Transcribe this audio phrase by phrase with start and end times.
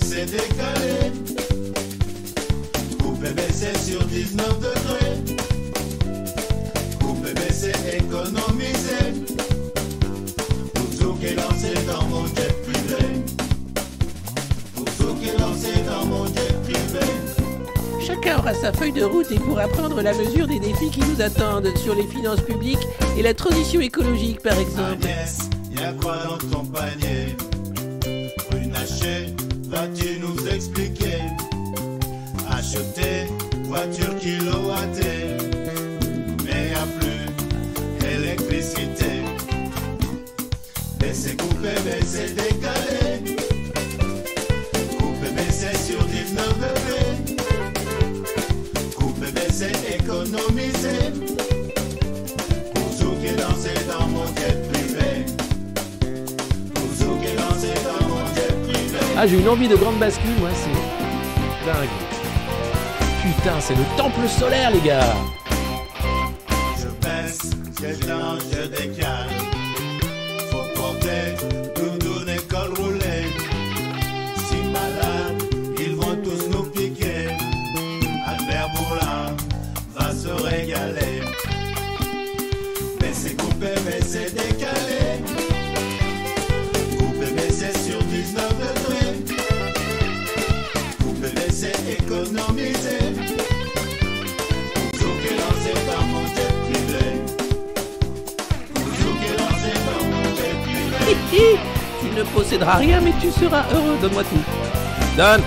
[0.00, 1.12] c'est décalé.
[3.02, 5.36] Coupé, mais c'est sur 19 degrés.
[7.00, 9.24] Coupé, mais c'est économisé.
[10.74, 13.22] Pour tout qui est lancé dans mon jet privé.
[14.74, 17.06] Pour tout qui est lancé dans mon jet privé.
[18.06, 21.20] Chacun aura sa feuille de route et pourra prendre la mesure des défis qui nous
[21.20, 25.04] attendent sur les finances publiques et la transition écologique par exemple.
[25.04, 25.38] Agnès,
[25.78, 27.36] y'a quoi dans ton panier?
[36.44, 37.26] Mais y'a plus
[38.06, 39.24] électricité.
[41.00, 43.34] Baisser, couper, baisser, décaler.
[44.98, 47.16] Couper, baisser sur 19 degrés.
[48.96, 51.10] Couper, baisser, économiser.
[52.74, 55.10] Pour tout qui lancé dans mon jet privé.
[56.74, 58.98] Pour tout qui lancé dans mon jet privé.
[59.16, 62.11] Ah, j'ai une envie de grande bascule, moi, c'est dingue.
[63.42, 65.00] Putain, c'est le temple solaire, les gars.
[101.32, 101.58] Hi.
[102.02, 104.44] Tu ne posséderas rien mais tu seras heureux, donne-moi tout.
[105.16, 105.42] Donne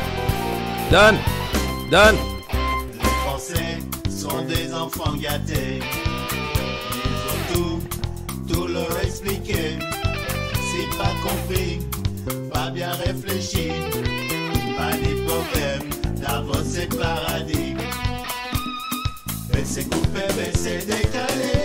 [0.90, 1.18] Donne
[1.92, 2.16] Donne
[2.94, 3.80] Les Français
[4.10, 5.82] sont des enfants gâtés.
[7.04, 9.78] Ils ont tout, tout leur expliqué.
[10.54, 11.80] Si pas compris,
[12.54, 13.72] pas bien réfléchi.
[14.78, 15.90] Pas d'hippopème,
[16.22, 17.76] Davos et paradis.
[19.52, 21.65] Baisser, couper, baisser, décaler.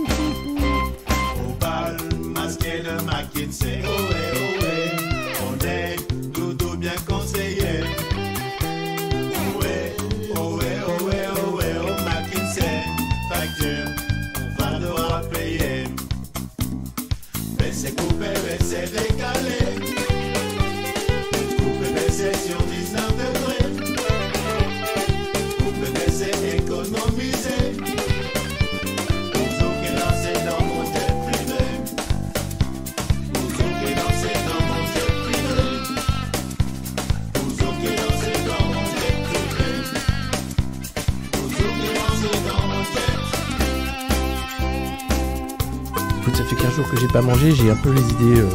[47.49, 48.41] J'ai pas un peu les idées.
[48.41, 48.47] euh,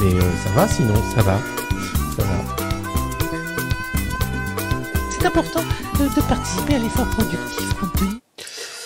[0.00, 1.38] Mais euh, ça va sinon, ça va.
[2.16, 2.64] Ça va.
[5.10, 5.60] C'est important
[6.00, 8.06] de, de participer à l'effort productif, compris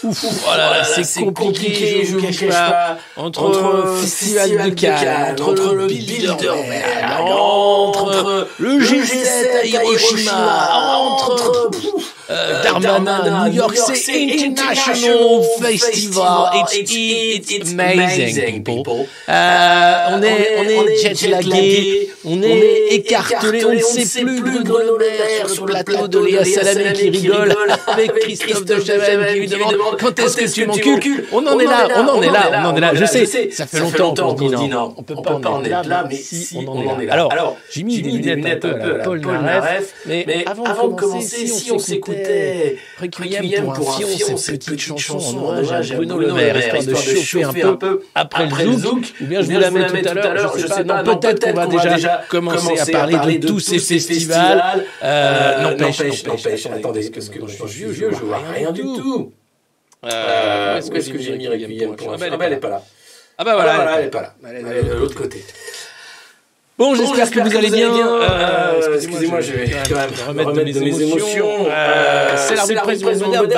[0.05, 2.99] Ouf, oh là là, c'est compliqué, je vous cache pas.
[3.17, 6.57] Entre, Entre Festival Festival de Cannes, entre entre le Bilderberg,
[7.19, 8.95] entre entre le le G7
[9.57, 10.69] à G7 Hiroshima,
[10.99, 11.66] entre
[12.77, 16.51] euh, Darmanin, New York New York c'est City International Festival.
[16.55, 18.83] It's, it's, It's amazing, people.
[18.83, 19.07] people.
[19.29, 25.05] Euh, on est, on est- jet-lagué, on on est écartelé, on ne sait plus Grenoble
[25.49, 27.55] sur le plateau de Léa Salamé qui rigole
[27.87, 31.25] avec Christophe de Chavannes qui lui demande quand est-ce que tu m'encules.
[31.33, 32.95] On en est là, on en est là, on en est là.
[32.95, 34.95] Je sais, ça fait longtemps qu'on dit non.
[34.97, 37.29] On peut pas en être là, mais si on en est là.
[37.31, 41.47] Alors, j'ai mis des lunettes un peu à la Paul Naref, mais avant de commencer,
[41.47, 42.17] si on s'écoute
[43.03, 46.83] écoutait Requiem pour un fion, cette petite chanson en hommage à Bruno Le Maire, histoire
[46.85, 50.35] de chauffer un peu après le zouk, ou bien je vous la mets tout à
[50.35, 54.85] l'heure, je sais pas, peut-être qu'on va déjà commencer à parler de tous ces festivals.
[55.03, 59.33] N'empêche, n'empêche, attendez, parce que je suis vieux, je vois rien du tout.
[60.05, 62.83] Est-ce que j'ai mis Requiem pour un Ah ben elle est pas là.
[63.39, 64.35] Ah bah voilà, elle est pas là.
[64.49, 65.45] Elle est de l'autre côté.
[66.79, 67.91] Bon, j'espère que, vous allez bien.
[67.91, 71.67] Euh, Excusez-moi, je vais quand même remettre, remettre de mes émotions.
[71.71, 73.49] Euh, c'est la rue presse moderne,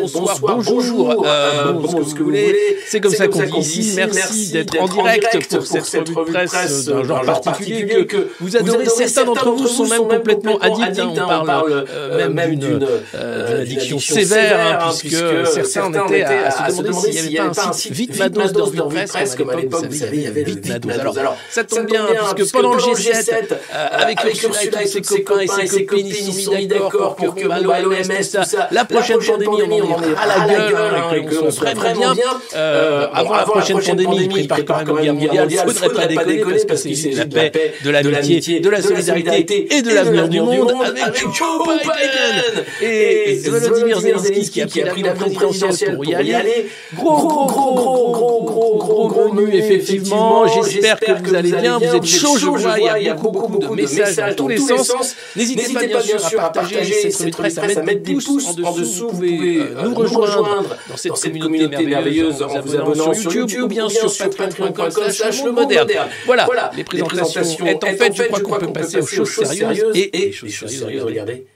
[0.00, 2.54] bonsoir, bonjour, euh, bon, ce que vous voulez.
[2.86, 3.94] C'est comme ça qu'on dit ici.
[3.96, 8.84] Merci d'être en direct pour cette revue de presse d'un genre particulier que vous adorez.
[8.84, 11.00] Certains d'entre vous sont même complètement addicts.
[11.00, 11.86] On parle
[12.30, 17.72] même d'une addiction sévère, puisque certains étaient à se demander s'il n'y avait pas un
[17.72, 20.42] site vite Mados de revue de presse, comme à l'époque, vous savez, il y avait
[20.42, 20.90] vite Mados.
[21.18, 22.04] Alors, ça tombe bien,
[22.36, 26.40] puisque pendant le G7, euh, avec, Ursula et ses copains et ses copines, ils se
[26.42, 30.76] sont mis d'accord pour que l'OMS, la prochaine pandémie, on en est à la gueule,
[30.76, 32.14] hein, on se vraiment bien.
[32.56, 36.82] Euh, avant la prochaine pandémie, quand même une guerre mondiale, il faudrait pas déconner, parce
[36.82, 41.18] que c'est la paix, de l'amitié, de la solidarité et de l'avenir du monde avec
[41.18, 46.68] Joe Biden et Volodymyr Zelensky qui a pris la présidentielle pour y aller.
[46.94, 50.46] Gros, gros, gros, gros, gros, gros, gros, gros effectivement.
[50.46, 53.82] J'espère que vous allez bien, vous êtes chaud, vois, il y a beaucoup, beaucoup de
[53.82, 55.16] messages dans tous les sens.
[55.36, 59.08] N'hésitez pas bien sûr à partager cette presse, à mettre des pouces en dessous.
[59.08, 63.88] Vous pouvez nous rejoindre dans cette communauté merveilleuse en vous abonnant sur YouTube ou bien
[63.88, 65.88] sûr patreon.com slash le moderne.
[66.26, 69.96] Voilà, les présentations étant faites, je crois qu'on peut passer aux choses sérieuses.
[69.96, 71.46] Et les choses sérieuses, regardez.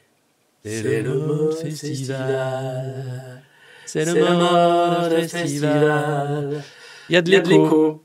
[0.64, 3.42] C'est le mode festival.
[3.84, 6.62] C'est le mode festival.
[7.08, 8.02] Il y a de l'écho.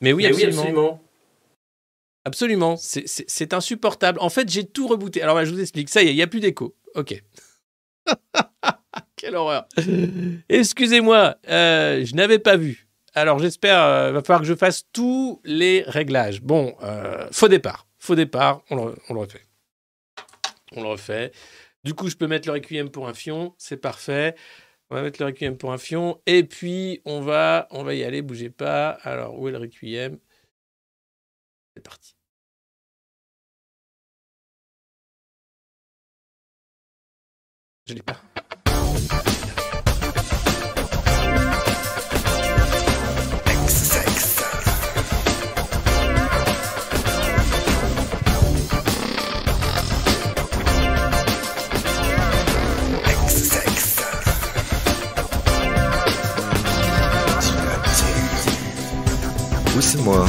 [0.00, 0.60] Mais oui, absolument.
[0.60, 1.00] Absolument,
[2.78, 4.18] c'est insupportable.
[4.20, 5.22] En fait, j'ai tout rebooté.
[5.22, 5.88] Alors, je vous explique.
[5.88, 6.76] Ça y est, il n'y a plus d'écho.
[6.94, 7.22] Ok.
[9.16, 9.66] Quelle horreur.
[10.48, 12.88] Excusez-moi, euh, je n'avais pas vu.
[13.14, 16.40] Alors, j'espère, euh, va falloir que je fasse tous les réglages.
[16.40, 17.86] Bon, euh, faux départ.
[17.98, 19.42] Faux départ, on le, on le, refait.
[20.72, 21.32] On le refait.
[21.82, 23.54] Du coup, je peux mettre le requiem pour un fion.
[23.58, 24.36] C'est parfait.
[24.90, 26.20] On va mettre le requiem pour un fion.
[26.26, 28.22] Et puis, on va, on va y aller.
[28.22, 28.90] Bougez pas.
[29.02, 30.18] Alors, où est le requiem?
[31.74, 32.17] C'est parti.
[37.88, 37.94] Je
[59.80, 60.26] c'est moi,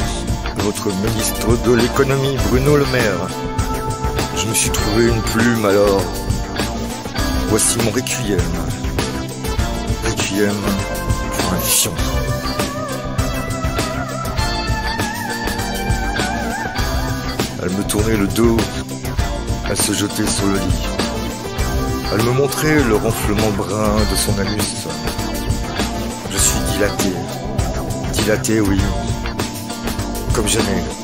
[0.56, 3.28] votre ministre de l'économie, Bruno Le Maire.
[4.34, 6.02] Je me suis trouvé une plume alors
[7.50, 8.38] Voici mon requiem.
[10.04, 10.54] Requiem
[11.36, 11.92] pour un fion.
[17.60, 18.56] Elle me tournait le dos.
[19.68, 20.86] Elle se jetait sur le lit.
[22.12, 24.86] Elle me montrait le renflement brun de son anus.
[26.30, 27.12] Je suis dilaté.
[28.12, 28.80] Dilaté, oui.
[30.34, 30.99] Comme jamais.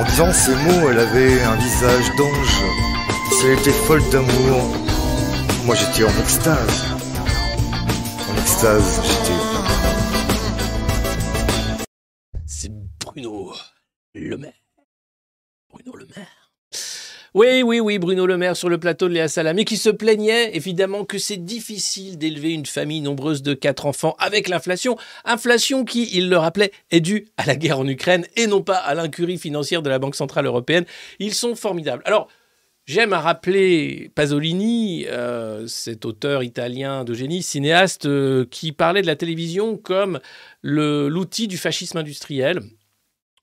[0.00, 2.64] En disant ces mots, elle avait un visage d'ange.
[3.32, 4.74] Si elle était folle d'amour,
[5.66, 6.86] moi j'étais en extase.
[8.30, 9.39] En extase, j'étais.
[17.32, 20.56] Oui, oui, oui, Bruno Le Maire sur le plateau de Léa Salamé qui se plaignait
[20.56, 24.96] évidemment que c'est difficile d'élever une famille nombreuse de quatre enfants avec l'inflation.
[25.24, 28.78] Inflation qui, il le rappelait, est due à la guerre en Ukraine et non pas
[28.78, 30.86] à l'incurie financière de la Banque Centrale Européenne.
[31.20, 32.02] Ils sont formidables.
[32.04, 32.26] Alors,
[32.86, 39.06] J'aime à rappeler Pasolini, euh, cet auteur italien de génie, cinéaste, euh, qui parlait de
[39.06, 40.18] la télévision comme
[40.62, 42.62] l'outil du fascisme industriel.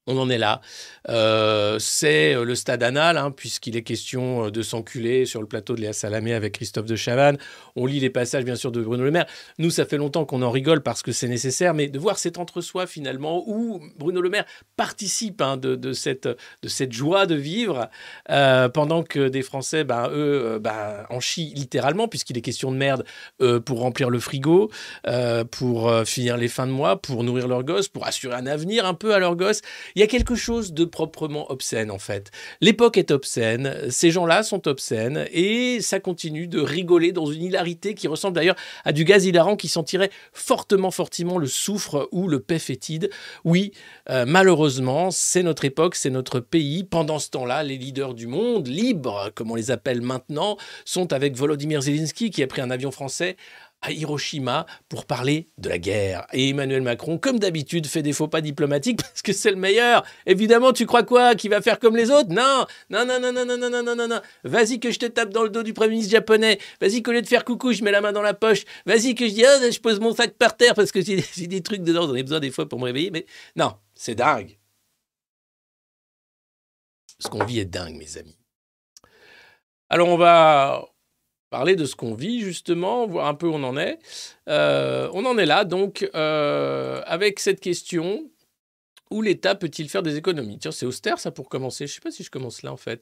[0.07, 0.61] On en est là.
[1.09, 5.81] Euh, c'est le stade anal, hein, puisqu'il est question de s'enculer sur le plateau de
[5.81, 7.37] Léa Salamé avec Christophe de Chavannes.
[7.75, 9.25] On lit les passages, bien sûr, de Bruno Le Maire.
[9.57, 12.37] Nous, ça fait longtemps qu'on en rigole parce que c'est nécessaire, mais de voir cet
[12.37, 14.45] entre-soi, finalement, où Bruno Le Maire
[14.77, 17.89] participe hein, de, cette, de cette joie de vivre,
[18.29, 22.77] euh, pendant que des Français, ben, eux, ben, en chient littéralement, puisqu'il est question de
[22.77, 23.05] merde
[23.41, 24.71] euh, pour remplir le frigo,
[25.07, 28.85] euh, pour finir les fins de mois, pour nourrir leurs gosses, pour assurer un avenir
[28.85, 29.61] un peu à leurs gosses
[29.97, 32.29] Il y a quelque chose de proprement obscène en fait.
[32.61, 37.95] L'époque est obscène, ces gens-là sont obscènes et ça continue de rigoler dans une hilarité
[37.95, 42.39] qui ressemble d'ailleurs à du gaz hilarant qui sentirait fortement, fortement le soufre ou le
[42.39, 43.09] paix fétide.
[43.43, 43.71] Oui,
[44.11, 46.83] euh, malheureusement, c'est notre époque, c'est notre pays.
[46.83, 51.35] Pendant ce temps-là, les leaders du monde, libres, comme on les appelle maintenant, sont avec
[51.35, 53.35] Volodymyr Zelensky qui a pris un avion français
[53.81, 56.25] à Hiroshima pour parler de la guerre.
[56.33, 60.03] Et Emmanuel Macron, comme d'habitude, fait des faux pas diplomatiques parce que c'est le meilleur.
[60.25, 61.35] Évidemment, tu crois quoi?
[61.35, 62.29] Qu'il va faire comme les autres?
[62.29, 64.21] Non Non, non, non, non, non, non, non, non, non.
[64.43, 66.59] Vas-y que je te tape dans le dos du Premier ministre japonais.
[66.81, 68.63] Vas-y qu'au lieu de faire coucou, je mets la main dans la poche.
[68.85, 71.61] Vas-y que je dis, ah, je pose mon sac par terre parce que j'ai des
[71.61, 73.11] trucs dedans, j'en ai besoin des fois pour me réveiller.
[73.11, 74.57] Mais non, c'est dingue.
[77.19, 78.37] Ce qu'on vit est dingue, mes amis.
[79.89, 80.85] Alors on va
[81.49, 83.99] parler de ce qu'on vit justement, voir un peu où on en est.
[84.49, 88.29] Euh, on en est là donc euh, avec cette question
[89.09, 90.59] où l'État peut-il faire des économies?
[90.59, 91.87] Tiens, c'est austère ça pour commencer.
[91.87, 93.01] Je ne sais pas si je commence là en fait.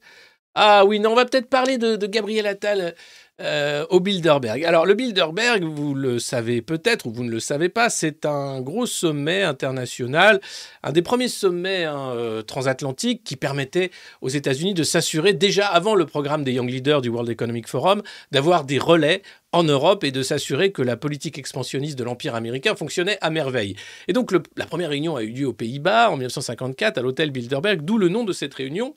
[0.55, 2.95] Ah oui, non, on va peut-être parler de, de Gabriel Attal
[3.41, 4.63] euh, au Bilderberg.
[4.63, 8.61] Alors le Bilderberg, vous le savez peut-être ou vous ne le savez pas, c'est un
[8.61, 10.39] gros sommet international,
[10.83, 15.95] un des premiers sommets hein, euh, transatlantiques qui permettait aux États-Unis de s'assurer déjà avant
[15.95, 20.11] le programme des Young Leaders du World Economic Forum d'avoir des relais en Europe et
[20.11, 23.75] de s'assurer que la politique expansionniste de l'Empire américain fonctionnait à merveille.
[24.07, 27.81] Et donc la première réunion a eu lieu aux Pays-Bas en 1954 à l'hôtel Bilderberg,
[27.81, 28.95] d'où le nom de cette réunion.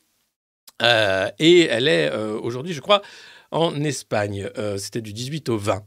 [0.80, 3.02] Euh, et elle est aujourd'hui, je crois,
[3.50, 4.50] en Espagne.
[4.58, 5.82] Euh, c'était du 18 au 20.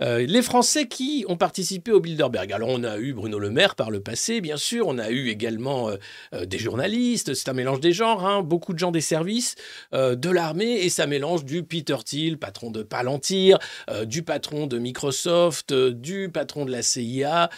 [0.00, 2.52] Euh, les Français qui ont participé au Bilderberg.
[2.52, 4.86] Alors on a eu Bruno Le Maire par le passé, bien sûr.
[4.86, 7.34] On a eu également euh, des journalistes.
[7.34, 8.26] C'est un mélange des genres.
[8.26, 8.42] Hein.
[8.42, 9.56] Beaucoup de gens des services,
[9.92, 13.58] de l'armée, et ça mélange du Peter Thiel, patron de Palantir,
[14.04, 17.50] du patron de Microsoft, du patron de la CIA.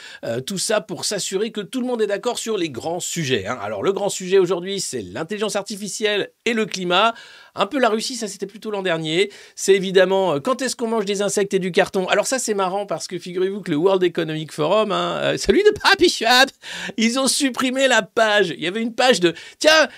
[0.46, 3.46] tout ça pour s'assurer que tout le monde est d'accord sur les grands sujets.
[3.46, 3.58] Hein.
[3.60, 7.14] Alors le grand sujet aujourd'hui, c'est l'intelligence artificielle et le climat.
[7.54, 9.30] Un peu la Russie, ça c'était plutôt l'an dernier.
[9.54, 12.06] C'est évidemment euh, quand est-ce qu'on mange des insectes et du carton?
[12.08, 15.64] Alors ça c'est marrant parce que figurez-vous que le World Economic Forum, hein, euh, celui
[15.64, 16.48] de Papy Schwab,
[16.96, 18.50] ils ont supprimé la page.
[18.56, 19.88] Il y avait une page de tiens,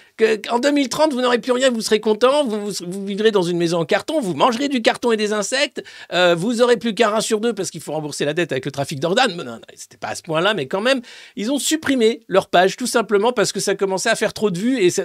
[0.50, 2.70] en 2030 vous n'aurez plus rien, vous serez content, vous,
[3.04, 5.84] vivrez dans une maison en carton, vous mangerez du carton et des insectes,
[6.14, 8.64] euh, vous aurez plus qu'un rein sur deux parce qu'il faut rembourser la dette avec
[8.64, 9.36] le trafic d'organes.
[9.36, 11.02] Non, non, c'était pas à ce point-là, mais quand même,
[11.36, 14.58] ils ont supprimé leur page tout simplement parce que ça commençait à faire trop de
[14.58, 15.04] vues et ça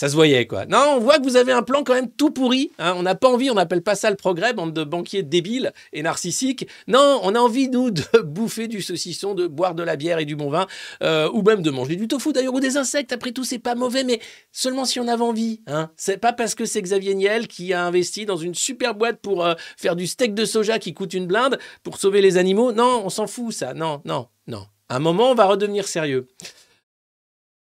[0.00, 0.64] ça se voyait, quoi.
[0.64, 2.72] Non, on voit que vous avez un plan quand même tout pourri.
[2.78, 2.94] Hein.
[2.96, 6.00] On n'a pas envie, on n'appelle pas ça le progrès, bande de banquiers débiles et
[6.00, 6.66] narcissiques.
[6.88, 10.24] Non, on a envie, nous, de bouffer du saucisson, de boire de la bière et
[10.24, 10.66] du bon vin,
[11.02, 13.12] euh, ou même de manger du tofu, d'ailleurs, ou des insectes.
[13.12, 14.20] Après tout, c'est pas mauvais, mais
[14.52, 15.60] seulement si on avait envie.
[15.66, 15.90] Hein.
[15.98, 19.44] C'est pas parce que c'est Xavier Niel qui a investi dans une super boîte pour
[19.44, 22.72] euh, faire du steak de soja qui coûte une blinde pour sauver les animaux.
[22.72, 23.74] Non, on s'en fout, ça.
[23.74, 24.64] Non, non, non.
[24.88, 26.26] À un moment, on va redevenir sérieux.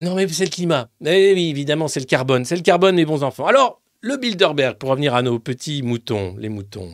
[0.04, 0.90] Non, mais c'est le climat.
[1.06, 2.44] Eh oui, évidemment, c'est le carbone.
[2.44, 3.46] C'est le carbone, les bons enfants.
[3.46, 6.92] Alors, le Bilderberg, pour revenir à nos petits moutons, les moutons.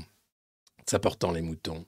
[0.86, 1.84] C'est important, les moutons.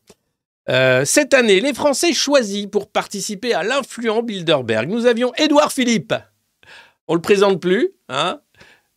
[0.69, 4.89] Euh, cette année, les Français choisis pour participer à l'influent Bilderberg.
[4.89, 6.15] Nous avions Édouard Philippe.
[7.07, 8.41] On le présente plus, hein?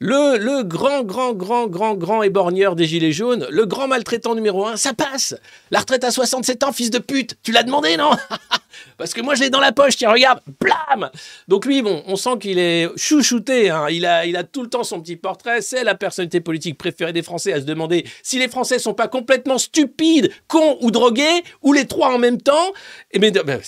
[0.06, 4.66] Le, le, grand, grand, grand, grand, grand éborgneur des Gilets jaunes, le grand maltraitant numéro
[4.66, 5.34] un, ça passe.
[5.70, 8.10] La retraite à 67 ans, fils de pute, tu l'as demandé, non?
[8.98, 11.08] Parce que moi, je l'ai dans la poche, tiens, regarde, blam
[11.48, 13.86] Donc lui, bon, on sent qu'il est chouchouté, hein.
[13.88, 17.14] il, a, il a tout le temps son petit portrait, c'est la personnalité politique préférée
[17.14, 21.44] des Français à se demander si les Français sont pas complètement stupides, cons ou drogués,
[21.62, 22.72] ou les trois en même temps.
[23.10, 23.58] Et mais, ben,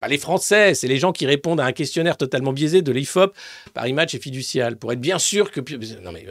[0.00, 3.34] pas les Français, c'est les gens qui répondent à un questionnaire totalement biaisé de l'IFOP,
[3.74, 5.60] Paris Match et Fiducial, pour être bien sûr que...
[6.02, 6.24] Non mais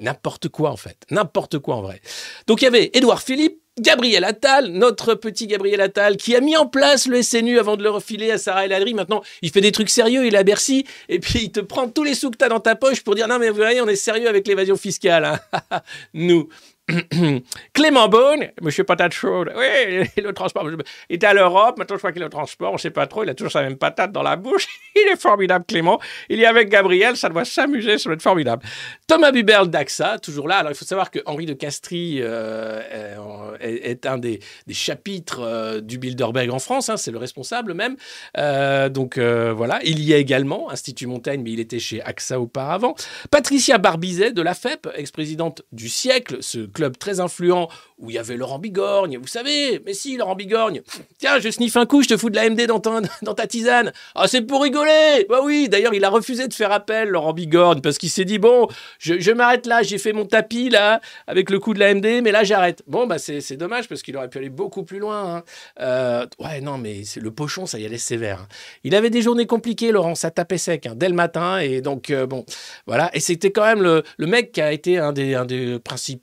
[0.00, 2.00] n'importe quoi en fait, n'importe quoi en vrai.
[2.46, 6.56] Donc il y avait Édouard Philippe, Gabriel Attal, notre petit Gabriel Attal, qui a mis
[6.56, 8.94] en place le SNU avant de le refiler à Sarah El Hadri.
[8.94, 11.88] Maintenant, il fait des trucs sérieux, il est à Bercy, et puis il te prend
[11.88, 13.80] tous les sous que tu as dans ta poche pour dire non, mais vous voyez,
[13.80, 15.24] on est sérieux avec l'évasion fiscale.
[15.24, 15.80] Hein.
[16.14, 16.48] Nous.
[17.74, 20.66] Clément Beaune, monsieur patate chaude, oui, le transport,
[21.10, 23.06] il était à l'Europe, maintenant je crois qu'il est au transport, on ne sait pas
[23.06, 24.66] trop, il a toujours sa même patate dans la bouche,
[24.96, 28.64] il est formidable Clément, il est avec Gabriel, ça doit s'amuser, ça doit être formidable.
[29.06, 34.06] Thomas Buberl d'AXA, toujours là, alors il faut savoir que Henri de Castries euh, est,
[34.06, 34.40] un des,
[34.70, 37.96] chapitres euh, du Bilderberg en France, hein, c'est le responsable même,
[38.38, 42.94] euh, donc voilà, il y a également Institut Montaigne, mais il était chez AXA auparavant.
[43.30, 47.68] Patricia Barbizet de la FEP, ex-présidente du siècle, ce club très influent
[47.98, 49.18] où il y avait Laurent Bigorgne.
[49.18, 50.82] Vous savez, mais si, Laurent Bigorgne.
[51.18, 53.48] Tiens, je sniffe un coup, je te fous de la MD dans ta, dans ta
[53.48, 53.92] tisane.
[54.14, 57.80] Ah, c'est pour rigoler Bah oui, d'ailleurs, il a refusé de faire appel, Laurent Bigorgne,
[57.80, 58.68] parce qu'il s'est dit, bon,
[59.00, 62.30] je, m'arrête là, j'ai fait mon tapis, là, avec le coup de la MD, mais
[62.30, 62.84] là, j'arrête.
[62.86, 65.38] Bon, bah c'est dommage, parce qu'il aurait pu aller beaucoup plus loin.
[65.38, 65.42] Hein.
[65.80, 68.42] Euh, ouais, non, mais le pochon, ça y allait sévère.
[68.42, 68.48] Hein.
[68.84, 72.10] Il avait des journées compliquées, Laurent, ça tapait sec, hein, dès le matin, et donc,
[72.10, 72.46] euh, bon,
[72.86, 73.10] voilà.
[73.12, 76.22] Et c'était quand même le, le mec qui a été un des, un des principaux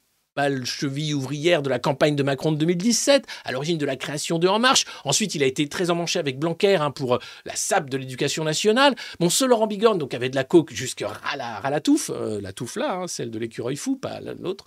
[0.63, 4.47] cheville ouvrière de la campagne de Macron de 2017, à l'origine de la création de
[4.47, 4.85] En Marche.
[5.03, 8.43] Ensuite, il a été très emmanché avec Blanquer hein, pour euh, la sape de l'éducation
[8.43, 8.95] nationale.
[9.19, 12.53] Bon, ce Laurent Bigorne, donc avait de la coke jusqu'à la, la touffe, euh, la
[12.53, 14.65] touffe là, hein, celle de l'écureuil fou, pas l'autre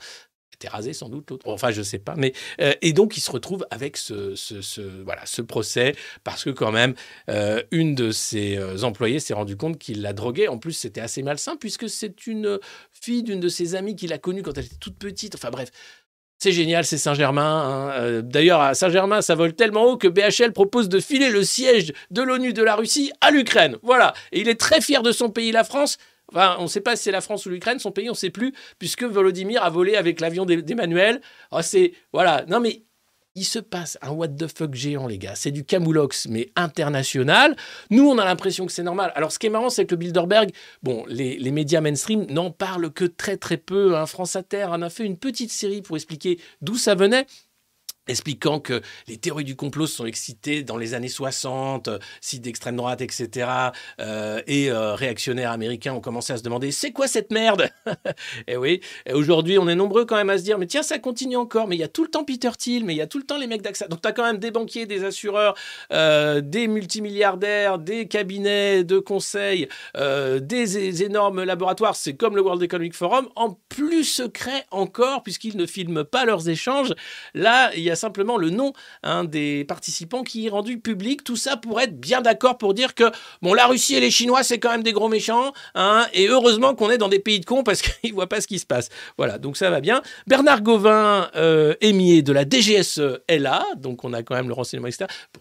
[0.66, 1.46] rasé sans doute l'autre.
[1.48, 2.14] Enfin, je sais pas.
[2.16, 4.34] Mais euh, et donc il se retrouve avec ce,
[5.04, 6.94] voilà ce procès parce que quand même
[7.30, 10.48] euh, une de ses euh, employés s'est rendu compte qu'il l'a drogué.
[10.48, 12.58] En plus, c'était assez malsain puisque c'est une
[12.90, 15.36] fille d'une de ses amies qu'il a connue quand elle était toute petite.
[15.36, 15.70] Enfin bref.
[16.40, 17.90] C'est génial, c'est Saint-Germain.
[17.96, 18.22] Hein.
[18.22, 22.22] D'ailleurs, à Saint-Germain, ça vole tellement haut que BHL propose de filer le siège de
[22.22, 23.76] l'ONU de la Russie à l'Ukraine.
[23.82, 24.14] Voilà.
[24.30, 25.98] Et il est très fier de son pays, la France.
[26.34, 28.30] On ne sait pas si c'est la France ou l'Ukraine, son pays, on ne sait
[28.30, 31.20] plus, puisque Volodymyr a volé avec l'avion d'Emmanuel.
[31.52, 32.44] Oh, c'est voilà.
[32.48, 32.82] Non mais
[33.38, 35.34] il se passe un what the fuck géant, les gars.
[35.36, 37.56] C'est du camoulox, mais international.
[37.90, 39.12] Nous, on a l'impression que c'est normal.
[39.14, 40.50] Alors, ce qui est marrant, c'est que le Bilderberg,
[40.82, 43.96] bon, les, médias mainstream n'en parlent que très très peu.
[43.96, 44.06] Hein.
[44.06, 47.26] France Inter en a fait une petite série pour expliquer d'où ça venait
[48.08, 52.76] expliquant que les théories du complot sont excitées dans les années 60, euh, sites d'extrême
[52.76, 53.48] droite, etc.
[54.00, 57.68] Euh, et euh, réactionnaires américains ont commencé à se demander c'est quoi cette merde?
[58.46, 58.80] Et oui,
[59.12, 61.76] aujourd'hui on est nombreux quand même à se dire mais tiens ça continue encore, mais
[61.76, 63.38] il y a tout le temps Peter Thiel, mais il y a tout le temps
[63.38, 63.88] les mecs d'AXA.
[63.88, 65.54] Donc tu as quand même des banquiers, des assureurs,
[65.90, 71.96] des multimilliardaires, des cabinets de conseil, des, énormes laboratoires.
[71.96, 76.48] C'est comme le World Economic Forum, en plus secret encore puisqu'ils ne filment pas leurs
[76.48, 76.94] échanges.
[77.34, 81.22] Là, il y a simplement le nom hein, des participants qui est rendu public.
[81.24, 83.04] Tout ça pour être bien d'accord pour dire que
[83.42, 85.52] bon, la Russie et les Chinois, c'est quand même des gros méchants.
[85.74, 88.46] Hein, et heureusement qu'on est dans des pays de cons parce qu'ils voient pas ce
[88.46, 88.88] qui se passe.
[89.18, 90.02] Voilà, donc ça va bien.
[90.26, 93.66] Bernard Gauvin, euh, émier de la DGSE, est là.
[93.76, 94.88] Donc on a quand même le renseignement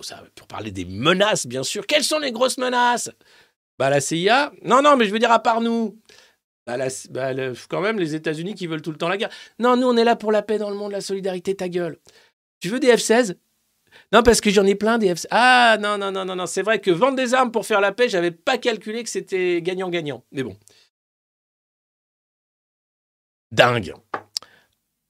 [0.02, 1.86] ça, pour parler des menaces, bien sûr.
[1.86, 3.10] Quelles sont les grosses menaces?
[3.78, 5.98] Bah, la CIA Non, non, mais je veux dire, à part nous.
[6.66, 6.76] Bah,
[7.12, 7.32] bah
[7.70, 9.30] quand même, les États-Unis qui veulent tout le temps la guerre.
[9.60, 11.98] Non, nous, on est là pour la paix dans le monde, la solidarité, ta gueule.
[12.60, 13.36] Tu veux des F-16
[14.14, 15.28] non, parce que j'en ai plein des F-16.
[15.32, 16.46] Ah, non, non, non, non, non.
[16.46, 19.62] C'est vrai que vendre des armes pour faire la paix, j'avais pas calculé que c'était
[19.62, 20.24] gagnant-gagnant.
[20.32, 20.56] Mais bon.
[23.52, 23.94] Dingue.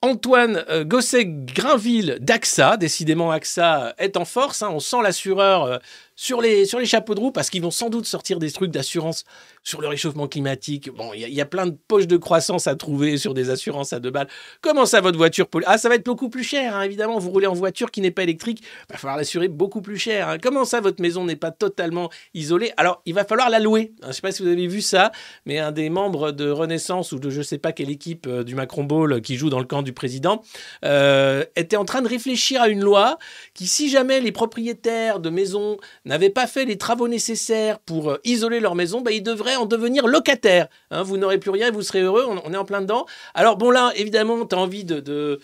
[0.04, 4.70] Antoine euh, Gosset-Grinville d'AXA, décidément AXA est en force, hein.
[4.72, 5.78] on sent l'assureur euh,
[6.16, 8.70] sur les, sur les chapeaux de roue parce qu'ils vont sans doute sortir des trucs
[8.70, 9.26] d'assurance
[9.68, 10.90] sur le réchauffement climatique.
[10.96, 14.00] Bon, il y, a plein de poches de croissance à trouver sur des assurances à
[14.00, 14.30] deux balles.
[14.62, 17.20] Comment ça, votre voiture Ah, ça va être beaucoup plus cher, hein, évidemment.
[17.20, 20.30] Vous roulez en voiture qui n'est pas électrique, il va falloir l'assurer beaucoup plus cher.
[20.30, 20.38] Hein.
[20.42, 22.72] Comment ça, votre maison n'est pas totalement isolée?
[22.78, 23.92] Alors, il va falloir la louer.
[24.04, 25.12] Je ne sais pas si vous avez vu ça,
[25.46, 28.46] mais un des membres de Renaissance ou de je ne sais pas quelle équipe euh,
[28.46, 30.44] du Macron Ball qui joue dans le camp du président
[30.86, 33.18] euh, était en train de réfléchir à une loi
[33.54, 35.76] qui, si jamais les propriétaires de maisons
[36.06, 39.66] n'avaient pas fait les travaux nécessaires pour euh, isoler leur maison, bah, ils devraient en
[39.66, 40.68] devenir locataires.
[40.92, 41.04] Hein.
[41.04, 43.06] vous n'aurez plus rien, vous serez heureux, on, est en plein dedans.
[43.34, 45.40] Alors bon là, évidemment, tu as envie de,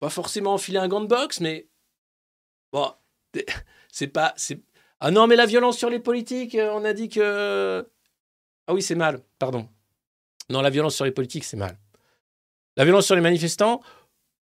[0.00, 1.68] Pas forcément enfiler un gant de boxe, mais...
[2.72, 2.92] Bon,
[3.92, 4.34] c'est pas...
[5.00, 7.86] Ah non, mais la violence sur les politiques, euh, on a dit que...
[8.66, 9.68] Ah oui, c'est mal, pardon.
[10.50, 11.78] Non, la violence sur les politiques, c'est mal.
[12.76, 13.80] La violence sur les manifestants,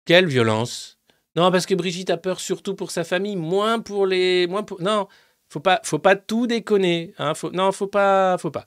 [0.06, 1.00] quelle violence
[1.36, 4.48] Non, parce que Brigitte a peur surtout pour sa famille, moins pour les...
[4.48, 4.82] Moins pour...
[4.82, 5.08] Non,
[5.52, 7.14] faut pas, faut pas tout déconner.
[7.20, 8.66] Hein, non, faut pas, faut pas.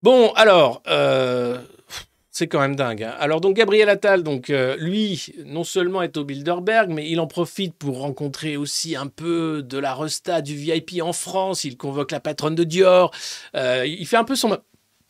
[0.00, 1.58] Bon, alors, euh,
[2.30, 3.02] c'est quand même dingue.
[3.02, 3.14] Hein.
[3.18, 7.26] Alors donc Gabriel Attal, donc euh, lui, non seulement est au Bilderberg, mais il en
[7.26, 11.64] profite pour rencontrer aussi un peu de la resta du VIP en France.
[11.64, 13.10] Il convoque la patronne de Dior.
[13.56, 14.56] Euh, il fait un peu son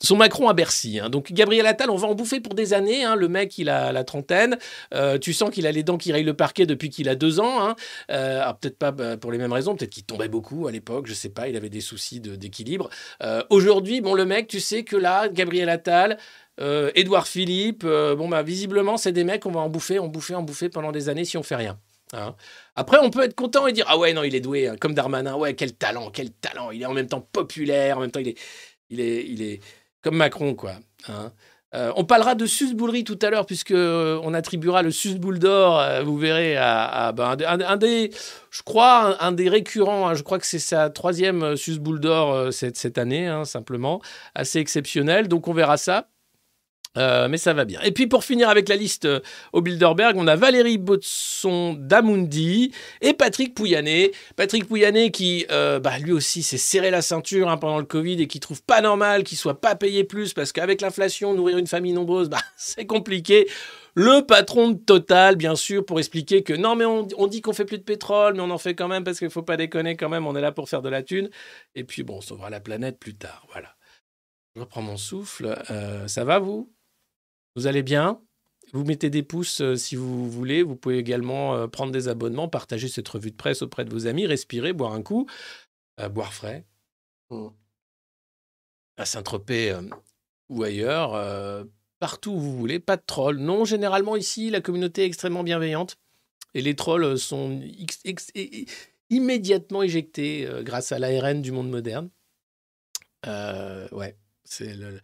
[0.01, 0.99] son Macron à Bercy.
[0.99, 1.11] Hein.
[1.11, 3.05] Donc Gabriel Attal, on va en bouffer pour des années.
[3.05, 3.17] Hein.
[3.17, 4.59] Le mec, il a la trentaine.
[4.95, 7.41] Euh, tu sens qu'il a les dents qui rayent le parquet depuis qu'il a deux
[7.41, 7.63] ans.
[7.63, 7.77] Hein.
[8.11, 9.77] Euh, peut-être pas bah, pour les mêmes raisons.
[9.77, 11.07] Peut-être qu'il tombait beaucoup à l'époque.
[11.07, 11.49] Je sais pas.
[11.49, 12.89] Il avait des soucis d'équilibre.
[13.23, 16.19] Euh, aujourd'hui, bon, le mec, tu sais que là, Gabriel Attal,
[16.95, 20.43] Édouard Philippe, bon, bah, visiblement, c'est des mecs, on va en bouffer, en bouffer, en
[20.43, 21.79] bouffer pendant des années si on fait rien.
[22.77, 25.37] Après, on peut être content et dire Ah ouais, non, il est doué, comme Darmanin.
[25.37, 26.71] Ouais, quel talent, quel talent.
[26.71, 28.39] Il est en même temps populaire, en même temps, il est.
[28.93, 29.61] Il est, il est,
[30.03, 30.73] comme Macron, quoi.
[31.09, 31.33] Hein.
[31.73, 35.79] Euh, on parlera de susboulerie tout à l'heure, puisque euh, on attribuera le susboule d'or,
[35.79, 38.11] euh, vous verrez, à, ben, un, des,
[38.51, 40.09] je crois, un, des récurrents.
[40.09, 40.15] Hein.
[40.15, 44.01] je crois que c'est sa troisième susboule d'or cette, cette, année, hein, simplement,
[44.35, 45.29] assez exceptionnel.
[45.29, 46.09] Donc on verra ça.
[46.99, 47.81] Euh, mais ça va bien.
[47.83, 49.21] Et puis pour finir avec la liste euh,
[49.53, 54.11] au Bilderberg, on a Valérie Botson d'Amundi et Patrick Pouyanné.
[54.35, 58.21] Patrick Pouyanné qui, euh, bah, lui aussi, s'est serré la ceinture hein, pendant le Covid
[58.21, 61.69] et qui trouve pas normal qu'il soit pas payé plus parce qu'avec l'inflation, nourrir une
[61.69, 63.49] famille nombreuse, bah, c'est compliqué.
[63.95, 67.65] Le patron de Total, bien sûr, pour expliquer que non, mais on, dit qu'on fait
[67.65, 70.09] plus de pétrole, mais on en fait quand même parce qu'il faut pas déconner quand
[70.09, 71.31] même, on est là pour faire de la thune.
[71.77, 73.47] Et puis bon, on sauvera la planète plus tard.
[73.53, 73.77] Voilà.
[74.57, 75.57] Je reprends mon souffle.
[76.07, 76.73] ça va vous?
[77.57, 78.21] Vous allez bien?
[78.73, 80.63] Vous mettez des pouces euh, si vous voulez.
[80.63, 84.07] Vous pouvez également euh, prendre des abonnements, partager cette revue de presse auprès de vos
[84.07, 85.27] amis, respirer, boire un coup,
[85.99, 86.67] euh, boire frais.
[87.31, 87.49] Mmh.
[88.97, 89.79] À Saint-Tropez
[90.51, 91.13] ou ailleurs,
[92.01, 92.81] partout où vous voulez.
[92.81, 93.39] Pas de trolls.
[93.39, 95.97] Non, généralement ici, la communauté est extrêmement bienveillante.
[96.53, 97.63] Et les trolls sont
[99.09, 102.11] immédiatement éjectés grâce à l'ARN du monde moderne.
[103.25, 105.01] ouais, c'est le,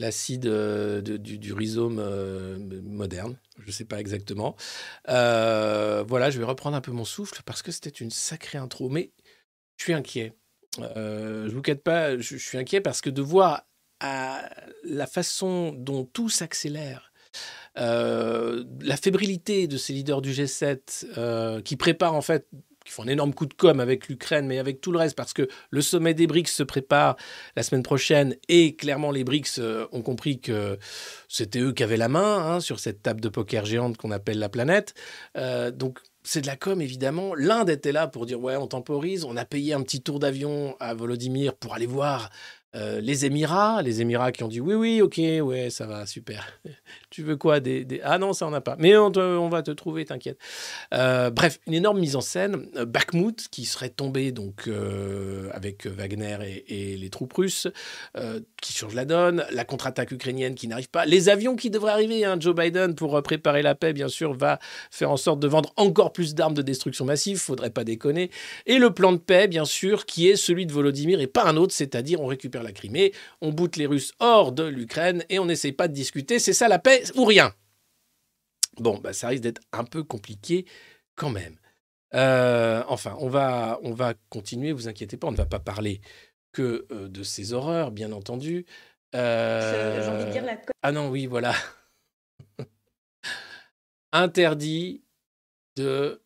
[0.00, 3.36] l'acide euh, du, rhizome euh, moderne.
[3.60, 4.56] Je ne sais pas exactement.
[5.08, 8.88] Euh, voilà, je vais reprendre un peu mon souffle parce que c'était une sacrée intro.
[8.88, 9.12] Mais
[9.76, 10.34] je suis inquiet.
[10.78, 13.66] je ne vous cache pas, je, suis inquiet parce que de voir
[14.02, 17.12] la façon dont tout s'accélère,
[17.76, 22.48] la fébrilité de ces leaders du G7 qui préparent en fait
[22.84, 25.32] qui font un énorme coup de com avec l'Ukraine, mais avec tout le reste, parce
[25.32, 27.16] que le sommet des BRICS se prépare
[27.56, 30.78] la semaine prochaine, et clairement les BRICS euh, ont compris que
[31.28, 34.38] c'était eux qui avaient la main hein, sur cette table de poker géante qu'on appelle
[34.38, 34.94] la planète.
[35.36, 37.34] Euh, donc c'est de la com, évidemment.
[37.34, 40.76] L'Inde était là pour dire, ouais, on temporise, on a payé un petit tour d'avion
[40.78, 42.30] à Volodymyr pour aller voir
[42.76, 46.46] euh, les Émirats, les Émirats qui ont dit oui, oui, ok, ouais, ça va, super.
[47.10, 48.76] tu veux quoi des, Ah non, ça on a pas.
[48.78, 50.38] Mais on, on va te trouver, t'inquiète.
[50.94, 52.68] Euh, bref, une énorme mise en scène.
[52.76, 54.68] Euh, Bakhmut qui serait tombé donc
[55.52, 57.66] avec Wagner et, les troupes russes,
[58.60, 59.44] qui change la donne.
[59.52, 61.06] La contre-attaque ukrainienne qui n'arrive pas.
[61.06, 62.24] Les avions qui devraient arriver.
[62.24, 62.36] Hein.
[62.38, 64.58] Joe Biden pour préparer la paix, bien sûr, va
[64.90, 67.38] faire en sorte de vendre encore plus d'armes de destruction massive.
[67.38, 68.30] Faudrait pas déconner.
[68.66, 71.56] Et le plan de paix, bien sûr, qui est celui de Volodymyr et pas un
[71.56, 75.46] autre, c'est-à-dire on récupère la Crimée, on boute les Russes hors de l'Ukraine et on
[75.46, 76.38] n'essaye pas de discuter.
[76.38, 77.54] C'est ça la paix ou rien
[78.78, 80.64] Bon, bah, ça risque d'être un peu compliqué
[81.14, 81.56] quand même.
[82.14, 86.00] Euh, enfin, on va, on va continuer, vous inquiétez pas, on ne va pas parler
[86.52, 88.66] que euh, de ces horreurs, bien entendu.
[89.14, 90.60] Euh, j'ai envie de dire la...
[90.82, 91.54] Ah non, oui, voilà.
[94.12, 95.04] Interdit
[95.76, 96.22] de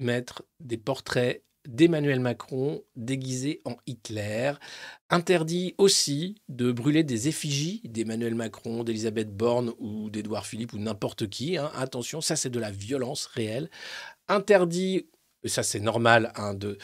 [0.00, 4.52] mettre des portraits d'Emmanuel Macron déguisé en Hitler.
[5.08, 11.28] Interdit aussi de brûler des effigies d'Emmanuel Macron, d'Elisabeth Borne ou d'Edouard Philippe ou n'importe
[11.28, 11.56] qui.
[11.56, 11.70] Hein.
[11.74, 13.70] Attention, ça c'est de la violence réelle.
[14.28, 15.06] Interdit,
[15.44, 16.76] ça c'est normal, hein, de,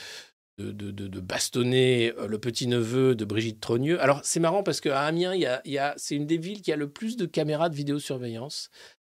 [0.59, 4.01] de, de, bastonner euh, le petit-neveu de Brigitte Trogneux.
[4.01, 6.77] Alors c'est marrant parce qu'à Amiens, il y a, c'est une des villes qui a
[6.77, 8.71] le plus de caméras de vidéosurveillance.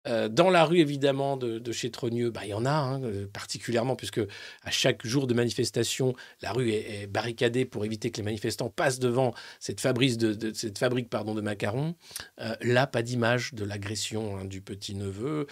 [0.06, 3.26] Euh, dans la rue, évidemment, de, chez Trogneux, bah, il y en a, hein, euh,
[3.26, 4.20] particulièrement, puisque
[4.62, 8.98] à chaque jour de manifestation, la rue est, barricadée pour éviter que les manifestants passent
[8.98, 11.94] devant cette, fabrique de, macarons.
[12.40, 15.46] Euh, là, pas d'image de l'agression hein, du petit-neveu,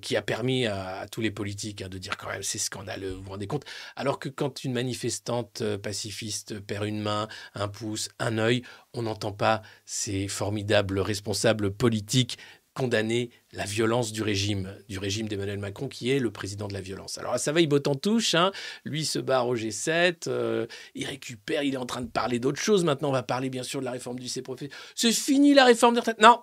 [0.00, 3.24] qui a permis à, tous les politiques hein, de dire quand même c'est scandaleux, vous
[3.24, 3.64] vous rendez compte?
[3.96, 8.62] Alors que quand une manifestante pacifiste perd une main, un pouce, un œil,
[8.94, 12.38] on n'entend pas ces formidables responsables politiques
[12.74, 16.80] condamner la violence du régime, du régime d'Emmanuel Macron, qui est le président de la
[16.80, 17.18] violence.
[17.18, 18.50] Alors ça va, il botte en touche, hein.
[18.84, 22.60] lui se barre au G7, euh, il récupère, il est en train de parler d'autre
[22.60, 24.60] chose, maintenant on va parler bien sûr de la réforme du CPROF.
[24.94, 26.40] C'est fini la réforme des retraites Non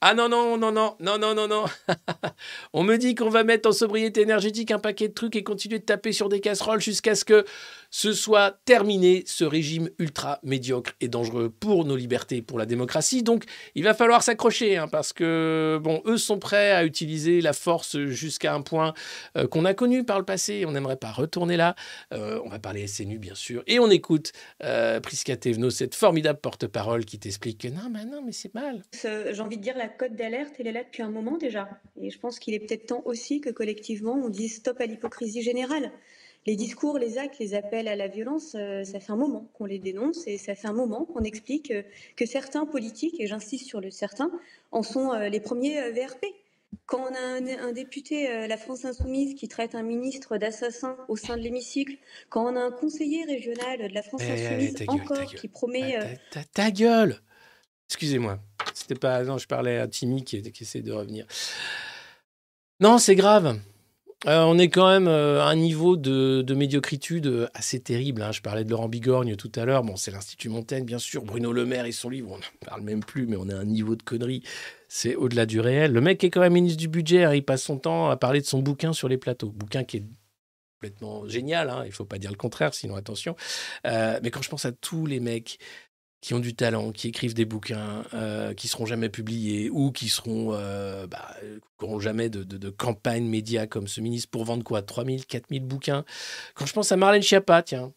[0.00, 1.64] ah non, non, non, non, non, non, non, non.
[2.72, 5.78] On me dit qu'on va mettre en sobriété énergétique un paquet de trucs et continuer
[5.78, 7.44] de taper sur des casseroles jusqu'à ce que
[7.90, 13.22] ce soit terminé, ce régime ultra médiocre et dangereux pour nos libertés pour la démocratie.
[13.22, 17.52] Donc, il va falloir s'accrocher, hein, parce que, bon, eux sont prêts à utiliser la
[17.52, 18.94] force jusqu'à un point
[19.36, 20.64] euh, qu'on a connu par le passé.
[20.66, 21.74] On n'aimerait pas retourner là.
[22.14, 23.62] Euh, on va parler SNU, bien sûr.
[23.66, 28.22] Et on écoute euh, Prisca Tevno, cette formidable porte-parole qui t'explique que non, mais non,
[28.24, 28.82] mais c'est mal.
[29.02, 31.68] J'ai envie de dire la cote d'alerte, elle est là depuis un moment déjà.
[32.00, 35.42] Et je pense qu'il est peut-être temps aussi que collectivement, on dise stop à l'hypocrisie
[35.42, 35.90] générale
[36.46, 39.66] les discours, les actes, les appels à la violence, euh, ça fait un moment qu'on
[39.66, 41.82] les dénonce et ça fait un moment qu'on explique euh,
[42.16, 44.30] que certains politiques, et j'insiste sur le certain,
[44.70, 46.24] en sont euh, les premiers VRP.
[46.86, 51.36] Quand on a un, député, la France insoumise, qui traite un ministre d'assassin au sein
[51.36, 51.96] de l'hémicycle,
[52.28, 55.98] quand on a un conseiller régional de la France eh, insoumise encore qui promet...
[56.52, 57.16] Ta, gueule
[57.88, 58.38] Excusez-moi,
[58.72, 59.24] c'était pas...
[59.24, 61.26] Non, je parlais à Timmy qui, qui essaie de revenir.
[62.78, 63.58] Non, c'est grave.
[64.26, 68.20] Euh, on est quand même euh, à un niveau de, médiocritude assez terrible.
[68.20, 68.32] Hein.
[68.32, 69.82] Je parlais de Laurent Bigorgne tout à l'heure.
[69.82, 71.22] Bon, c'est l'Institut Montaigne, bien sûr.
[71.22, 73.64] Bruno Le Maire et son livre, on n'en parle même plus, mais on a un
[73.64, 74.42] niveau de connerie.
[74.88, 75.92] C'est au-delà du réel.
[75.92, 77.24] Le mec est quand même ministre du budget.
[77.24, 77.34] Hein.
[77.34, 79.50] il passe son temps à parler de son bouquin sur les plateaux.
[79.50, 80.04] Bouquin qui est
[80.80, 81.70] complètement génial.
[81.70, 81.82] Hein.
[81.84, 83.36] il ne faut pas dire le contraire, sinon attention.
[83.86, 85.58] Euh, mais quand je pense à tous les mecs
[86.20, 90.08] qui ont du talent, qui écrivent des bouquins, euh, qui seront jamais publiés ou qui
[90.08, 91.36] seront, euh, bah,
[91.98, 96.04] jamais de, campagne média comme ce ministre pour vendre quoi 3000, 4000 bouquins.
[96.54, 97.92] Quand je pense à Marlène Schiappa, tiens.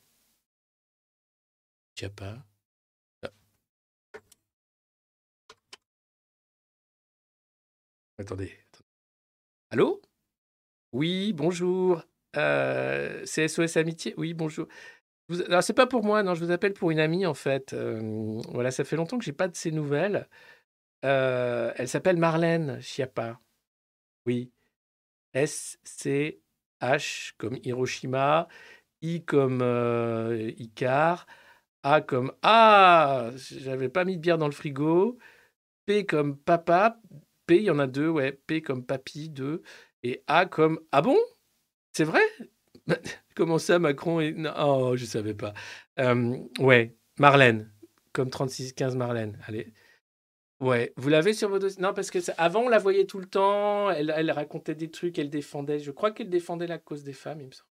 [1.96, 2.46] Schiappa.
[3.24, 3.30] Ah.
[8.18, 8.52] Attendez.
[9.70, 10.02] Allô?
[10.94, 12.04] Oui, bonjour.
[12.38, 14.14] Euh, c'est SOS Amitié?
[14.18, 14.68] Oui, bonjour.
[15.30, 17.74] Alors, c'est pas pour moi, non, je vous appelle pour une amie, en fait.
[18.50, 20.28] voilà, ça fait longtemps que j'ai pas de ses nouvelles.
[21.02, 23.40] elle s'appelle Marlène Schiappa.
[24.26, 24.52] Oui.
[25.34, 28.48] S-C-H comme Hiroshima,
[29.02, 29.62] I comme
[30.58, 31.26] Icar,
[31.84, 35.18] A comme Ah, j'avais pas mis de bière dans le frigo,
[35.86, 37.00] P comme papa,
[37.48, 39.64] P, il y en a deux, ouais, P comme papy, deux,
[40.04, 41.18] et A comme Ah bon?
[41.94, 42.22] C'est vrai?
[43.36, 44.36] Comment ça, Macron est...
[44.58, 45.54] Oh, je savais pas.
[46.60, 47.72] ouais, Marlène,
[48.12, 49.40] comme 3615 Marlène.
[49.48, 49.74] Allez.
[50.64, 51.82] Ouais, vous l'avez sur vos dossiers?
[51.82, 53.90] Non, parce que avant, on la voyait tout le temps.
[53.90, 55.80] Elle, racontait des trucs, elle défendait.
[55.80, 57.70] Je crois qu'elle défendait la cause des femmes, il me semble.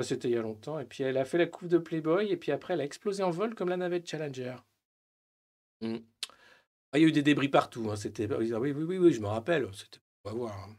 [0.00, 0.78] C'était il y a longtemps.
[0.78, 2.30] Et puis, elle a fait la coupe de Playboy.
[2.30, 4.54] Et puis après, elle a explosé en vol comme la navette Challenger.
[5.80, 5.96] Mmh.
[6.92, 7.90] Ah, il y a eu des débris partout.
[7.90, 7.96] Hein.
[7.96, 8.32] C'était...
[8.32, 9.68] Oui, oui, oui, oui, je me rappelle.
[9.72, 9.98] C'était...
[10.24, 10.68] On va voir.
[10.68, 10.76] Hein.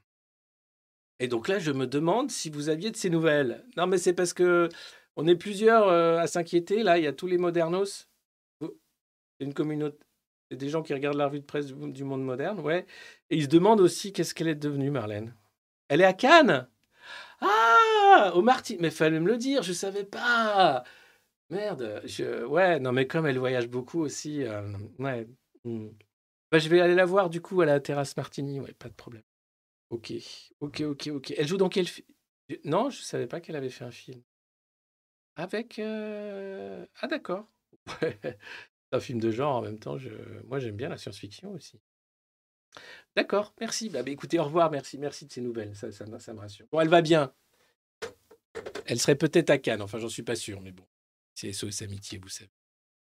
[1.24, 3.64] Et donc là, je me demande si vous aviez de ces nouvelles.
[3.78, 4.68] Non, mais c'est parce que
[5.16, 6.84] on est plusieurs euh, à s'inquiéter.
[6.84, 8.10] Là, il y a tous les modernos.
[9.40, 9.98] Une communauté,
[10.52, 12.86] des gens qui regardent la revue de presse du, monde moderne, ouais.
[13.30, 15.34] Et ils se demandent aussi qu'est-ce qu'elle est devenue, Marlène.
[15.88, 16.68] Elle est à Cannes.
[17.40, 18.76] Ah, au Martin.
[18.82, 20.84] Mais fallait me le dire, je savais pas.
[21.50, 22.04] Merde.
[22.50, 24.62] Ouais, non, mais comme elle voyage beaucoup aussi, euh,
[25.00, 25.26] ouais.
[25.64, 25.88] Hmm.
[26.52, 28.60] Bah, je vais aller la voir du coup à la terrasse Martini.
[28.60, 29.24] Ouais, pas de problème.
[29.94, 30.12] Ok,
[30.60, 31.34] ok, ok, ok.
[31.38, 32.08] Elle joue dans quel film
[32.64, 34.24] Non, je savais pas qu'elle avait fait un film.
[35.36, 35.78] Avec.
[35.78, 37.48] Euh, ah, d'accord.
[38.92, 39.98] un film de genre en même temps.
[40.46, 41.80] Moi, j'aime bien la science-fiction aussi.
[43.16, 43.92] D'accord, merci.
[43.92, 45.76] Bah, bah, écoutez, au revoir, merci, merci de ces nouvelles.
[45.76, 46.66] Ça, ça, ça me rassure.
[46.72, 47.32] Bon, elle va bien.
[48.88, 50.88] Elle serait peut-être à Cannes, enfin, j'en suis pas sûr, mais bon.
[51.36, 52.50] C'est SOS Amitié, vous savez.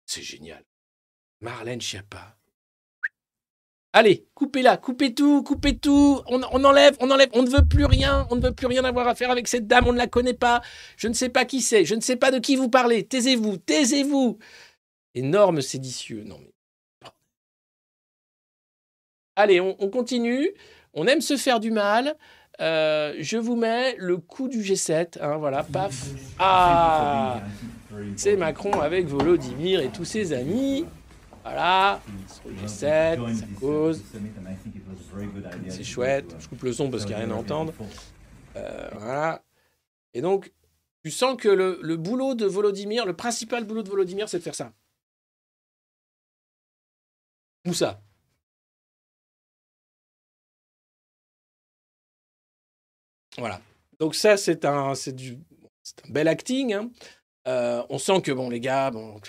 [0.06, 0.64] C'est génial.
[1.40, 2.36] Marlène Schiappa.
[3.96, 6.20] Allez, coupez-la, coupez tout, coupez tout.
[6.26, 7.28] On, enlève, on enlève.
[7.32, 8.26] On ne veut plus rien.
[8.28, 9.86] On ne veut plus rien avoir à faire avec cette dame.
[9.86, 10.62] On ne la connaît pas.
[10.96, 11.84] Je ne sais pas qui c'est.
[11.84, 13.06] Je ne sais pas de qui vous parlez.
[13.06, 14.38] Taisez-vous, taisez-vous.
[15.14, 16.24] Énorme séditieux.
[16.24, 16.50] Non mais.
[19.36, 20.50] Allez, on, continue.
[20.92, 22.16] On aime se faire du mal.
[22.60, 25.20] Euh, je vous mets le coup du G7.
[25.20, 26.06] Hein, voilà, paf.
[26.40, 27.42] Ah
[28.16, 30.84] C'est Macron avec Volodymyr et tous ses amis.
[31.44, 32.00] Voilà,
[32.58, 34.02] sur 7 ça cause.
[35.68, 36.34] C'est chouette.
[36.38, 37.74] Je coupe le son parce qu'il n'y a rien à entendre.
[38.56, 39.44] Euh, voilà.
[40.14, 40.52] Et donc,
[41.04, 44.54] tu sens que le, boulot de Volodymyr, le principal boulot de Volodymyr, c'est de faire
[44.54, 44.72] ça.
[47.66, 48.00] Ou ça?
[53.36, 53.60] Voilà.
[53.98, 56.72] Donc ça, c'est un, c'est un bel acting.
[56.72, 56.90] Hein.
[57.46, 59.20] Euh, on sent que bon, les gars, bon,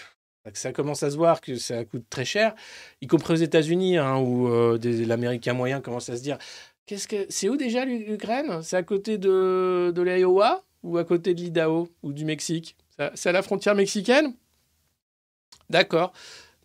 [0.53, 2.55] ça commence à se voir que ça coûte très cher,
[3.01, 6.37] y compris aux États-Unis, hein, où euh, l'Américain moyen commence à se dire
[6.85, 8.61] qu'est-ce que c'est où déjà l'Ukraine?
[8.61, 12.75] C'est à côté de, de l'Iowa ou à côté de l'Idaho ou du Mexique?
[13.15, 14.33] C'est à la frontière mexicaine?
[15.69, 16.13] D'accord.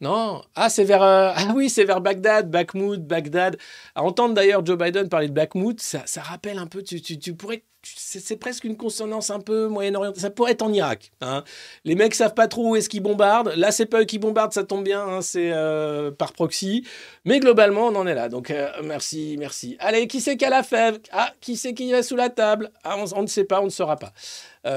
[0.00, 3.58] Non, ah c'est vers euh, ah oui c'est vers Bagdad, Bakhmut, Bagdad.
[3.94, 6.82] À entendre d'ailleurs Joe Biden parler de Bakhmut, ça, rappelle un peu.
[6.82, 10.12] Tu, tu, tu pourrais, c'est presque une consonance un peu moyen-orient.
[10.16, 11.12] Ça pourrait être en Irak.
[11.20, 11.44] Hein.
[11.84, 13.52] Les mecs savent pas trop où est-ce qu'ils bombardent.
[13.56, 16.86] Là c'est pas eux qui bombardent, ça tombe bien, hein, c'est euh, par proxy.
[17.26, 18.30] Mais globalement on en est là.
[18.30, 19.76] Donc euh, merci, merci.
[19.80, 20.98] Allez, qui c'est qui a la fève?
[21.12, 22.70] Ah, qui c'est qui est sous la table?
[22.84, 24.14] Ah, on, on, ne sait pas, on ne saura pas.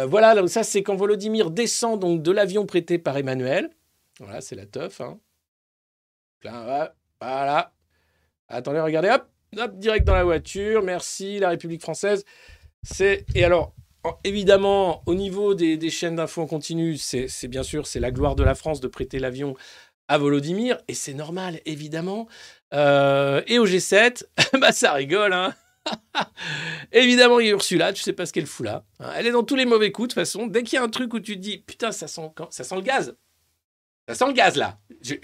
[0.06, 3.70] voilà, donc ça c'est quand Volodymyr descend donc de l'avion prêté par Emmanuel.
[4.19, 5.02] Voilà, c'est la teuf.
[5.02, 5.19] Hein.
[7.19, 7.73] voilà.
[8.47, 10.84] Attendez, regardez, hop, hop, direct dans la voiture.
[10.84, 12.26] Merci, la République française.
[12.84, 13.73] C'est et alors
[14.26, 18.43] évidemment au niveau des, chaînes d'infos en continu, c'est bien sûr c'est la gloire de
[18.43, 19.56] la France de prêter l'avion
[20.10, 22.28] à Volodymyr et c'est normal évidemment.
[22.73, 24.26] Euh, et au G7,
[24.60, 25.56] bah ça rigole hein.
[26.91, 28.86] Évidemment, il y a Ursula, tu sais pas ce qu'elle fout là.
[28.99, 29.12] Hein.
[29.15, 30.47] Elle est dans tous les mauvais coups, de toute façon.
[30.47, 32.76] Dès qu'il y a un truc où tu te dis, putain, ça sent, ça sent
[32.76, 33.15] le gaz,
[34.08, 34.78] ça sent le gaz là.
[35.02, 35.16] Je,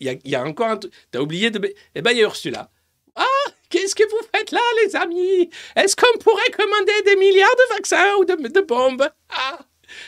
[0.00, 0.92] il, y a, encore un truc.
[1.10, 1.60] T'as oublié de.
[1.94, 2.70] Eh ben, il y a Ursula.
[3.16, 5.50] Ah, qu'est-ce que vous faites là, les amis?
[5.76, 9.08] Est-ce qu'on pourrait commander des milliards de vaccins ou de, bombes?
[9.30, 9.58] Ah,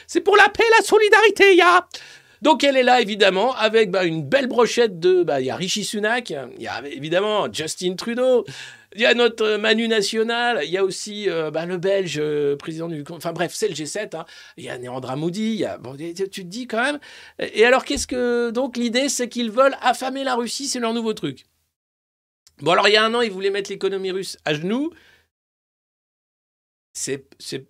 [0.07, 1.87] C'est pour la paix, la solidarité, il y a
[2.43, 5.23] donc elle est là évidemment avec bah, une belle brochette de...
[5.23, 8.45] Bah, il y a Rishi Sunak, il y a évidemment Justin Trudeau,
[8.97, 12.57] il y a notre Manu National, il y a aussi euh, bah, le Belge, euh,
[12.57, 13.05] président du...
[13.11, 14.25] Enfin bref, c'est le G7, hein.
[14.57, 15.79] il y a Néandra Moudi, il y a...
[16.15, 16.99] Tu te dis quand même...
[17.39, 18.51] Et alors qu'est-ce que...
[18.51, 21.45] Donc l'idée c'est qu'ils veulent affamer la Russie, c'est leur nouveau truc.
[22.63, 24.91] Bon alors il y a un an, ils voulaient mettre l'économie russe à genoux
[26.99, 27.27] c'est,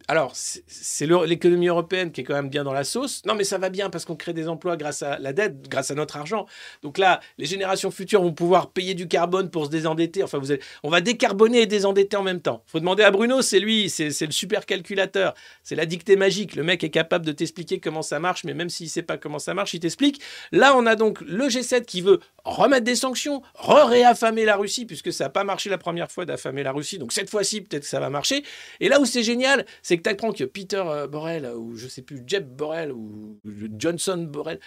[0.07, 3.23] alors, c'est l'économie européenne qui est quand même bien dans la sauce.
[3.27, 5.91] Non, mais ça va bien parce qu'on crée des emplois grâce à la dette, grâce
[5.91, 6.47] à notre argent.
[6.83, 10.23] Donc là, les générations futures vont pouvoir payer du carbone pour se désendetter.
[10.23, 10.53] Enfin, vous
[10.85, 12.63] on va décarboner et désendetter en même temps.
[12.67, 15.35] faut demander à Bruno, c'est lui, c'est, le super calculateur.
[15.65, 16.55] C'est la dictée magique.
[16.55, 19.19] Le mec est capable de t'expliquer comment ça marche, mais même s'il ne sait pas
[19.19, 20.23] comment ça marche, il t'explique.
[20.53, 25.13] Là, on a donc le G7 qui veut remettre des sanctions, re-réaffamer la Russie, puisque
[25.13, 26.99] ça n'a pas marché la première fois d'affamer la Russie.
[26.99, 28.45] Donc cette fois-ci, peut-être que ça va marcher.
[28.79, 31.89] Et là où c'est génial, c'est que tu apprends que Peter euh, Borrell, ou je
[31.89, 33.41] sais plus, Jeb Borrell, ou
[33.79, 34.61] Johnson Borrell,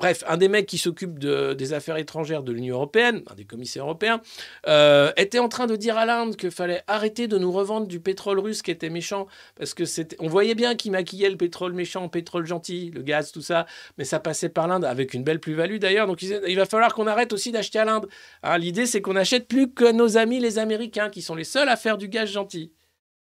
[0.00, 3.84] Bref, un des mecs qui s'occupe des affaires étrangères de l'Union européenne, un des commissaires
[3.84, 4.20] européens,
[4.66, 8.00] euh, était en train de dire à l'Inde qu'il fallait arrêter de nous revendre du
[8.00, 11.72] pétrole russe qui était méchant, parce que c'était, on voyait bien qu'il maquillait le pétrole
[11.72, 13.64] méchant en pétrole gentil, le gaz, tout ça,
[13.96, 16.08] mais ça passait par l'Inde avec une belle plus-value d'ailleurs.
[16.08, 18.08] Donc il va falloir qu'on arrête aussi d'acheter à l'Inde.
[18.42, 21.68] Hein, l'idée, c'est qu'on n'achète plus que nos amis les Américains, qui sont les seuls
[21.68, 22.72] à faire du gaz gentil.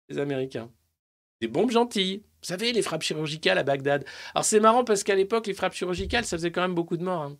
[0.09, 0.71] Les Américains.
[1.41, 2.23] Des bombes gentilles.
[2.43, 4.05] Vous savez, les frappes chirurgicales à Bagdad.
[4.35, 7.03] Alors c'est marrant parce qu'à l'époque, les frappes chirurgicales, ça faisait quand même beaucoup de
[7.03, 7.23] morts.
[7.23, 7.37] Hein.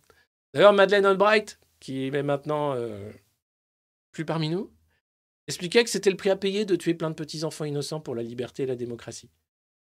[0.53, 3.11] D'ailleurs, Madeleine Albright, qui est maintenant euh,
[4.11, 4.71] plus parmi nous,
[5.47, 8.23] expliquait que c'était le prix à payer de tuer plein de petits-enfants innocents pour la
[8.23, 9.29] liberté et la démocratie.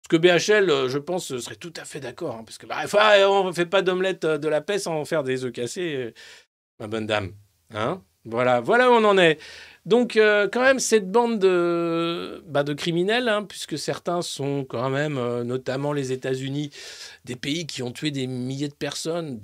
[0.03, 2.37] Ce que BHL, euh, je pense, serait tout à fait d'accord.
[2.37, 2.85] Hein, parce que bah,
[3.29, 6.13] on ne fait pas d'omelette euh, de la paix sans faire des œufs cassés,
[6.79, 7.33] ma bonne dame.
[7.73, 9.39] Hein voilà, voilà où on en est.
[9.87, 15.19] Donc, euh, quand même, cette bande de, bah, criminels, hein, puisque certains sont quand même,
[15.19, 16.71] euh, notamment les États-Unis,
[17.27, 19.39] des pays qui ont tué des milliers de personnes,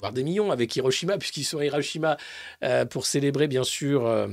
[0.00, 2.16] voire des millions, avec Hiroshima, puisqu'ils sont à Hiroshima
[2.64, 4.28] euh, pour célébrer, bien sûr,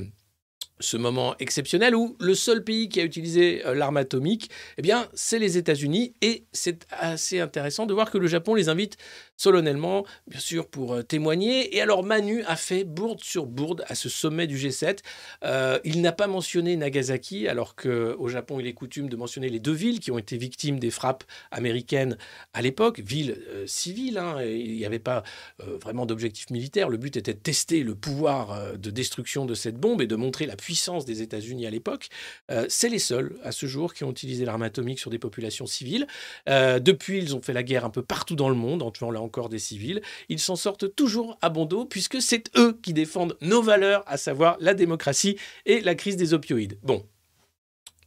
[0.80, 5.38] ce moment exceptionnel où le seul pays qui a utilisé l'arme atomique, eh bien, c'est
[5.38, 6.14] les États-Unis.
[6.22, 8.96] Et c'est assez intéressant de voir que le Japon les invite
[9.36, 11.76] solennellement, bien sûr, pour euh, témoigner.
[11.76, 14.98] Et alors, Manu a fait bourde sur bourde à ce sommet du G7.
[15.44, 19.60] Euh, il n'a pas mentionné Nagasaki, alors qu'au Japon, il est coutume de mentionner les
[19.60, 22.16] deux villes qui ont été victimes des frappes américaines
[22.52, 24.18] à l'époque, villes civiles.
[24.18, 25.22] Hein, il n'y avait pas
[25.58, 26.88] vraiment d'objectif militaire.
[26.88, 30.46] Le but était de tester le pouvoir de destruction de cette bombe et de montrer
[30.46, 32.08] la puissance des États-Unis à l'époque.
[32.50, 35.66] Euh, c'est les seuls à ce jour qui ont utilisé l'arme atomique sur des populations
[35.66, 36.06] civiles.
[36.48, 39.10] Euh, depuis, ils ont fait la guerre un peu partout dans le monde en tuant
[39.10, 40.02] là encore des civils.
[40.28, 44.16] Ils s'en sortent toujours à bon dos puisque c'est eux qui défendent nos valeurs, à
[44.16, 46.78] savoir la démocratie et la crise des opioïdes.
[46.82, 47.04] Bon,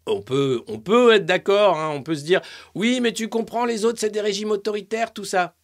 [0.05, 2.41] on peut, on peut être d'accord, hein, on peut se dire
[2.75, 5.55] oui, mais tu comprends, les autres, c'est des régimes autoritaires, tout ça.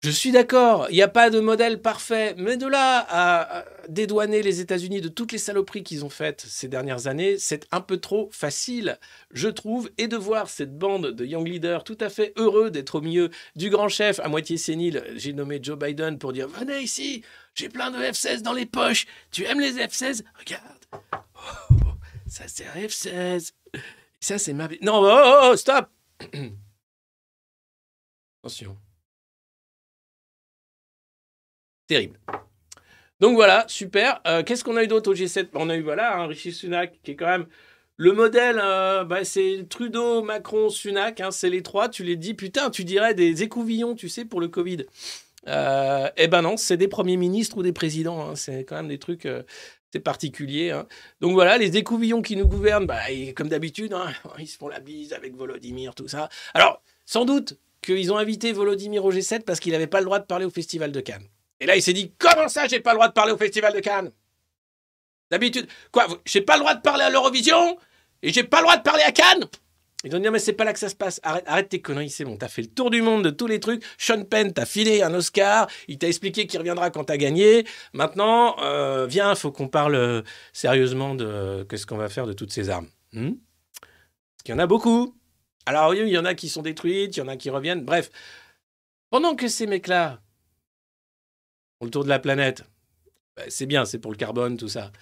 [0.00, 4.42] Je suis d'accord, il n'y a pas de modèle parfait, mais de là à dédouaner
[4.42, 7.96] les États-Unis de toutes les saloperies qu'ils ont faites ces dernières années, c'est un peu
[7.96, 8.96] trop facile,
[9.32, 12.94] je trouve, et de voir cette bande de young leaders tout à fait heureux d'être
[12.94, 16.78] au milieu du grand chef à moitié sénile, j'ai nommé Joe Biden pour dire venez
[16.78, 17.24] ici,
[17.56, 20.62] j'ai plein de F-16 dans les poches, tu aimes les F-16 Regarde,
[21.72, 21.74] oh,
[22.28, 23.50] ça c'est un F-16,
[24.20, 24.68] ça c'est ma...
[24.80, 25.88] Non, oh, oh, oh stop.
[28.44, 28.76] Attention.
[31.88, 32.18] Terrible.
[33.18, 34.20] Donc voilà, super.
[34.26, 37.00] Euh, qu'est-ce qu'on a eu d'autre au G7 On a eu voilà, un Rishi Sunak
[37.02, 37.46] qui est quand même
[37.96, 41.88] le modèle, euh, bah, c'est Trudeau, Macron, Sunak, hein, c'est les trois.
[41.88, 44.84] Tu les dis, putain, tu dirais des écouvillons, tu sais, pour le Covid.
[45.48, 48.20] Euh, eh ben non, c'est des premiers ministres ou des présidents.
[48.20, 49.26] Hein, c'est quand même des trucs,
[49.92, 50.70] c'est particulier.
[50.70, 50.86] Hein.
[51.20, 53.00] Donc voilà, les écouvillons qui nous gouvernent, bah,
[53.34, 53.96] comme d'habitude,
[54.38, 56.28] ils se font la bise avec Volodymyr, tout ça.
[56.54, 60.20] Alors, sans doute qu'ils ont invité Volodymyr au G7 parce qu'il n'avait pas le droit
[60.20, 61.26] de parler au Festival de Cannes.
[61.60, 63.72] Et là, il s'est dit Comment ça, j'ai pas le droit de parler au Festival
[63.72, 64.10] de Cannes?
[65.30, 67.78] D'habitude, quoi J'ai pas le droit de parler à l'Eurovision?
[68.22, 69.44] Et j'ai pas le droit de parler à Cannes?
[70.04, 71.20] Ils vont dire, mais c'est pas là que ça se passe.
[71.24, 72.36] Arrête, arrête tes conneries, c'est bon.
[72.36, 73.82] T'as fait le tour du monde de tous les trucs.
[73.98, 75.68] Sean Penn t'a filé un Oscar.
[75.88, 77.66] Il t'a expliqué qu'il reviendra quand t'as gagné.
[77.92, 82.52] Maintenant, euh, viens, faut qu'on parle euh, sérieusement de qu'est-ce qu'on va faire de toutes
[82.52, 82.86] ces armes.
[83.12, 83.32] Hmm?
[84.48, 85.14] Il y en a beaucoup.
[85.66, 87.84] Alors il y en a qui sont détruites, il y en a qui reviennent.
[87.84, 88.10] Bref,
[89.10, 90.20] pendant que ces mecs-là
[91.86, 92.64] le tour de la planète.
[93.36, 94.92] Bah, c'est bien, c'est pour le carbone, tout ça.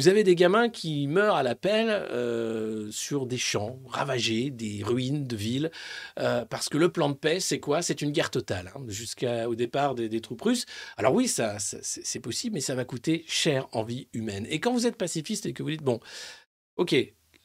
[0.00, 5.26] Vous avez des gamins qui meurent à l'appel euh, sur des champs ravagés, des ruines
[5.26, 5.70] de villes,
[6.18, 7.82] euh, parce que le plan de paix, c'est quoi?
[7.82, 10.64] C'est une guerre totale, hein, jusqu'au départ des, troupes russes.
[10.96, 14.46] Alors oui, ça, c'est possible, mais ça va coûter cher en vie humaine.
[14.48, 16.00] Et quand vous êtes pacifiste et que vous dites, bon,
[16.76, 16.94] ok,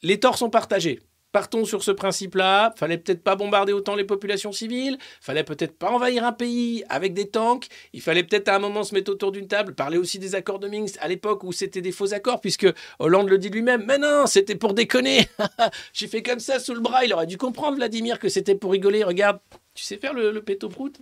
[0.03, 1.01] les torts sont partagés,
[1.35, 2.73] Partons sur ce principe-là.
[2.77, 4.97] Fallait peut-être pas bombarder autant les populations civiles.
[5.19, 7.67] Fallait peut-être pas envahir un pays avec des tanks.
[7.91, 10.59] Il fallait peut-être à un moment se mettre autour d'une table, parler aussi des accords
[10.59, 12.67] de Minsk à l'époque où c'était des faux accords, puisque
[12.99, 13.83] Hollande le dit lui-même.
[13.85, 15.27] Mais non, c'était pour déconner.
[15.93, 17.03] J'ai fait comme ça sous le bras.
[17.03, 19.03] Il aurait dû comprendre, Vladimir, que c'était pour rigoler.
[19.03, 19.41] Regarde,
[19.73, 21.01] tu sais faire le, le pétoprout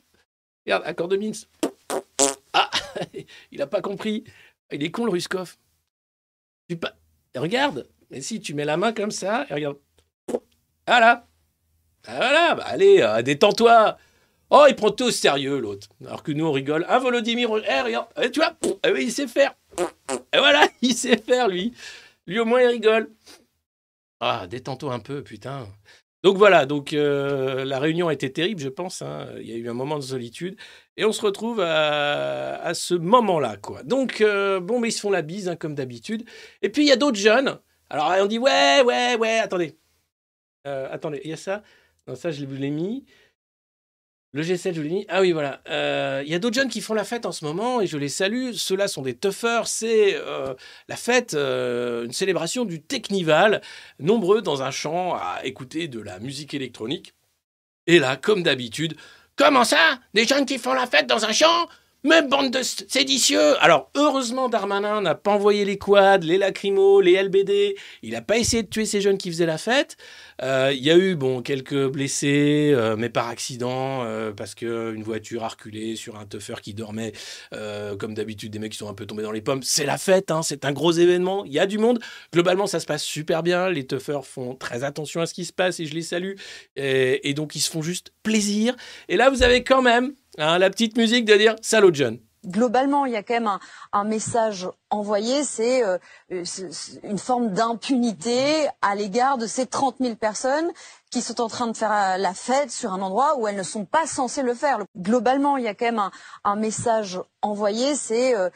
[0.66, 1.48] Regarde, accord de Minsk.
[2.54, 2.72] Ah,
[3.52, 4.24] il a pas compris.
[4.72, 5.58] Il est con le Ruskov.
[6.68, 6.96] Tu pas...
[7.36, 9.78] Regarde, mais si tu mets la main comme ça, regarde.
[10.86, 11.24] Ah,
[12.06, 13.98] voilà, bah, allez, euh, détends-toi.
[14.50, 15.88] Oh, il prend tout au sérieux, l'autre.
[16.06, 16.86] Alors que nous, on rigole.
[16.90, 18.54] Un Volodymyr, regarde, tu vois,
[18.86, 19.56] eh, il sait faire.
[20.34, 21.74] Et voilà, il sait faire, lui.
[22.28, 23.10] Lui, au moins, il rigole.
[24.20, 25.68] Ah, détends-toi un peu, putain.
[26.24, 29.02] Donc voilà, donc euh, la réunion a été terrible, je pense.
[29.02, 29.28] Hein.
[29.40, 30.56] Il y a eu un moment de solitude.
[30.96, 33.84] Et on se retrouve à, ce moment-là, quoi.
[33.84, 36.24] Donc, euh, bon, mais ils se font la bise, hein, comme d'habitude.
[36.62, 37.60] Et puis, il y a d'autres jeunes.
[37.90, 39.78] Alors, on dit, ouais, ouais, ouais, attendez.
[40.66, 41.64] Euh, attendez, il y a ça
[42.08, 43.06] Non, ça, je vous l'ai mis.
[44.32, 45.06] Le G7, je vous l'ai mis.
[45.10, 45.62] Ah oui, voilà.
[45.70, 47.98] Euh, il y a d'autres jeunes qui font la fête en ce moment et je
[47.98, 48.54] les salue.
[48.54, 49.64] Ceux-là sont des toughers.
[49.66, 50.56] C'est euh,
[50.88, 53.62] la fête, une célébration du Technival.
[54.00, 57.14] Nombreux dans un champ à écouter de la musique électronique.
[57.86, 58.96] Et là, comme d'habitude,
[59.36, 61.68] comment ça Des jeunes qui font la fête dans un champ?
[62.04, 67.22] Même bande de séditieux Alors, heureusement, Darmanin n'a pas envoyé les quads, les lacrymos, les
[67.22, 67.76] LBD.
[68.02, 69.96] Il n'a pas essayé de tuer ces jeunes qui faisaient la fête.
[70.42, 75.04] Euh, il y a eu, bon, quelques blessés, euh, mais par accident, euh, parce qu'une
[75.04, 77.14] voiture a reculé sur un teufeur qui dormait.
[78.00, 79.64] comme d'habitude, des mecs qui sont un peu tombés dans les pommes.
[79.64, 81.46] C'est la fête, hein, c'est un gros événement.
[81.46, 82.00] Il y a du monde.
[82.34, 83.70] Globalement, ça se passe super bien.
[83.70, 86.34] Les teufeurs font très attention à ce qui se passe et je les salue.
[86.76, 88.76] Et donc, ils se font juste plaisir.
[89.08, 92.18] Et là, vous avez quand même Hein, la petite musique de dire Salut John.
[92.46, 93.60] Globalement, il y a quand même
[93.94, 95.98] un, message envoyé, c'est euh,
[97.04, 100.70] une forme d'impunité à l'égard de ces 30 000 personnes
[101.10, 103.86] qui sont en train de faire la fête sur un endroit où elles ne sont
[103.86, 104.80] pas censées le faire.
[104.98, 106.10] Globalement, il y a quand même
[106.44, 108.50] un, message envoyé, c'est euh,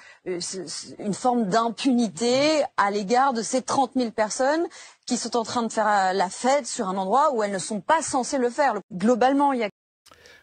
[1.00, 4.66] une forme d'impunité à l'égard de ces 30 000 personnes
[5.06, 7.80] qui sont en train de faire la fête sur un endroit où elles ne sont
[7.80, 8.74] pas censées le faire.
[8.92, 9.70] Globalement, il y a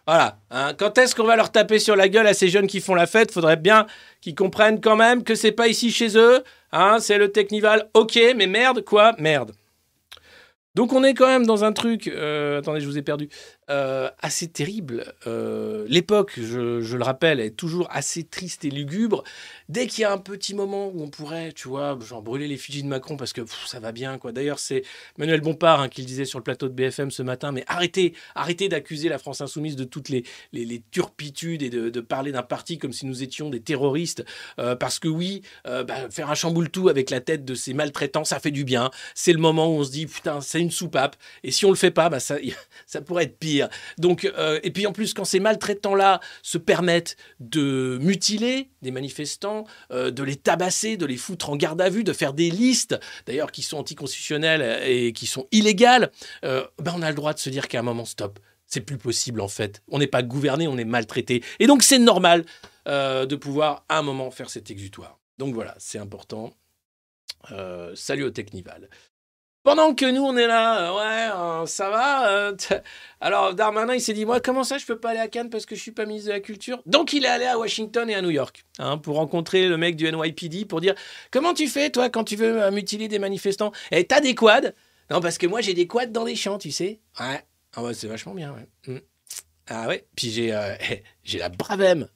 [0.06, 0.38] voilà.
[0.50, 0.74] Hein.
[0.76, 3.06] Quand est-ce qu'on va leur taper sur la gueule à ces jeunes qui font la
[3.06, 3.32] fête?
[3.32, 3.86] Faudrait bien
[4.20, 6.42] qu'ils comprennent quand même que c'est pas ici chez eux.
[6.72, 6.98] Hein.
[7.00, 7.88] C'est le Technival.
[7.94, 9.14] Ok, mais merde, quoi?
[9.18, 9.52] Merde.
[10.74, 12.08] Donc on est quand même dans un truc.
[12.08, 13.28] Euh, attendez, je vous ai perdu.
[13.70, 15.14] Euh, assez terrible.
[15.26, 19.24] Euh, l'époque, je, le rappelle, est toujours assez triste et lugubre.
[19.70, 22.58] Dès qu'il y a un petit moment où on pourrait, tu vois, genre brûler les
[22.58, 24.32] fusils de Macron parce que ça va bien, quoi.
[24.32, 24.82] D'ailleurs, c'est
[25.16, 27.52] Manuel Bompard hein, qui le disait sur le plateau de BFM ce matin.
[27.52, 30.24] Mais arrêtez, arrêtez d'accuser la France insoumise de toutes les,
[30.90, 34.26] turpitudes et de, parler d'un parti comme si nous étions des terroristes.
[34.58, 38.24] Euh, parce que oui, bah, faire un chamboule tout avec la tête de ces maltraitants,
[38.24, 38.90] ça fait du bien.
[39.14, 41.16] C'est le moment où on se dit putain, c'est une soupape.
[41.42, 42.36] Et si on le fait pas, bah, ça
[43.06, 43.53] pourrait être pire.
[43.98, 49.64] Donc, euh, et puis en plus, quand ces maltraitants-là se permettent de mutiler des manifestants,
[49.90, 52.98] euh, de les tabasser, de les foutre en garde à vue, de faire des listes,
[53.26, 56.10] d'ailleurs, qui sont anticonstitutionnelles et qui sont illégales,
[56.44, 58.38] euh, ben on a le droit de se dire qu'à un moment, stop.
[58.66, 59.82] C'est plus possible en fait.
[59.88, 61.44] On n'est pas gouverné, on est maltraité.
[61.60, 62.44] Et donc c'est normal
[62.86, 65.18] de pouvoir à un moment faire cet exutoire.
[65.38, 66.52] Donc voilà, c'est important.
[67.94, 68.88] salut au Technival.
[69.64, 72.28] Pendant que nous, on est là, euh, ouais, euh, ça va.
[72.28, 72.56] Euh,
[73.22, 75.64] alors, Darmanin, il s'est dit, moi, comment ça, je peux pas aller à Cannes parce
[75.64, 76.82] que je suis pas ministre de la Culture?
[76.84, 79.96] Donc, il est allé à Washington et à New York hein, pour rencontrer le mec
[79.96, 80.94] du NYPD pour dire,
[81.30, 83.72] comment tu fais, toi, quand tu veux mutiler des manifestants?
[83.90, 84.72] Et eh, t'as des quads?
[85.10, 87.00] Non, parce que moi, j'ai des quads dans les champs, tu sais.
[87.18, 87.42] Ouais,
[87.74, 88.92] ah ouais c'est vachement bien, ouais.
[88.92, 89.00] Mm.
[89.68, 90.54] Ah ouais, puis j'ai
[91.24, 92.06] j'ai la bravem.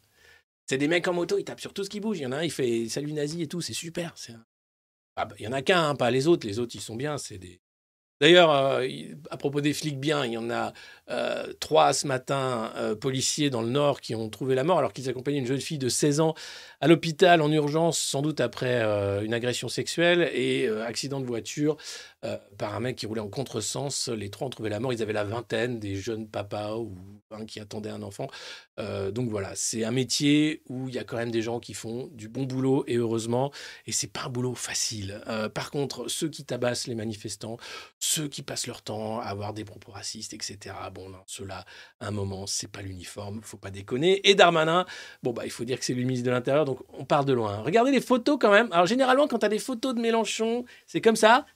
[0.67, 2.19] C'est des mecs en moto, ils tapent sur tout ce qui bouge.
[2.19, 4.13] Il y en a un, il fait salut nazi et tout, c'est super.
[4.17, 4.35] C'est
[5.19, 6.47] ah bah, il y en a qu'un, hein, pas les autres.
[6.47, 7.19] Les autres, ils sont bien.
[7.19, 7.61] C'est des.
[8.21, 8.85] D'ailleurs, euh,
[9.31, 10.73] à propos des flics bien, il y en a
[11.11, 14.93] euh, trois ce matin, euh, policiers dans le Nord, qui ont trouvé la mort alors
[14.93, 16.35] qu'ils accompagnaient une jeune fille de 16 ans
[16.81, 18.83] à l'hôpital en urgence, sans doute après
[19.25, 21.77] une agression sexuelle et accident de voiture.
[22.25, 24.09] Euh, par un mec qui roulait en contresens.
[24.09, 24.93] Les trois ont trouvé la mort.
[24.93, 26.97] Ils avaient la vingtaine, des jeunes papas ou
[27.31, 28.29] un qui attendait un enfant.
[28.81, 31.75] Euh, donc voilà, c'est un métier où il y a quand même des gens qui
[31.75, 33.53] font du bon boulot et heureusement.
[33.87, 35.21] Et c'est pas un boulot facile.
[35.29, 37.57] Euh, par contre, ceux qui tabassent les manifestants,
[38.01, 40.75] ceux qui passent leur temps à avoir des propos racistes, etc.
[40.93, 41.65] Bon, ceux-là,
[42.01, 44.29] un moment, c'est pas l'uniforme, faut pas déconner.
[44.29, 44.87] Et Darmanin,
[45.23, 47.33] bon bah il faut dire que c'est le ministre de l'Intérieur, donc on part de
[47.33, 47.59] loin.
[47.59, 48.69] Regardez les photos quand même.
[48.73, 51.47] Alors généralement, quand tu as des photos de Mélenchon, c'est comme ça.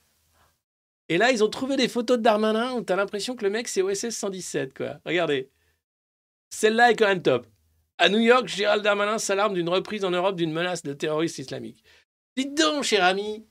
[1.09, 3.49] Et là, ils ont trouvé des photos de Darmanin où tu as l'impression que le
[3.49, 4.99] mec, c'est OSS 117, quoi.
[5.05, 5.49] Regardez.
[6.49, 7.47] Celle-là est quand même top.
[7.97, 11.83] À New York, Gérald Darmanin s'alarme d'une reprise en Europe d'une menace de terroristes islamiques.
[12.35, 13.45] Dites donc, cher ami,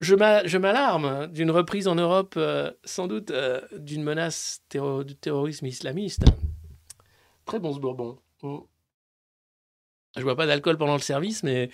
[0.00, 6.24] je m'alarme d'une reprise en Europe, euh, sans doute euh, d'une menace du terrorisme islamiste.
[7.44, 8.18] Très bon ce bourbon.
[8.42, 8.58] Mm.
[10.16, 11.70] Je bois pas d'alcool pendant le service, mais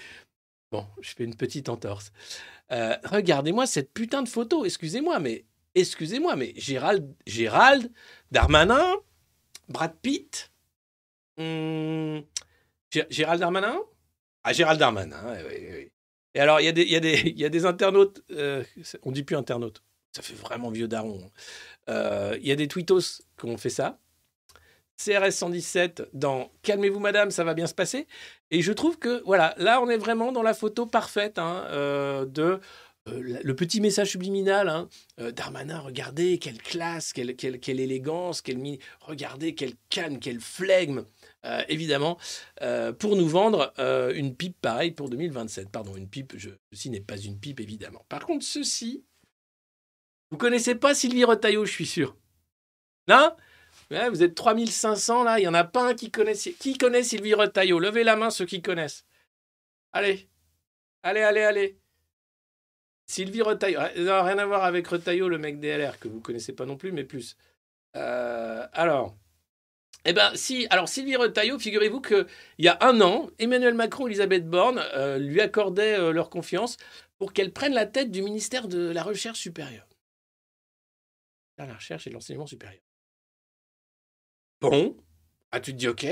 [0.71, 2.13] bon, je fais une petite entorse.
[2.73, 4.65] Euh, regardez-moi cette putain de photo.
[4.65, 5.45] Excusez-moi, mais
[5.75, 7.93] excusez-moi, mais Gérald,
[8.31, 8.97] Darmanin,
[9.69, 10.51] Brad Pitt,
[11.37, 12.21] hmm,
[13.11, 13.79] Gérald Darmanin,
[14.45, 15.93] ah Gérald Darmanin, oui, oui.
[16.35, 18.65] Et alors il y a des internautes, euh,
[19.03, 21.21] on dit plus internautes, ça fait vraiment vieux daron.
[21.25, 21.31] Hein.
[21.89, 23.99] Euh, il y a des tweetos qui ont fait ça.
[24.97, 28.07] CRS 117 dans Calmez-vous madame, ça va bien se passer?
[28.53, 32.27] Et je trouve que voilà, là on est vraiment dans la photo parfaite hein, euh,
[32.27, 32.61] de
[33.09, 34.69] euh, le petit message subliminal.
[34.69, 34.91] Hein.
[35.21, 38.61] Euh, Darmanin, regardez quelle classe, quelle, quelle, quelle élégance, quelle
[39.01, 41.05] regardez quelle canne, quelle flegme.
[41.69, 42.19] évidemment,
[42.99, 43.73] pour nous vendre
[44.15, 45.71] une pipe pareille pour 2027.
[45.71, 46.35] Pardon, une pipe,
[46.73, 48.05] ceci n'est pas une pipe, évidemment.
[48.11, 49.03] Par contre, ceci,
[50.31, 52.17] vous connaissez pas Sylvie Retailleau, je suis sûr.
[53.09, 53.33] Non?
[54.11, 57.35] Vous êtes 3500 là, il n'y en a pas un qui connaît, qui connaît Sylvie
[57.35, 57.79] Retailleau.
[57.79, 59.05] Levez la main ceux qui connaissent.
[59.93, 60.29] Allez,
[61.03, 61.79] allez, allez, allez.
[63.07, 66.67] Sylvie Retailleau, non, rien à voir avec Retailleau, le mec DLR, que vous connaissez pas
[66.67, 67.37] non plus, mais plus.
[67.97, 69.17] Euh, alors,
[70.05, 70.33] eh ben,
[70.71, 72.27] alors Sylvie Retailleau, figurez-vous qu'il
[72.59, 76.77] y a un an, Emmanuel Macron et Elisabeth Borne euh, lui accordaient euh, leur confiance
[77.19, 79.87] pour qu'elle prenne la tête du ministère de la Recherche supérieure.
[81.59, 82.83] La recherche et l'enseignement supérieur.
[84.63, 84.97] Bon,
[85.51, 86.07] ah, tu te dis OK.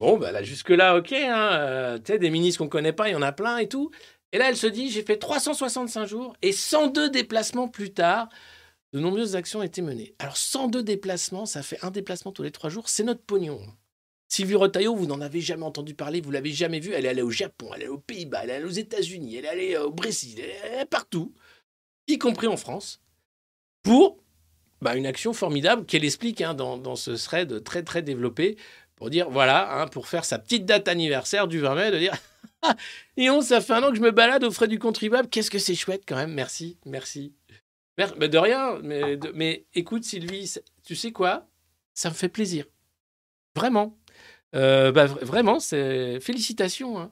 [0.00, 1.12] Bon, bah là, jusque-là, OK.
[1.12, 3.58] Hein, euh, tu sais, des ministres qu'on ne connaît pas, il y en a plein
[3.58, 3.90] et tout.
[4.32, 8.30] Et là, elle se dit j'ai fait 365 jours et 102 déplacements plus tard,
[8.94, 10.14] de nombreuses actions ont été menées.
[10.18, 13.60] Alors, 102 déplacements, ça fait un déplacement tous les trois jours, c'est notre pognon.
[14.28, 16.92] Sylvie Retailleau, vous n'en avez jamais entendu parler, vous l'avez jamais vu.
[16.92, 19.36] Elle est allée au Japon, elle est allée aux Pays-Bas, elle est allée aux États-Unis,
[19.36, 21.34] elle est allée euh, au Brésil, elle est partout,
[22.08, 23.02] y compris en France,
[23.82, 24.23] pour
[24.84, 28.58] bah, une action formidable qu'elle explique hein, dans, ce thread très très développé
[28.96, 32.14] pour dire voilà, hein, pour faire sa petite date anniversaire du 20 mai, de dire
[33.16, 35.50] et on, ça fait un an que je me balade aux frais du contribuable, qu'est-ce
[35.50, 37.32] que c'est chouette quand même, merci, merci.
[38.18, 40.54] Mais de rien, mais, mais écoute Sylvie,
[40.84, 41.48] tu sais quoi?
[41.94, 42.66] Ça me fait plaisir.
[43.56, 43.96] Vraiment.
[44.54, 47.00] Euh, bah, vraiment, c'est félicitations.
[47.00, 47.10] Hein.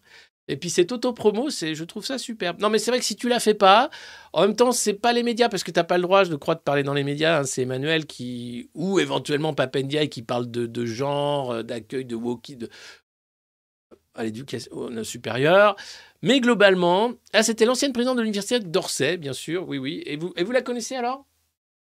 [0.48, 2.60] Et puis cette auto-promo, je trouve ça superbe.
[2.60, 3.90] Non, mais c'est vrai que si tu la fais pas,
[4.32, 6.34] en même temps, c'est pas les médias parce que tu n'as pas le droit, je
[6.34, 7.40] crois, de parler dans les médias.
[7.40, 7.44] Hein.
[7.44, 12.68] c'est Emmanuel qui, ou éventuellement Papendia qui parle de, genre, euh, d'accueil, de walkie, de
[14.14, 15.76] à l'éducation supérieure.
[16.22, 20.02] Mais globalement, ah, c'était l'ancienne présidente de l'université d'Orsay, bien sûr, oui, oui.
[20.06, 21.24] Et vous, et vous la connaissez alors?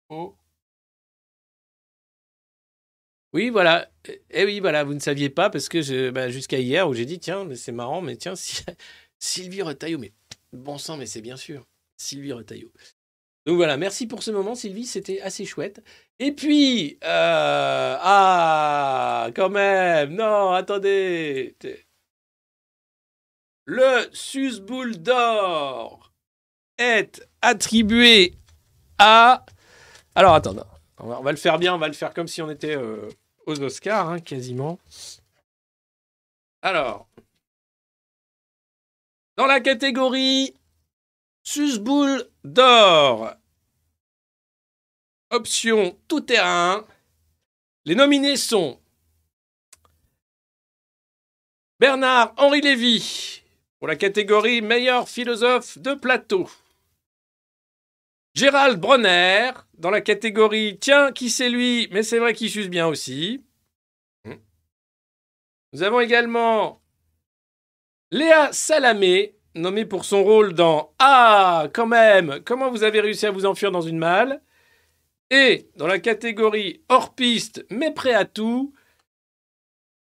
[0.08, 0.34] Oh.
[3.32, 3.88] Oui, voilà.
[4.30, 7.18] Eh oui, voilà, vous ne saviez pas parce que bah, jusqu'à hier où j'ai dit
[7.18, 8.34] tiens, c'est marrant, mais tiens,
[9.18, 10.12] Sylvie Retailleau, mais
[10.52, 11.66] bon sang, mais c'est bien sûr
[11.96, 12.72] Sylvie Retailleau.
[13.46, 15.82] Donc voilà, merci pour ce moment, Sylvie, c'était assez chouette.
[16.18, 21.54] Et puis, euh, ah, quand même, non, attendez.
[23.64, 26.12] Le Susboule d'or
[26.78, 28.34] est attribué
[28.98, 29.44] à.
[30.14, 30.54] Alors, attends,
[30.98, 33.08] on va, le faire bien, on va le faire comme si on était euh,
[33.46, 34.78] aux Oscars, hein, quasiment.
[36.62, 37.06] Alors,
[39.36, 40.54] dans la catégorie
[41.42, 43.34] Susboule d'or,
[45.30, 46.84] option tout terrain,
[47.84, 48.80] les nominés sont
[51.78, 53.42] Bernard-Henri Lévy
[53.78, 56.48] pour la catégorie meilleur philosophe de plateau.
[58.36, 61.88] Gérald Bronner, dans la catégorie Tiens, qui c'est lui?
[61.90, 63.42] Mais c'est vrai qu'il suce bien aussi.
[64.26, 64.34] Hmm.
[65.72, 66.82] Nous avons également
[68.10, 73.30] Léa Salamé, nommée pour son rôle dans Ah, quand même, comment vous avez réussi à
[73.30, 74.42] vous enfuir dans une malle?
[75.30, 78.74] Et dans la catégorie hors piste, mais prêt à tout,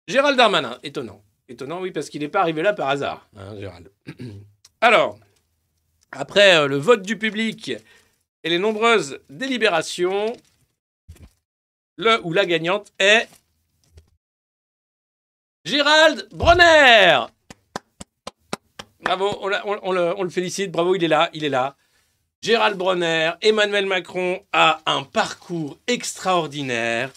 [0.10, 0.78] Gérald Darmanin.
[0.84, 1.24] Étonnant.
[1.48, 3.90] Étonnant, oui, parce qu'il n'est pas arrivé là par hasard, hein, Gérald.
[4.82, 5.18] Alors,
[6.12, 7.72] après le vote du public
[8.44, 10.36] et les nombreuses délibérations,
[11.98, 13.28] le ou la gagnante est
[15.66, 17.20] Gérald Bronner.
[19.02, 21.76] Bravo, on, le, félicite, bravo, il est là, il est là.
[22.42, 27.12] Gérald Bronner, Emmanuel Macron a un parcours extraordinaire.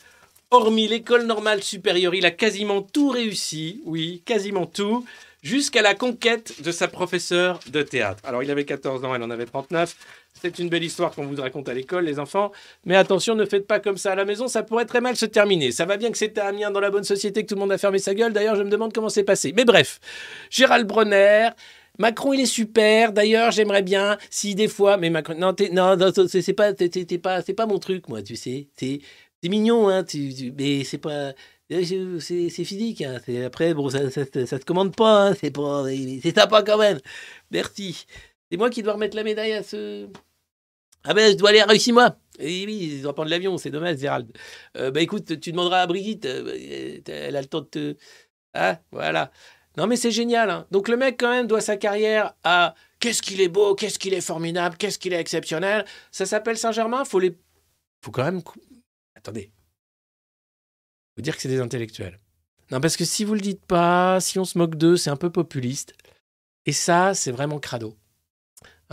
[0.50, 5.06] Hormis l'école normale supérieure, il a quasiment tout réussi, oui, quasiment tout,
[5.42, 8.22] jusqu'à la conquête de sa professeure de théâtre.
[8.24, 9.94] Alors il avait 14 ans, elle en avait 39.
[10.40, 12.50] C'est une belle histoire qu'on vous raconte à l'école, les enfants.
[12.84, 15.26] Mais attention, ne faites pas comme ça à la maison, ça pourrait très mal se
[15.26, 15.70] terminer.
[15.70, 17.78] Ça va bien que c'était Amiens dans la bonne société, que tout le monde a
[17.78, 18.32] fermé sa gueule.
[18.32, 19.52] D'ailleurs, je me demande comment c'est passé.
[19.54, 20.00] Mais bref,
[20.50, 21.50] Gérald Bronner.
[21.98, 23.12] Macron, il est super.
[23.12, 27.78] D'ailleurs, j'aimerais bien, si des fois, mais Macron, non, non, non c'est pas, pas, mon
[27.78, 28.68] truc, moi, tu sais.
[28.76, 30.04] C'est mignon, hein,
[30.56, 31.34] mais c'est pas,
[31.70, 33.02] c'est physique.
[33.02, 33.20] Hein.
[33.44, 35.28] Après, bon, ça, ça, ça, te commande pas.
[35.28, 35.34] Hein.
[35.38, 35.84] C'est pas,
[36.22, 36.98] c'est sympa quand même.
[37.50, 38.06] Merci.
[38.52, 40.06] C'est moi qui dois remettre la médaille à ce.
[41.04, 42.18] Ah ben, je dois aller réussir moi.
[42.38, 44.30] Oui, oui, il doit prendre l'avion, c'est dommage, Gérald.
[44.76, 47.96] Euh, bah écoute, tu demanderas à Brigitte, euh, elle a le temps de te.
[48.52, 49.32] Ah, voilà.
[49.78, 50.50] Non, mais c'est génial.
[50.50, 50.66] Hein.
[50.70, 54.12] Donc le mec, quand même, doit sa carrière à qu'est-ce qu'il est beau, qu'est-ce qu'il
[54.12, 55.86] est formidable, qu'est-ce qu'il est exceptionnel.
[56.10, 57.34] Ça s'appelle Saint-Germain, faut les.
[58.04, 58.42] Faut quand même.
[59.14, 59.50] Attendez.
[61.16, 62.20] Faut dire que c'est des intellectuels.
[62.70, 65.16] Non, parce que si vous le dites pas, si on se moque d'eux, c'est un
[65.16, 65.94] peu populiste.
[66.66, 67.96] Et ça, c'est vraiment crado.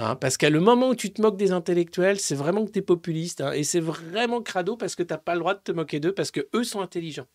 [0.01, 2.79] Hein, parce qu'à le moment où tu te moques des intellectuels, c'est vraiment que tu
[2.79, 3.41] es populiste.
[3.41, 5.99] Hein, et c'est vraiment crado parce que tu n'as pas le droit de te moquer
[5.99, 7.27] d'eux parce qu'eux sont intelligents.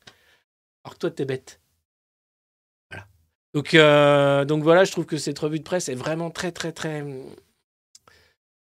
[0.82, 1.60] Alors que toi, tu es bête.
[2.90, 3.06] Voilà.
[3.52, 6.72] Donc, euh, donc voilà, je trouve que cette revue de presse est vraiment très, très,
[6.72, 7.02] très.
[7.02, 7.26] Hum,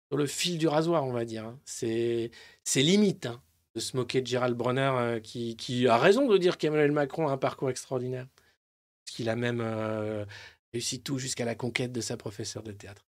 [0.10, 1.46] sur le fil du rasoir, on va dire.
[1.46, 1.60] Hein.
[1.66, 2.32] C'est
[2.76, 3.28] limite
[3.76, 7.28] de se moquer de Gérald Bronner euh, qui, qui, a raison de dire qu'Emmanuel Macron
[7.28, 8.28] a un parcours extraordinaire.
[9.06, 10.26] Parce qu'il a même euh,
[10.74, 13.09] réussi tout jusqu'à la conquête de sa professeure de théâtre.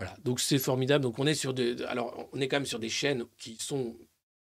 [0.00, 1.02] Voilà, donc c'est formidable.
[1.02, 3.94] Donc on est sur des, alors on est quand même sur des chaînes qui sont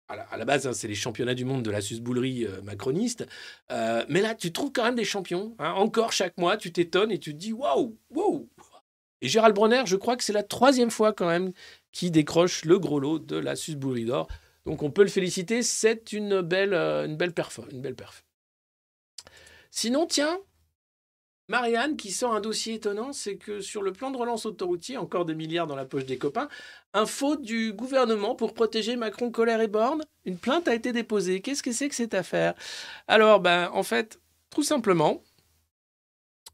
[0.09, 3.26] à la, base, hein, c'est les championnats du monde de la susboulerie euh, macroniste.
[3.72, 5.56] Euh, mais là, tu trouves quand même des champions.
[5.59, 5.72] Hein.
[5.72, 8.48] Encore chaque mois, tu t'étonnes et tu te dis waouh, waouh.
[9.20, 11.52] Et Gérald Bronner, je crois que c'est la troisième fois quand même
[11.90, 14.28] qu'il décroche le gros lot de la susboulerie d'or.
[14.64, 15.64] Donc on peut le féliciter.
[15.64, 18.24] C'est une belle, euh, une belle perf, une belle perf.
[19.70, 20.38] Sinon, tiens,
[21.49, 25.24] Marianne qui sort un dossier étonnant, c'est que sur le plan de relance autoroutier, encore
[25.24, 26.49] des milliards dans la poche des copains,
[26.92, 31.40] info du gouvernement pour protéger Macron, Colère et Borne, une plainte a été déposée.
[31.40, 32.55] Qu'est-ce que c'est que cette affaire?
[33.07, 34.20] Alors, ben, en fait,
[34.51, 35.22] tout simplement,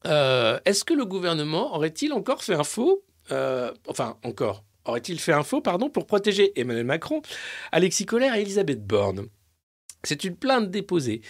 [0.06, 4.62] euh, est-ce que le gouvernement aurait-il encore fait un faux euh, Enfin, encore.
[4.84, 7.22] Aurait-il fait un faux, pardon, pour protéger Emmanuel Macron,
[7.72, 9.26] Alexis Colère et Elisabeth Borne?
[10.04, 11.22] C'est une plainte déposée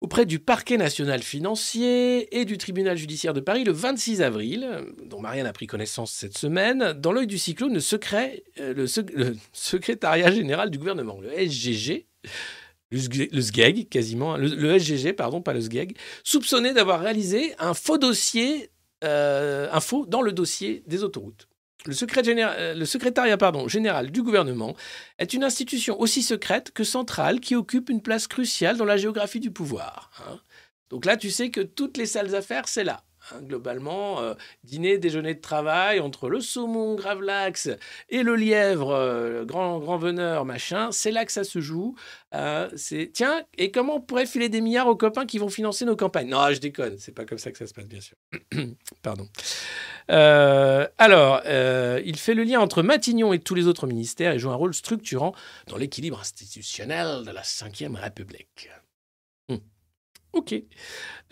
[0.00, 5.20] auprès du parquet national financier et du tribunal judiciaire de Paris le 26 avril, dont
[5.20, 8.86] Marianne a pris connaissance cette semaine, dans l'œil du cyclone, le, secret, euh, le,
[9.52, 12.06] secrétariat général du gouvernement, le SGG,
[12.90, 18.70] le SGEG quasiment, le, SGG, pardon, pas le SGEG, soupçonné d'avoir réalisé un faux dossier,
[19.04, 21.48] euh, un faux dans le dossier des autoroutes.
[21.86, 24.74] Le, euh, le secrétariat général du gouvernement
[25.18, 29.40] est une institution aussi secrète que centrale qui occupe une place cruciale dans la géographie
[29.40, 30.10] du pouvoir.
[30.26, 30.40] Hein.
[30.90, 33.04] Donc là, tu sais que toutes les salles affaires, c'est là.
[33.34, 37.70] Hein, globalement, euh, dîner, déjeuner de travail entre le saumon gravlax
[38.08, 41.94] et le lièvre euh, grand, grand veneur, machin, c'est là que ça se joue.
[42.34, 42.68] Euh,
[43.12, 46.28] tiens, et comment on pourrait filer des milliards aux copains qui vont financer nos campagnes?
[46.28, 48.16] Non, je déconne, c'est pas comme ça que ça se passe, bien sûr.
[49.02, 49.28] Pardon.
[50.08, 54.56] alors, il fait le lien entre Matignon et tous les autres ministères et joue un
[54.56, 55.34] rôle structurant
[55.66, 58.70] dans l'équilibre institutionnel de la Ve République.
[60.32, 60.54] Ok.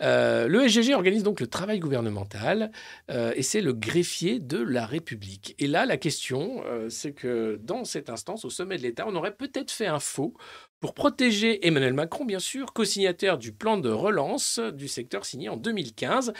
[0.01, 2.71] Euh, le SGG organise donc le travail gouvernemental
[3.11, 5.55] euh, et c'est le greffier de la République.
[5.59, 9.15] Et là, la question, euh, c'est que dans cette instance, au sommet de l'État, on
[9.15, 10.33] aurait peut-être fait un faux
[10.79, 15.57] pour protéger Emmanuel Macron, bien sûr, co-signataire du plan de relance du secteur signé en
[15.57, 16.33] 2015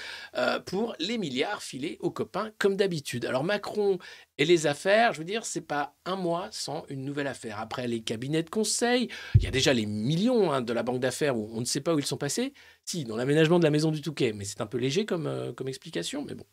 [0.65, 3.25] pour les milliards filés aux copains, comme d'habitude.
[3.25, 3.97] Alors Macron
[4.37, 7.59] et les affaires, je veux dire, c'est pas un mois sans une nouvelle affaire.
[7.59, 10.99] Après les cabinets de conseil, il y a déjà les millions hein, de la banque
[10.99, 12.53] d'affaires où on ne sait pas où ils sont passés.
[12.85, 15.53] Si, dans l'aménagement de la maison du Touquet, mais c'est un peu léger comme, euh,
[15.53, 16.45] comme explication, mais bon.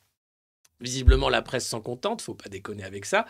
[0.81, 3.27] Visiblement, la presse s'en contente, faut pas déconner avec ça.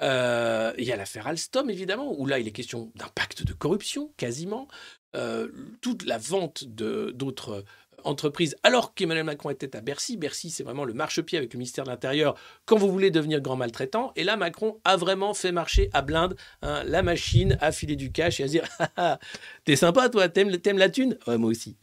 [0.00, 3.52] Euh, il y a l'affaire Alstom, évidemment, où là, il est question d'un pacte de
[3.52, 4.68] corruption, quasiment.
[5.16, 5.48] Euh,
[5.80, 7.64] toute la vente d'autres
[8.04, 10.16] entreprises, alors qu'Emmanuel Macron était à Bercy.
[10.16, 12.36] Bercy, c'est vraiment le marchepied avec le ministère de l'Intérieur
[12.66, 14.12] quand vous voulez devenir grand maltraitant.
[14.16, 18.12] Et là, Macron a vraiment fait marcher à blinde hein, la machine à filer du
[18.12, 19.18] cash et à dire ah, ah,
[19.64, 21.18] T'es sympa, toi, t'aimes, la thune?
[21.26, 21.76] Moi aussi.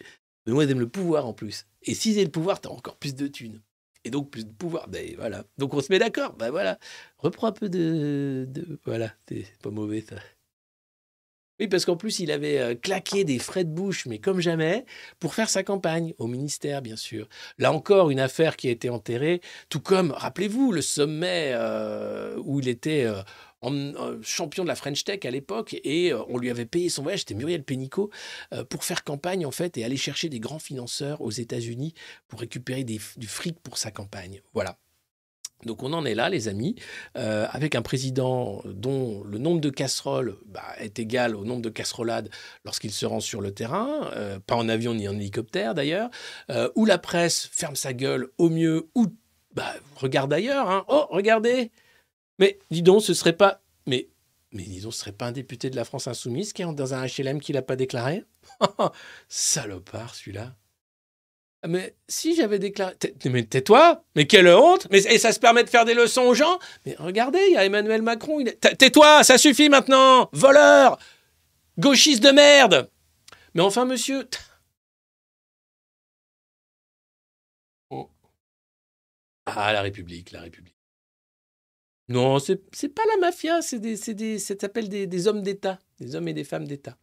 [0.45, 1.65] Mais moi, j'aime le pouvoir en plus.
[1.83, 3.61] Et si j'ai le pouvoir, t'as encore plus de thunes.
[4.03, 4.87] Et donc plus de pouvoir.
[4.87, 5.43] Ben voilà.
[5.57, 6.33] Donc on se met d'accord.
[6.33, 6.79] Ben voilà.
[7.17, 8.45] Reprends un peu de.
[8.49, 10.15] de voilà, c'est pas mauvais ça.
[11.61, 14.83] Oui, parce qu'en plus, il avait euh, claqué des frais de bouche, mais comme jamais,
[15.19, 17.29] pour faire sa campagne, au ministère, bien sûr.
[17.59, 22.61] Là encore, une affaire qui a été enterrée, tout comme, rappelez-vous, le sommet euh, où
[22.61, 26.89] il était euh, champion de la French Tech à l'époque, et on lui avait payé
[26.89, 28.09] son voyage, c'était Muriel Pénicaud,
[28.71, 31.93] pour faire campagne, en fait, et aller chercher des grands financeurs aux États-Unis
[32.27, 34.41] pour récupérer du fric pour sa campagne.
[34.55, 34.79] Voilà.
[35.65, 36.75] Donc on en est là, les amis,
[37.17, 41.69] euh, avec un président dont le nombre de casseroles bah, est égal au nombre de
[41.69, 42.29] casserolades
[42.65, 46.09] lorsqu'il se rend sur le terrain, euh, pas en avion ni en hélicoptère d'ailleurs,
[46.49, 49.07] euh, où la presse ferme sa gueule au mieux, ou
[49.53, 50.69] bah, regarde ailleurs.
[50.69, 50.85] Hein.
[50.87, 51.71] Oh, regardez
[52.39, 53.61] Mais dis donc, ce serait pas...
[53.87, 54.09] Mais,
[54.51, 57.39] mais ce serait pas un député de la France insoumise qui est dans un HLM
[57.39, 58.23] qui l'a pas déclaré?
[59.27, 60.55] Salopard, celui-là
[61.67, 62.95] mais si j'avais déclaré.
[63.25, 66.33] Mais tais-toi Mais quelle honte Mais et ça se permet de faire des leçons aux
[66.33, 68.39] gens Mais regardez, il y a Emmanuel Macron.
[68.39, 70.97] Il Tais-toi, ça suffit maintenant Voleur
[71.77, 72.89] Gauchiste de merde
[73.53, 74.27] Mais enfin, monsieur.
[77.91, 78.09] Oh.
[79.45, 80.75] Ah, la République, la République.
[82.09, 86.15] Non, c'est pas la mafia, c'est des, des, ça s'appelle des, des hommes d'État, des
[86.15, 86.97] hommes et des femmes d'État.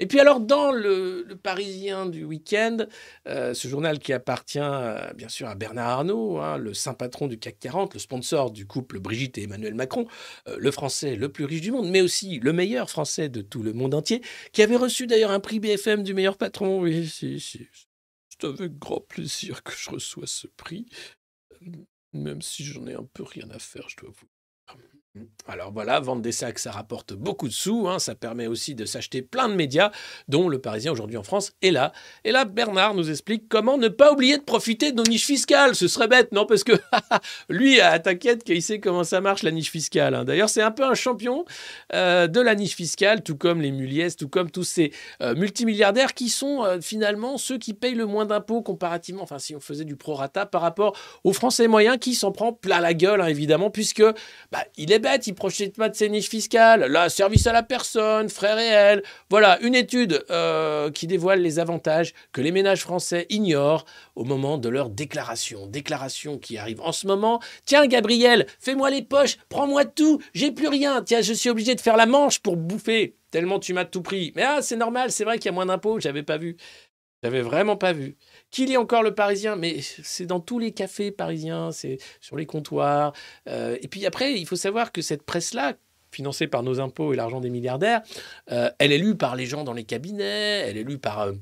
[0.00, 2.78] Et puis alors, dans le, Parisien du week-end,
[3.26, 7.26] euh, ce journal qui appartient euh, bien sûr à Bernard Arnault, hein, le saint patron
[7.26, 10.06] du CAC 40, le sponsor du couple Brigitte et Emmanuel Macron,
[10.48, 13.62] euh, le français le plus riche du monde, mais aussi le meilleur français de tout
[13.62, 14.22] le monde entier,
[14.52, 16.80] qui avait reçu d'ailleurs un prix BFM du meilleur patron.
[16.80, 17.66] Oui, si, si.
[18.28, 20.86] C'est avec grand plaisir que je reçois ce prix,
[22.12, 24.26] même si j'en ai un peu rien à faire, je dois vous
[25.48, 27.88] alors voilà, vendre des sacs, ça rapporte beaucoup de sous.
[27.88, 27.98] Hein.
[27.98, 29.90] ça permet aussi de s'acheter plein de médias,
[30.28, 31.92] dont le Parisien aujourd'hui en France est là.
[32.24, 35.74] Et là, Bernard nous explique comment ne pas oublier de profiter de nos niches fiscales.
[35.74, 36.72] Ce serait bête, non Parce que
[37.48, 40.14] lui, t'inquiète qu'il sait comment ça marche la niche fiscale.
[40.14, 40.24] Hein.
[40.24, 41.46] D'ailleurs, c'est un peu un champion
[41.94, 44.92] euh, de la niche fiscale, tout comme les Muliez, tout comme tous ces
[45.22, 49.56] euh, multimilliardaires qui sont euh, finalement ceux qui payent le moins d'impôts comparativement, enfin si
[49.56, 53.20] on faisait du prorata par rapport aux Français moyens qui s'en prend plein la gueule,
[53.20, 54.02] hein, évidemment, puisque
[54.52, 56.80] bah, il est bête, il profite pas de ses niches fiscales.
[56.80, 59.02] Là, service à la personne, frais réels.
[59.30, 63.84] Voilà, une étude euh, qui dévoile les avantages que les ménages français ignorent
[64.16, 65.66] au moment de leur déclaration.
[65.66, 67.40] Déclaration qui arrive en ce moment.
[67.64, 71.02] Tiens, Gabriel, fais-moi les poches, prends-moi tout, j'ai plus rien.
[71.02, 74.32] Tiens, je suis obligé de faire la manche pour bouffer, tellement tu m'as tout pris.
[74.36, 76.56] Mais ah, c'est normal, c'est vrai qu'il y a moins d'impôts, j'avais pas vu.
[77.22, 78.16] J'avais vraiment pas vu.
[78.50, 82.46] Qui lit encore le Parisien Mais c'est dans tous les cafés parisiens, c'est sur les
[82.46, 83.12] comptoirs.
[83.48, 85.74] Euh, et puis après, il faut savoir que cette presse-là,
[86.10, 88.02] financée par nos impôts et l'argent des milliardaires,
[88.50, 91.32] euh, elle est lue par les gens dans les cabinets, elle est lue par euh,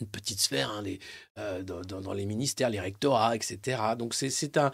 [0.00, 0.82] une petite sphère hein,
[1.38, 3.80] euh, dans, les ministères, les rectorats, etc.
[3.98, 4.70] Donc c'est un,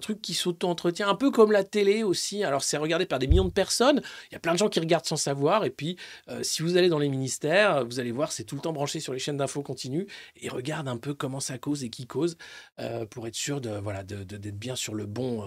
[0.00, 2.42] truc qui s'auto-entretient, un peu comme la télé aussi.
[2.44, 4.80] Alors c'est regardé par des millions de personnes, il y a plein de gens qui
[4.80, 5.96] regardent sans savoir, et puis
[6.28, 9.00] euh, si vous allez dans les ministères, vous allez voir, c'est tout le temps branché
[9.00, 12.36] sur les chaînes d'infos continues, et regarde un peu comment ça cause et qui cause,
[12.80, 15.44] euh, pour être sûr de voilà d'être bien sur le bon...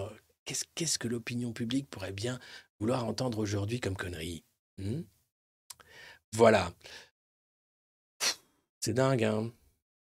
[0.76, 2.38] Qu'est-ce que l'opinion publique pourrait bien
[2.78, 4.44] vouloir entendre aujourd'hui comme connerie
[4.78, 5.00] hmm?
[6.32, 6.72] Voilà.
[8.86, 9.50] C'est dingue, hein.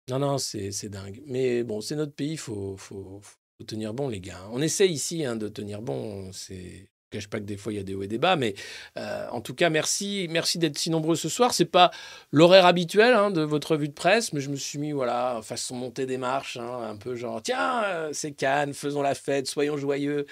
[0.10, 1.22] Non, non, c'est dingue.
[1.28, 3.22] Mais bon, c'est notre pays, il faut, faut,
[3.68, 4.50] tenir bon, les gars.
[4.54, 6.34] On essaie ici hein, de tenir bon.
[6.34, 8.36] C'est je cache pas que des fois il y a des hauts et des bas,
[8.38, 8.56] mais
[8.98, 11.54] euh, en tout cas merci, merci d'être si nombreux ce soir.
[11.54, 11.92] C'est pas
[12.32, 15.76] l'horaire habituel hein, de votre revue de presse, mais je me suis mis voilà façon
[15.76, 20.26] montée des marches, un peu genre tiens euh, c'est Cannes, faisons la fête, soyons joyeux.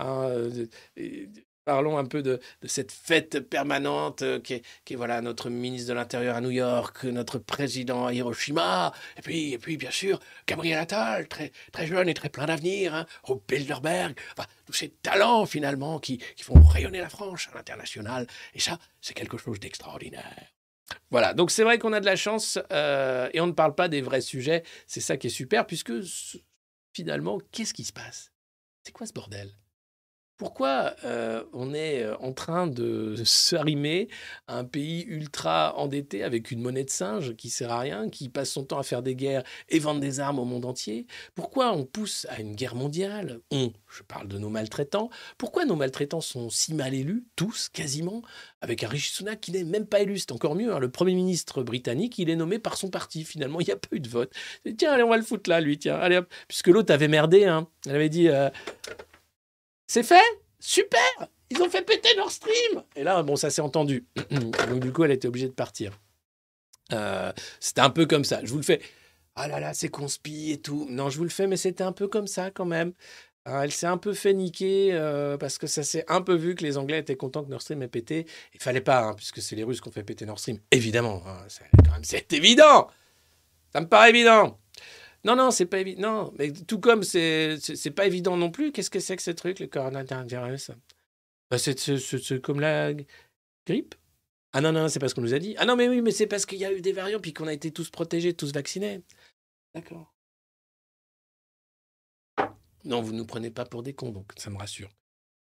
[0.00, 0.66] Euh,
[1.64, 6.34] Parlons un peu de, cette fête permanente euh, qui, est, voilà notre ministre de l'Intérieur
[6.34, 11.28] à New York, notre président à Hiroshima, et puis, et puis bien sûr Gabriel Attal,
[11.28, 16.00] très, très jeune et très plein d'avenir, hein, au Bilderberg, enfin, tous ces talents finalement
[16.00, 18.26] qui, font rayonner la France à l'international.
[18.54, 20.50] Et ça, c'est quelque chose d'extraordinaire.
[21.10, 23.88] Voilà, donc c'est vrai qu'on a de la chance euh, et on ne parle pas
[23.88, 24.64] des vrais sujets.
[24.88, 25.92] C'est ça qui est super, puisque
[26.92, 28.32] finalement, qu'est-ce qui se passe?
[28.82, 29.56] C'est quoi ce bordel?
[30.42, 34.08] Pourquoi euh, on est euh, en train de s'arrimer
[34.48, 38.28] à un pays ultra endetté avec une monnaie de singe qui sert à rien, qui
[38.28, 41.06] passe son temps à faire des guerres et vendre des armes au monde entier?
[41.36, 43.38] Pourquoi on pousse à une guerre mondiale?
[43.52, 45.10] On, je parle de nos maltraitants.
[45.38, 48.22] Pourquoi nos maltraitants sont si mal élus, tous, quasiment,
[48.62, 50.74] avec un Rishi Sunak qui n'est même pas élu C'est encore mieux.
[50.74, 50.80] Hein.
[50.80, 53.22] Le Premier ministre britannique, il est nommé par son parti.
[53.22, 54.32] Finalement, il n'y a pas eu de vote.
[54.76, 55.78] Tiens, allez, on va le foutre là, lui.
[55.78, 56.20] Tiens, allez.
[56.48, 57.44] Puisque l'autre avait merdé.
[57.44, 57.68] Hein.
[57.86, 58.28] Elle avait dit...
[58.28, 58.50] Euh,
[59.92, 61.02] c'est fait Super
[61.50, 64.06] Ils ont fait péter Nord Stream Et là, bon, ça s'est entendu.
[64.30, 65.92] Donc, du coup, elle était obligée de partir.
[66.94, 67.30] Euh,
[67.60, 68.40] c'était un peu comme ça.
[68.42, 68.80] Je vous le fais
[69.34, 70.86] ah là là, c'est conspi et tout.
[70.90, 72.92] Non, je vous le fais, mais c'était un peu comme ça quand même.
[73.44, 76.54] Hein, elle s'est un peu fait niquer euh, parce que ça s'est un peu vu
[76.54, 78.26] que les Anglais étaient contents que Nord Stream ait pété.
[78.54, 80.58] Il fallait pas, hein, puisque c'est les Russes qui ont fait péter Nord Stream.
[80.70, 81.44] Évidemment, hein,
[82.02, 82.88] c'est évident.
[83.72, 84.58] Ça me paraît évident.
[85.24, 86.00] Non, non, c'est pas évident.
[86.02, 87.58] Non, mais tout comme c'est
[87.94, 88.72] pas évident non plus.
[88.72, 90.72] Qu'est-ce que c'est que ce truc, le coronavirus?
[91.50, 92.92] Bah, C'est comme la
[93.66, 93.94] grippe?
[94.52, 95.54] Ah non, non, c'est parce qu'on nous a dit.
[95.58, 97.46] Ah non, mais oui, mais c'est parce qu'il y a eu des variants puis qu'on
[97.46, 99.00] a été tous protégés, tous vaccinés.
[99.74, 100.12] D'accord.
[102.84, 104.90] Non, vous ne nous prenez pas pour des cons, donc ça me rassure.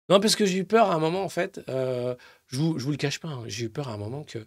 [0.08, 1.60] Non, parce que j'ai eu peur à un moment, en fait.
[1.68, 2.14] Euh,
[2.46, 3.28] je vous, vous le cache pas.
[3.28, 4.46] Hein, j'ai eu peur à un moment que.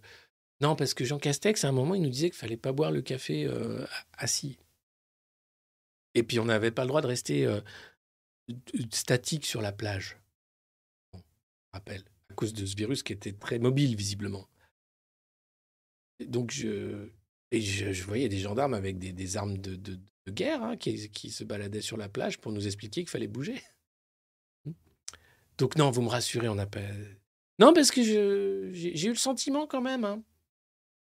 [0.62, 2.92] Non, parce que Jean Castex, à un moment, il nous disait qu'il fallait pas boire
[2.92, 3.86] le café euh,
[4.18, 4.58] assis.
[6.16, 7.62] Et puis, on n'avait pas le droit de rester euh,
[8.92, 10.18] statique sur la plage.
[11.14, 11.22] Bon,
[11.74, 14.48] rappel, à cause de ce virus qui était très mobile, visiblement.
[16.20, 17.10] donc, je,
[17.52, 20.00] et je, voyais des gendarmes avec des, armes de,
[20.30, 23.62] guerre hein, qui, se baladait sur la plage pour nous expliquer qu'il fallait bouger.
[24.66, 24.72] Hmm.
[25.58, 27.20] Donc non, vous me rassurez, on appelle.
[27.60, 30.04] Non, parce que j'ai eu le sentiment quand même.
[30.04, 30.24] Hein.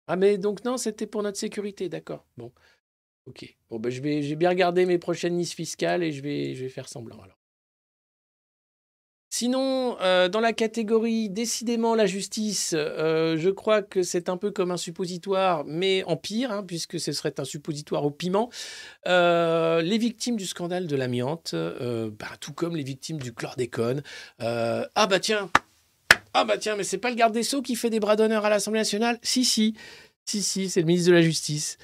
[0.06, 2.26] Ah mais donc non, c'était pour notre sécurité, d'accord.
[2.36, 2.52] Bon,
[3.26, 3.56] ok.
[3.70, 6.62] Bon ben je vais, j'ai bien regardé mes prochaines niches fiscales et je vais, je
[6.62, 7.38] vais faire semblant alors.
[9.36, 14.52] Sinon, euh, dans la catégorie décidément la justice, euh, je crois que c'est un peu
[14.52, 18.48] comme un suppositoire, mais en pire, hein, puisque ce serait un suppositoire au piment.
[19.08, 24.04] Euh, les victimes du scandale de l'amiante, bah, tout comme les victimes du chlordécone.
[24.38, 25.50] ah bah tiens,
[26.32, 28.44] ah bah tiens, mais c'est pas le garde des sceaux qui fait des bras d'honneur
[28.44, 29.18] à l'Assemblée nationale?
[29.22, 29.74] Si, si,
[30.24, 31.76] si, si, c'est le ministre de la Justice.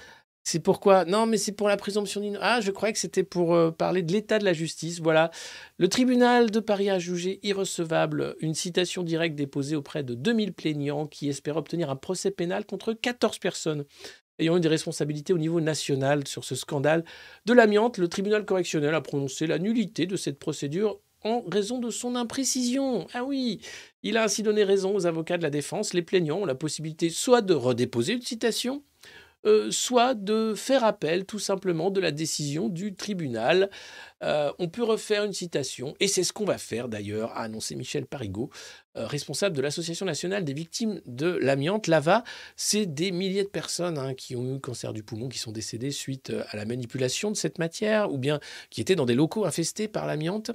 [0.43, 2.43] C'est pourquoi Non, mais c'est pour la présomption d'innocence.
[2.43, 5.01] Ah, je croyais que c'était pour euh, parler de l'état de la justice.
[5.01, 5.31] Voilà.
[5.79, 11.07] Le tribunal de Paris a jugé irrecevable une citation directe déposée auprès de 2000 plaignants
[11.07, 13.85] qui espèrent obtenir un procès pénal contre 14 personnes
[14.41, 17.05] ayant eu des responsabilités au niveau national sur ce scandale
[17.45, 17.99] de l'amiante.
[17.99, 23.07] Le tribunal correctionnel a prononcé la nullité de cette procédure en raison de son imprécision.
[23.13, 23.61] Ah oui,
[24.03, 25.93] il a ainsi donné raison aux avocats de la défense.
[25.93, 28.83] Les plaignants ont la possibilité soit de redéposer une citation,
[29.47, 33.71] euh, soit de faire appel tout simplement de la décision du tribunal.
[34.23, 37.75] Euh, on peut refaire une citation, et c'est ce qu'on va faire d'ailleurs, a annoncé
[37.75, 38.51] Michel Parigot,
[38.97, 42.23] euh, responsable de l'Association nationale des victimes de l'amiante, l'AVA.
[42.57, 45.91] C'est des milliers de personnes hein, qui ont eu cancer du poumon, qui sont décédées
[45.91, 49.89] suite à la manipulation de cette matière, ou bien qui étaient dans des locaux infestés
[49.89, 50.53] par l'amiante.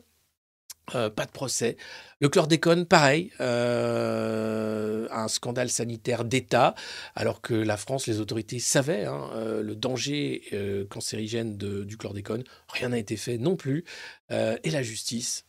[0.93, 1.77] Euh, pas de procès.
[2.19, 6.75] Le chlordécone, pareil, euh, un scandale sanitaire d'État,
[7.15, 10.43] alors que la France, les autorités savaient hein, euh, le danger
[10.89, 12.43] cancérigène du chlordécone.
[12.69, 13.83] Rien n'a été fait non plus.
[14.29, 15.45] et la justice,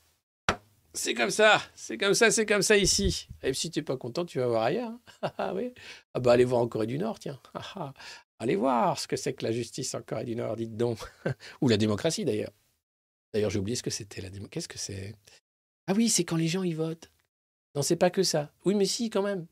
[0.96, 3.28] c'est comme ça, c'est comme ça, c'est comme ça ici.
[3.42, 4.92] Et si tu n'es pas content, tu vas voir ailleurs.
[5.22, 5.32] Hein.
[5.38, 5.72] ah oui.
[6.14, 7.38] Ah bah allez voir en Corée du Nord, tiens.
[8.38, 10.98] allez voir ce que c'est que la justice en Corée du Nord, dites donc.
[11.60, 12.52] Ou la démocratie d'ailleurs.
[13.32, 14.50] D'ailleurs, j'ai oublié ce que c'était la démocratie.
[14.50, 15.14] Qu'est-ce que c'est?
[15.86, 17.10] Ah oui, c'est quand les gens y votent.
[17.74, 18.50] Non, c'est pas que ça.
[18.64, 19.46] Oui, mais si, quand même.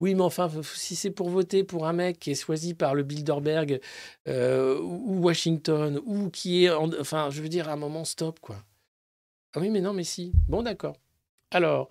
[0.00, 3.04] Oui, mais enfin, si c'est pour voter pour un mec qui est choisi par le
[3.04, 3.80] Bilderberg
[4.28, 6.70] euh, ou Washington, ou qui est.
[6.70, 8.56] enfin, je veux dire, à un moment, stop, quoi.
[9.54, 10.32] Ah oui, mais non, mais si.
[10.48, 10.96] Bon, d'accord.
[11.52, 11.88] Alors,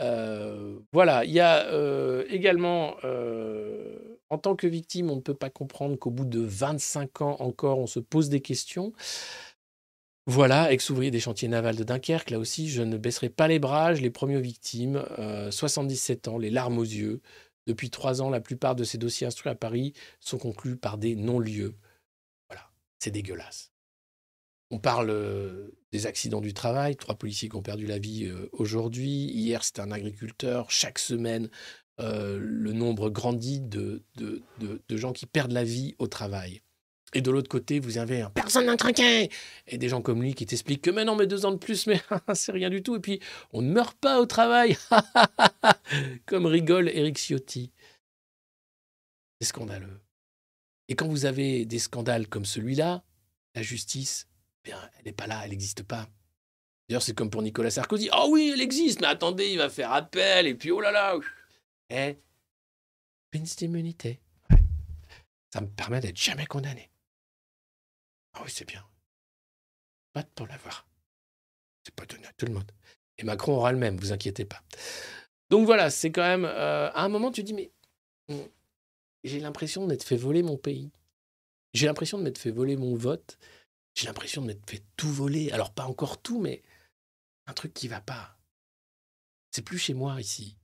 [0.00, 2.96] euh, voilà, il y a euh, également,
[4.30, 7.78] en tant que victime, on ne peut pas comprendre qu'au bout de 25 ans encore,
[7.78, 8.94] on se pose des questions.
[10.26, 13.92] Voilà, ex-ouvrier des chantiers navals de Dunkerque, là aussi, je ne baisserai pas les bras,
[13.92, 15.02] les premières victimes,
[15.50, 17.20] 77 euh, ans, les larmes aux yeux.
[17.66, 21.16] Depuis trois ans, la plupart de ces dossiers instruits à Paris sont conclus par des
[21.16, 21.74] non-lieux.
[22.48, 23.72] Voilà, c'est dégueulasse.
[24.70, 28.48] On parle euh, des accidents du travail, trois policiers qui ont perdu la vie euh,
[28.52, 29.24] aujourd'hui.
[29.24, 30.70] Hier, c'était un agriculteur.
[30.70, 31.48] Chaque semaine,
[31.98, 34.02] le nombre grandit de
[34.88, 36.62] gens qui perdent la vie au travail.
[37.12, 39.30] Et de l'autre côté, vous avez un personne d'un trinquet
[39.66, 42.00] et des gens comme lui qui t'expliquent que maintenant, mais deux ans de plus, mais
[42.34, 42.96] c'est rien du tout.
[42.96, 43.20] Et puis,
[43.52, 44.76] on ne meurt pas au travail,
[46.26, 47.72] comme rigole Eric Ciotti.
[49.40, 50.00] C'est scandaleux.
[50.88, 53.02] Et quand vous avez des scandales comme celui-là,
[53.54, 54.28] la justice,
[54.64, 56.08] eh bien, elle n'est pas là, elle n'existe pas.
[56.88, 58.08] D'ailleurs, c'est comme pour Nicolas Sarkozy.
[58.12, 60.90] Ah oh oui, elle existe, mais attendez, il va faire appel, et puis oh là
[60.90, 61.16] là.
[61.88, 62.16] Eh,
[63.32, 64.20] une d'immunité.
[65.52, 66.89] Ça me permet d'être jamais condamné.
[68.34, 68.84] Ah oui, c'est bien.
[70.12, 70.86] Pas pour l'avoir.
[71.84, 72.70] C'est pas donné à tout le monde.
[73.18, 74.62] Et Macron aura le même, vous inquiétez pas.
[75.50, 76.44] Donc voilà, c'est quand même.
[76.44, 77.70] Euh, à un moment, tu dis, mais
[78.28, 78.46] hmm,
[79.24, 80.90] j'ai l'impression de m'être fait voler mon pays.
[81.74, 83.38] J'ai l'impression de m'être fait voler mon vote.
[83.94, 85.50] J'ai l'impression de m'être fait tout voler.
[85.50, 86.62] Alors, pas encore tout, mais
[87.46, 88.38] un truc qui va pas.
[89.50, 90.56] C'est plus chez moi ici.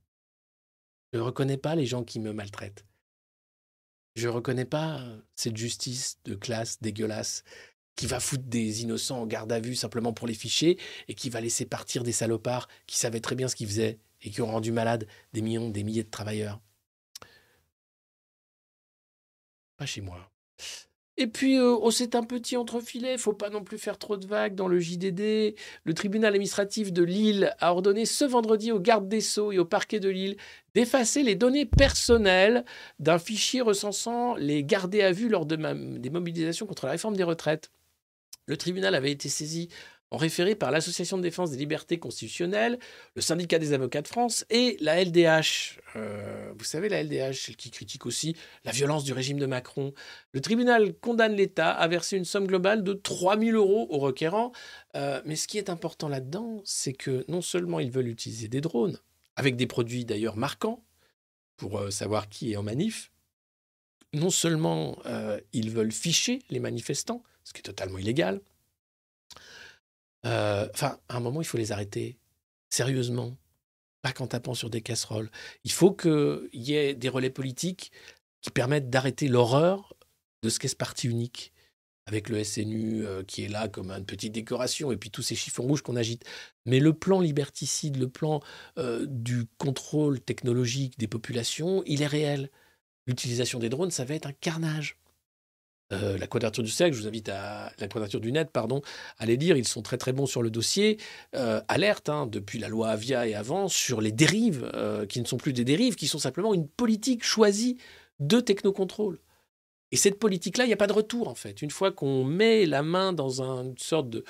[1.13, 2.86] Je ne reconnais pas les gens qui me maltraitent.
[4.17, 4.99] Je reconnais pas
[5.35, 7.43] cette justice de classe dégueulasse
[7.95, 11.29] qui va foutre des innocents en garde à vue simplement pour les ficher et qui
[11.29, 14.47] va laisser partir des salopards qui savaient très bien ce qu'ils faisaient et qui ont
[14.47, 16.59] rendu malades des millions, des milliers de travailleurs.
[19.77, 20.31] Pas chez moi.
[21.19, 24.27] Et puis, euh, oh, c'est un petit entrefilet, faut pas non plus faire trop de
[24.27, 25.55] vagues dans le JDD.
[25.83, 29.65] Le tribunal administratif de Lille a ordonné ce vendredi au garde des Sceaux et au
[29.65, 30.37] parquet de Lille
[30.75, 32.63] d'effacer les données personnelles
[32.99, 35.55] d'un fichier recensant les gardés à vue lors de
[35.97, 37.71] des mobilisations contre la réforme des retraites.
[38.45, 39.69] Le tribunal avait été saisi
[40.11, 42.79] en référé par l'Association de défense des libertés constitutionnelles,
[43.15, 45.79] le syndicat des avocats de France et la LDH.
[45.95, 49.93] Euh, vous savez, la LDH, celle qui critique aussi la violence du régime de Macron.
[50.31, 54.53] Le tribunal condamne l'État à verser une somme globale de 3 000 euros aux requérants.
[54.95, 58.61] Euh, mais ce qui est important là-dedans, c'est que non seulement ils veulent utiliser des
[58.61, 58.97] drones,
[59.35, 60.83] avec des produits d'ailleurs marquants,
[61.57, 63.11] pour euh, savoir qui est en manif,
[64.13, 64.97] non seulement
[65.51, 68.39] ils veulent ficher les manifestants, ce qui est totalement illégal,
[70.23, 72.17] enfin, à un moment, il faut les arrêter.
[72.69, 73.37] Sérieusement.
[74.01, 75.29] Pas qu'en tapant sur des casseroles.
[75.63, 77.91] Il faut qu'il y ait des relais politiques
[78.41, 79.93] qui permettent d'arrêter l'horreur
[80.43, 81.53] de ce qu'est ce parti unique.
[82.05, 85.35] Avec le SNU euh, qui est là comme une petite décoration et puis tous ces
[85.35, 86.23] chiffons rouges qu'on agite.
[86.65, 88.41] Mais le plan liberticide, le plan
[88.77, 92.49] euh, du contrôle technologique des populations, il est réel.
[93.07, 94.97] L'utilisation des drones, ça va être un carnage.
[95.93, 98.81] Euh, la quadrature du cercle, je vous invite à la quadrature du net, pardon,
[99.17, 99.55] à les lire.
[99.55, 100.99] Ils sont très très bons sur le dossier.
[101.35, 105.25] Euh, alerte hein, depuis la loi Avia et avant sur les dérives euh, qui ne
[105.25, 107.77] sont plus des dérives, qui sont simplement une politique choisie
[108.19, 109.19] de technocontrôle.
[109.91, 111.61] Et cette politique-là, il n'y a pas de retour en fait.
[111.61, 114.25] Une fois qu'on met la main dans une sorte de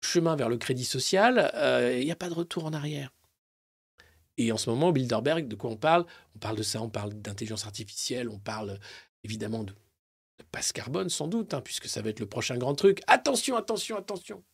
[0.00, 1.50] chemin vers le crédit social,
[1.98, 3.12] il n'y a pas de retour en arrière.
[4.38, 6.06] Et en ce moment, Bilderberg, de quoi on parle?
[6.36, 8.78] On parle de ça, on parle d'intelligence artificielle, on parle
[9.24, 9.74] évidemment de
[10.50, 13.02] passe carbone sans doute, hein, puisque ça va être le prochain grand truc.
[13.06, 14.44] Attention, attention, attention.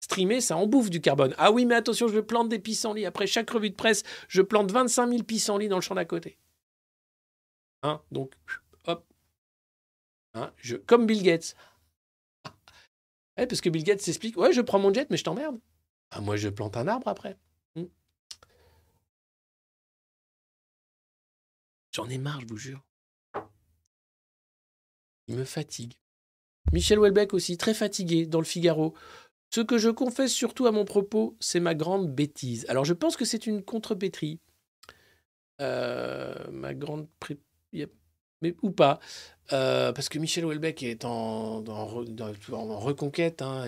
[0.00, 1.34] Streamer, ça en bouffe du carbone.
[1.38, 3.06] Ah oui, mais attention, je plante des pissenlits.
[3.06, 6.38] Après chaque revue de presse, je plante 25 000 pissenlits dans le champ d'à côté.
[7.82, 8.34] Hein, donc,
[8.86, 9.04] hop.
[10.34, 11.54] Hein, je, comme Bill Gates.
[13.36, 15.58] parce que Bill Gates s'explique, ouais, je prends mon jet, mais je t'emmerde.
[16.10, 17.36] Ah, moi, je plante un arbre après.
[17.74, 17.86] Hmm.
[21.92, 22.84] J'en ai marre, je vous jure.
[25.28, 25.94] Il me fatigue.
[26.72, 28.94] Michel Houellebecq aussi, très fatigué, dans le Figaro.
[29.54, 32.66] Ce que je confesse surtout à mon propos, c'est ma grande bêtise.
[32.68, 34.40] Alors je pense que c'est une contrepétrie.
[35.60, 37.06] Euh, ma grande...
[38.42, 38.98] Mais, ou pas.
[39.52, 43.40] Euh, parce que Michel Houellebecq est en, reconquête.
[43.40, 43.64] Hein,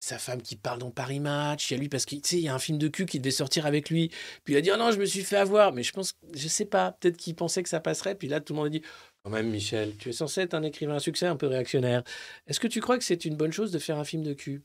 [0.00, 2.54] sa femme qui parle dans Paris Match, il y a lui parce qu'il y a
[2.54, 4.08] un film de cul qui devait sortir avec lui.
[4.42, 5.72] Puis il a dit oh non, je me suis fait avoir.
[5.72, 8.16] Mais je pense, je sais pas, peut-être qu'il pensait que ça passerait.
[8.16, 8.82] Puis là, tout le monde a dit
[9.22, 12.02] quand même, Michel, tu es censé être un écrivain à succès un peu réactionnaire.
[12.46, 14.62] Est-ce que tu crois que c'est une bonne chose de faire un film de cul?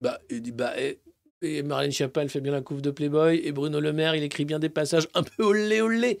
[0.00, 0.74] Bah, il dit bah.
[0.78, 4.44] Et, Marlène Chapal fait bien la couve de Playboy, et Bruno Le Maire, il écrit
[4.44, 6.20] bien des passages un peu olé olé.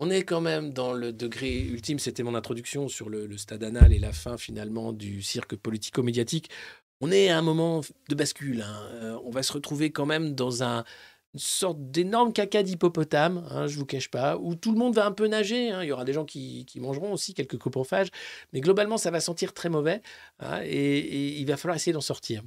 [0.00, 3.94] On est quand même dans le degré ultime, c'était mon introduction sur le, stade anal
[3.94, 6.50] et la fin finalement du cirque politico-médiatique.
[7.00, 7.80] On est à un moment
[8.10, 8.60] de bascule.
[8.60, 8.88] Hein.
[8.94, 10.84] Euh, on va se retrouver quand même dans un,
[11.36, 15.04] une sorte d'énorme caca d'hippopotame, hein, je vous cache pas, où tout le monde va
[15.04, 15.70] un peu nager.
[15.70, 15.82] Hein.
[15.82, 18.08] Il y aura des gens qui, mangeront aussi quelques coprophages,
[18.54, 20.00] mais globalement, ça va sentir très mauvais
[20.40, 22.42] hein, et, il va falloir essayer d'en sortir.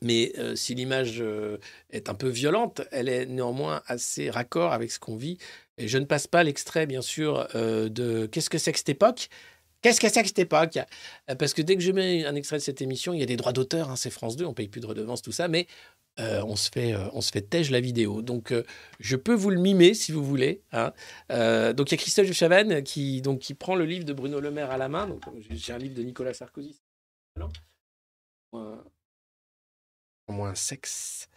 [0.00, 1.58] Mais euh, si l'image euh,
[1.90, 5.38] est un peu violente, elle est néanmoins assez raccord avec ce qu'on vit.
[5.78, 8.88] Et je ne passe pas l'extrait, bien sûr, euh, de Qu'est-ce que c'est que cette
[8.88, 9.28] époque?
[9.82, 10.78] Qu'est-ce que c'est que cette époque?
[11.38, 13.36] Parce que dès que je mets un extrait de cette émission, il y a des
[13.36, 15.66] droits d'auteur, c'est France 2, on paye plus de redevances, tout ça, mais
[16.18, 18.22] on se fait, on se fait tège la vidéo.
[18.22, 18.54] Donc,
[19.00, 20.62] je peux vous le mimer si vous voulez.
[20.72, 24.50] donc, il y a Christophe Chavannes qui, donc, qui prend le livre de Bruno Le
[24.50, 25.18] Maire à la main.
[25.50, 26.80] J'ai un livre de Nicolas Sarkozy
[30.28, 31.28] moins sexe.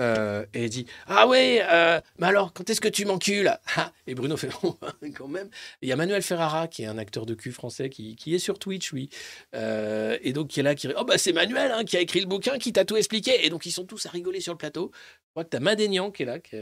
[0.00, 3.52] Euh, et il dit Ah ouais, euh, mais alors, quand est-ce que tu m'encules?
[3.76, 4.48] Ah, Et Bruno fait
[5.16, 5.48] Quand même.
[5.82, 8.38] Il y a Manuel Ferrara, qui est un acteur de cul français, qui, qui est
[8.38, 9.08] sur Twitch, lui.
[9.54, 12.20] Euh, et donc, qui est là, qui Oh, bah, c'est Manuel hein, qui a écrit
[12.20, 13.46] le bouquin, qui t'a tout expliqué.
[13.46, 14.90] Et donc, ils sont tous à rigoler sur le plateau.
[14.94, 16.38] Je crois que tu as Madénian qui est là.
[16.40, 16.56] Qui,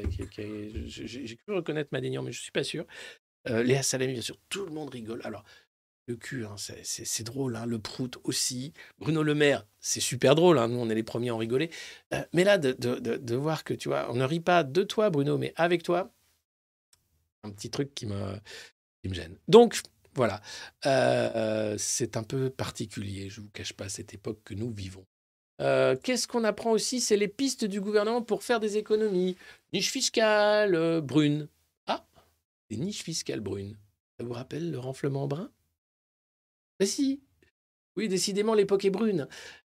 [0.87, 2.85] J'ai cru reconnaître Madénian, mais je suis pas sûr.
[3.47, 4.37] Léa Salami, bien sûr.
[4.51, 5.21] Tout le monde rigole.
[5.25, 5.43] Alors,
[6.07, 8.73] le cul, hein, c'est drôle, hein, le prout aussi.
[8.99, 11.71] Bruno Le Maire, c'est super drôle, hein, nous on est les premiers à en rigoler.
[12.13, 15.39] Euh, mais là, de, voir que, tu vois, on ne rit pas de toi, Bruno,
[15.39, 16.13] mais avec toi,
[17.45, 18.41] un petit truc qui me,
[19.05, 19.37] gêne.
[19.49, 19.81] Donc,
[20.15, 20.43] voilà,
[20.87, 25.07] euh, c'est un peu particulier, je ne vous cache pas, cette époque que nous vivons.
[25.61, 27.01] Euh, qu'est-ce qu'on apprend aussi?
[27.01, 29.37] C'est les pistes du gouvernement pour faire des économies.
[29.73, 31.47] Niche fiscale brune.
[31.87, 32.05] Ah,
[32.69, 33.77] des niches fiscales brunes.
[34.19, 35.51] Ça vous rappelle le renflement brun
[36.81, 37.23] Mais si
[37.97, 39.29] Oui, décidément, l'époque est brune.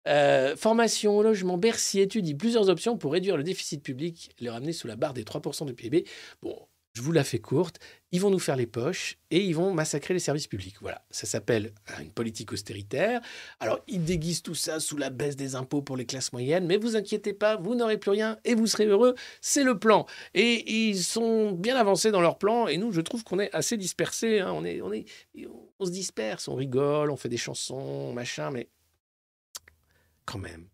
[0.08, 4.88] Euh, formation, logement, Bercy étudie plusieurs options pour réduire le déficit public, le ramener sous
[4.88, 6.06] la barre des 3% du PIB.
[6.43, 7.80] Bon, je vous la fais courte,
[8.12, 10.78] ils vont nous faire les poches et ils vont massacrer les services publics.
[10.82, 13.22] Voilà, ça s'appelle une politique austéritaire.
[13.60, 16.78] Alors, ils déguisent tout ça sous la baisse des impôts pour les classes moyennes, mais
[16.78, 19.16] vous inquiétez pas, vous n'aurez plus rien et vous serez heureux.
[19.42, 20.08] C'est le plan.
[20.34, 23.78] Et ils sont bien avancés dans leur plan et nous, je trouve qu'on est assez
[23.78, 24.40] dispersés.
[24.40, 24.52] Hein.
[24.54, 25.06] On, est, on, est,
[25.80, 28.68] on se disperse, on rigole, on fait des chansons, machin, mais
[30.26, 30.68] quand même,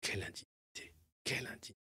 [0.00, 0.92] quelle indignité,
[1.24, 1.79] quelle indignité.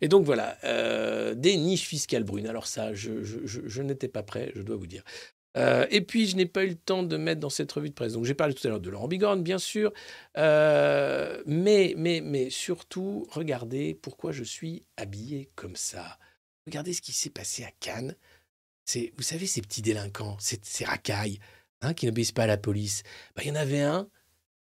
[0.00, 2.46] Et donc voilà, euh, des niches fiscales brunes.
[2.46, 5.02] Alors ça, je, n'étais pas prêt, je dois vous dire.
[5.56, 7.94] Euh, et puis, je n'ai pas eu le temps de mettre dans cette revue de
[7.94, 8.12] presse.
[8.12, 9.90] Donc, j'ai parlé tout à l'heure de Laurent Bigorne, bien sûr.
[10.36, 16.18] Euh, mais, mais, mais surtout, regardez pourquoi je suis habillé comme ça.
[16.66, 18.16] Regardez ce qui s'est passé à Cannes.
[18.84, 21.38] C'est, vous savez, ces petits délinquants, ces, racailles,
[21.80, 23.02] hein, qui n'obéissent pas à la police.
[23.34, 24.08] Bah, il y en avait un,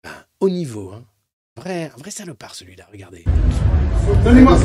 [0.03, 1.07] ben, au niveau, hein,
[1.61, 3.25] Vrai, un vrai salopard celui-là, regardez.
[4.25, 4.57] Donnez-moi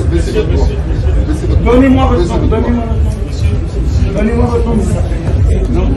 [1.66, 2.48] Donnez-moi votre nom.
[2.48, 2.84] Donnez-moi
[4.16, 4.70] Donnez-moi votre
[5.74, 5.90] nom.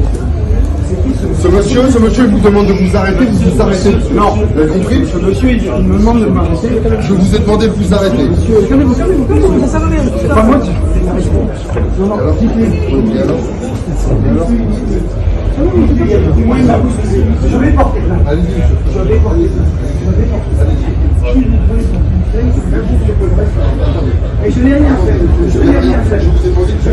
[1.41, 3.93] Ce monsieur, ce monsieur vous demande de vous arrêter, vous vous arrêtez.
[4.12, 6.68] Non, vous avez compris Ce monsieur, il me demande de m'arrêter.
[7.03, 8.24] Je vous ai demandé de vous arrêter.
[8.28, 10.03] Monsieur, calmez-vous, calmez-vous, calmez-vous, ça va bien.
[10.20, 10.70] C'est pas moi qui.
[12.01, 13.16] Non, non, dites-lui.
[13.16, 13.38] Et alors
[14.26, 14.49] Et alors
[17.51, 18.21] je vais porter plainte.
[18.93, 19.71] Je vais porter plainte.
[24.45, 25.15] Et je n'ai rien fait.
[25.53, 26.21] Je n'ai rien fait.
[26.21, 26.85] Je vous ai demandé de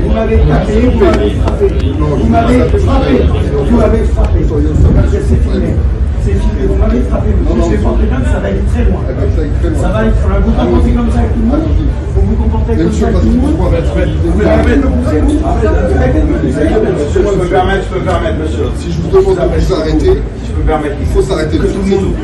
[0.00, 1.66] vous m'avez tapé, vous m'avez frappé.
[1.98, 3.14] Vous m'avez frappé.
[3.70, 4.40] Vous m'avez frappé.
[6.24, 6.66] C'est filmé.
[6.68, 7.28] Vous m'avez frappé.
[7.30, 9.00] Je vais porter plainte, ça va aller très loin.
[9.80, 10.38] Ça va aller très loin.
[10.44, 11.62] Vous comportez comme ça avec tout le monde
[12.14, 15.38] Vous vous comportez comme ça avec tout le monde Vous permettez de me vous
[16.98, 18.66] Monsieur, je peux permettre, je peux permettre, monsieur.
[18.78, 20.12] Si je vous demande de vous arrêter,
[20.46, 20.96] Je peux permettre.
[21.00, 21.58] il faut s'arrêter.
[21.58, 22.14] Que tout le monde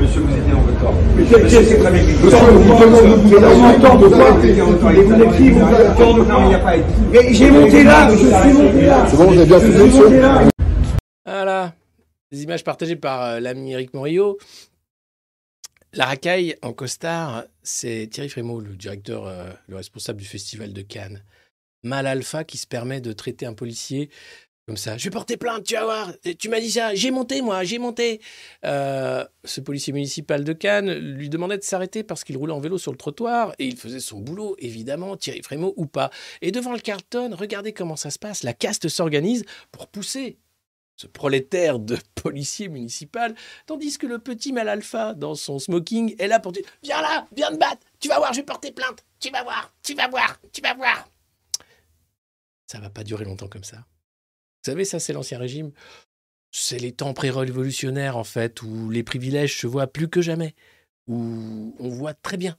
[0.00, 0.92] Monsieur, vous étiez en retard.
[1.16, 2.02] Monsieur, c'est très bien.
[2.02, 4.52] Monsieur, on vous demande de vous arrêter.
[4.52, 6.84] de vous êtes qui vous Non, il n'y a pas été.
[7.12, 9.04] Mais j'ai monté là, je suis monté là.
[9.08, 10.20] C'est bon, vous avez bien filmé, monsieur
[11.26, 11.72] Voilà.
[12.32, 14.38] Des images partagées par euh, l'ami Eric Morillo.
[15.92, 20.82] La racaille en costard, c'est Thierry Frémaux, le directeur, euh, le responsable du festival de
[20.82, 21.22] Cannes.
[21.84, 24.10] Mal alpha qui se permet de traiter un policier
[24.66, 24.98] comme ça.
[24.98, 26.12] Je vais porter plainte, tu vas voir.
[26.38, 26.94] Tu m'as dit ça.
[26.96, 28.20] J'ai monté, moi, j'ai monté.
[28.64, 32.76] Euh, ce policier municipal de Cannes lui demandait de s'arrêter parce qu'il roulait en vélo
[32.76, 36.10] sur le trottoir et il faisait son boulot, évidemment, Thierry Frémaux ou pas.
[36.42, 38.42] Et devant le Carlton, regardez comment ça se passe.
[38.42, 40.36] La caste s'organise pour pousser
[40.96, 43.34] ce prolétaire de policier municipal,
[43.66, 47.26] tandis que le petit mal alpha, dans son smoking, est là pour dire Viens là,
[47.36, 50.08] viens te battre, tu vas voir, je vais porter plainte, tu vas voir, tu vas
[50.08, 51.08] voir, tu vas voir.
[52.66, 53.76] Ça va pas durer longtemps comme ça.
[53.76, 55.70] Vous savez, ça, c'est l'Ancien Régime.
[56.50, 60.54] C'est les temps pré-révolutionnaires, en fait, où les privilèges se voient plus que jamais,
[61.06, 62.56] où on voit très bien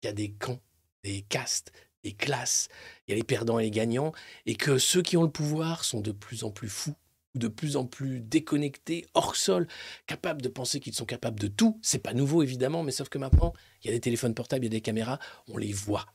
[0.00, 0.58] qu'il y a des camps,
[1.04, 2.68] des castes, des classes,
[3.06, 4.12] il y a les perdants et les gagnants,
[4.46, 6.96] et que ceux qui ont le pouvoir sont de plus en plus fous
[7.38, 9.66] de plus en plus déconnectés, hors sol,
[10.06, 11.78] capables de penser qu'ils sont capables de tout.
[11.82, 14.68] C'est pas nouveau évidemment, mais sauf que maintenant, il y a des téléphones portables, il
[14.68, 15.18] y a des caméras,
[15.48, 16.06] on les voit.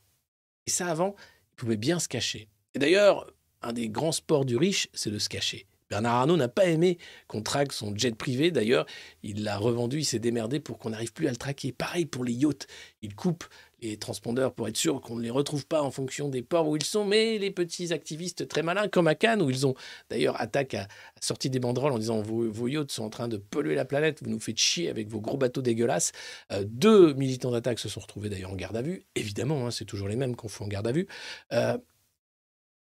[0.68, 1.16] Et ça, avant,
[1.52, 2.48] ils pouvaient bien se cacher.
[2.76, 5.66] Et d'ailleurs, un des grands sports du riche, c'est de se cacher.
[5.90, 6.98] Bernard Arnault n'a pas aimé
[7.28, 8.50] qu'on traque son jet privé.
[8.50, 8.88] D'ailleurs,
[9.22, 11.72] il l'a revendu, il s'est démerdé pour qu'on n'arrive plus à le traquer.
[11.72, 12.66] Pareil pour les yachts.
[13.04, 13.46] Il coupe
[13.90, 16.76] les transpondeurs pour être sûr qu'on ne les retrouve pas en fonction des ports où
[16.76, 17.06] ils sont.
[17.06, 19.76] Mais les petits activistes très malins, comme à Cannes, où ils ont
[20.10, 20.88] d'ailleurs attaqué à,
[21.22, 24.30] sorti des banderoles en disant vos, yachts sont en train de polluer la planète, vous
[24.30, 26.12] nous faites chier avec vos gros bateaux dégueulasses.
[26.52, 29.04] Euh, deux militants d'attaque se sont retrouvés d'ailleurs en garde à vue.
[29.16, 31.08] Évidemment, hein, c'est toujours les mêmes qu'on fout en garde à vue.
[31.52, 31.78] Euh,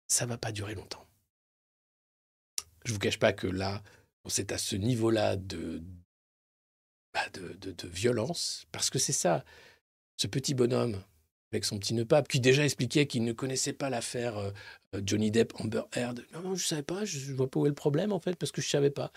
[0.09, 1.07] ça va pas durer longtemps.
[2.85, 3.83] Je vous cache pas que là,
[4.29, 5.83] c'est à ce niveau-là de,
[7.13, 9.45] bah, de, violence, parce que c'est ça,
[10.17, 11.01] ce petit bonhomme
[11.53, 14.51] avec son petit nœud pape, qui déjà expliquait qu'il ne connaissait pas l'affaire euh,
[15.05, 16.25] Johnny Depp Amber Heard.
[16.35, 18.53] Non, non, je savais pas, je vois pas où est le problème en fait, parce
[18.53, 19.13] que je savais pas.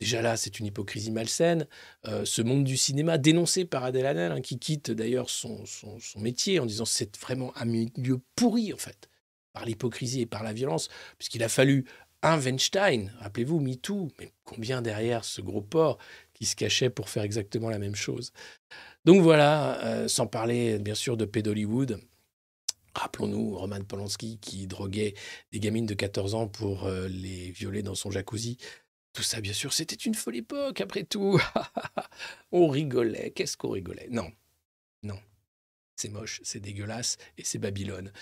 [0.00, 1.66] Déjà là, c'est une hypocrisie malsaine.
[2.06, 5.62] Euh, ce monde du cinéma, dénoncé par Adèle Hanel, hein, qui quitte d'ailleurs son,
[6.16, 9.10] métier en disant c'est vraiment un milieu pourri en fait,
[9.52, 10.88] par l'hypocrisie et par la violence,
[11.18, 11.84] puisqu'il a fallu
[12.22, 15.98] un Weinstein, rappelez-vous, MeToo, mais combien derrière ce gros porc
[16.34, 18.32] qui se cachait pour faire exactement la même chose.
[19.04, 22.00] Donc voilà, euh, sans parler bien sûr de Pédollywood.
[22.94, 25.14] Rappelons-nous Roman Polanski qui droguait
[25.52, 28.58] des gamines de 14 ans pour euh, les violer dans son jacuzzi.
[29.12, 31.40] Tout ça, bien sûr, c'était une folle époque, après tout.
[32.52, 33.30] on rigolait.
[33.30, 34.08] Qu'est-ce qu'on rigolait?
[34.10, 34.30] Non,
[35.02, 35.18] non.
[35.96, 38.12] C'est moche, c'est dégueulasse et c'est Babylone.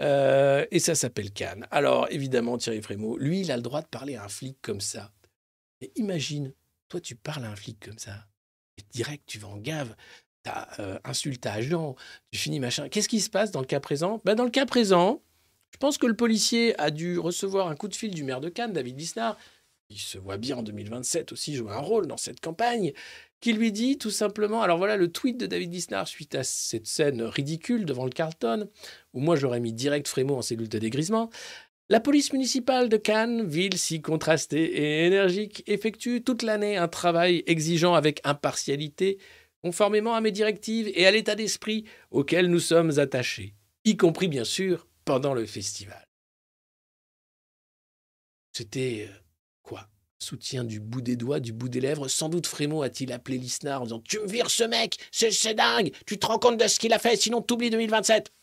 [0.00, 1.66] Euh, et ça s'appelle Cannes.
[1.70, 4.80] Alors, évidemment, Thierry Frémaux, lui, il a le droit de parler à un flic comme
[4.80, 5.12] ça.
[5.80, 6.52] Mais imagine,
[6.88, 8.26] toi, tu parles à un flic comme ça.
[8.76, 9.94] Et direct, tu vas en gave.
[10.44, 10.98] Tu as euh,
[12.30, 12.88] tu finis machin.
[12.88, 14.20] Qu'est-ce qui se passe dans le cas présent?
[14.24, 15.22] Ben, Dans le cas présent,
[15.72, 18.48] je pense que le policier a dû recevoir un coup de fil du maire de
[18.48, 19.36] Cannes, David Lisnard.
[19.90, 22.92] Il se voit bien en 2027 aussi jouer un rôle dans cette campagne
[23.40, 26.86] qui lui dit tout simplement, alors voilà le tweet de David Disnard suite à cette
[26.86, 28.70] scène ridicule devant le Carlton,
[29.12, 31.28] où moi j'aurais mis direct Frémaux en cellule de dégrisement.
[31.90, 37.42] La police municipale de Cannes, ville si contrastée et énergique, effectue toute l'année un travail
[37.46, 39.18] exigeant avec impartialité,
[39.64, 43.54] conformément à mes directives et à l'état d'esprit auquel nous sommes attachés,
[43.86, 46.06] y compris bien sûr pendant le festival.
[48.52, 49.14] C'était euh,
[49.62, 49.88] quoi?
[50.18, 52.08] Soutien du bout des doigts, du bout des lèvres?
[52.08, 55.92] Sans doute Frémaux a-t-il appelé Lisnard en disant Tu me vires ce mec, c'est dingue,
[56.04, 58.34] tu te rends compte de ce qu'il a fait, sinon t'oublies 2027.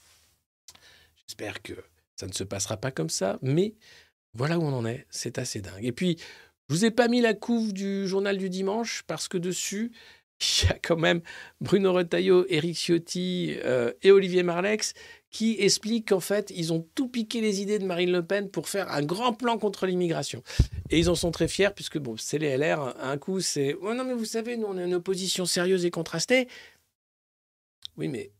[1.27, 1.73] J'espère que
[2.15, 3.76] ça ne se passera pas comme ça, mais
[4.34, 5.85] voilà où on en est, c'est assez dingue.
[5.85, 6.18] Et puis,
[6.68, 9.91] je vous ai pas mis la couve du journal du dimanche parce que dessus,
[10.42, 11.22] il y a quand même
[11.60, 14.94] Bruno Retailleau, Eric Ciotti euh, et Olivier Marlex
[15.32, 18.68] qui expliquent qu'en fait, ils ont tout piqué les idées de Marine Le Pen pour
[18.68, 20.44] faire un grand plan contre l'immigration.
[20.90, 22.96] Et ils en sont très fiers, puisque bon, c'est les LR.
[23.02, 25.92] Un coup, c'est oh non, mais vous savez, nous, on a une opposition sérieuse et
[25.92, 26.50] contrastée.
[27.98, 28.32] Oui, mais.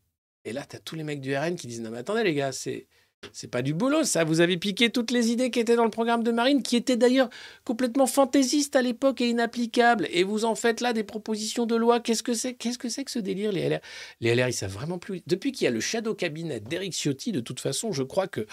[0.44, 2.34] Et là, tu as tous les mecs du RN qui disent non, mais attendez, les
[2.34, 2.88] gars, c'est.
[3.34, 4.24] C'est pas du boulot, ça.
[4.24, 6.98] Vous avez piqué toutes les idées qui étaient dans le programme de Marine, qui étaient
[6.98, 7.30] d'ailleurs
[7.64, 10.08] complètement fantaisistes à l'époque et inapplicables.
[10.12, 12.00] Et vous en faites là des propositions de loi.
[12.00, 13.80] Qu'est-ce que c'est Qu'est-ce que c'est que ce délire, les LR
[14.20, 15.22] Les LR, ils savent vraiment plus.
[15.28, 18.46] Depuis qu'il y a le shadow cabinet d'Eric Ciotti, de toute façon, je crois que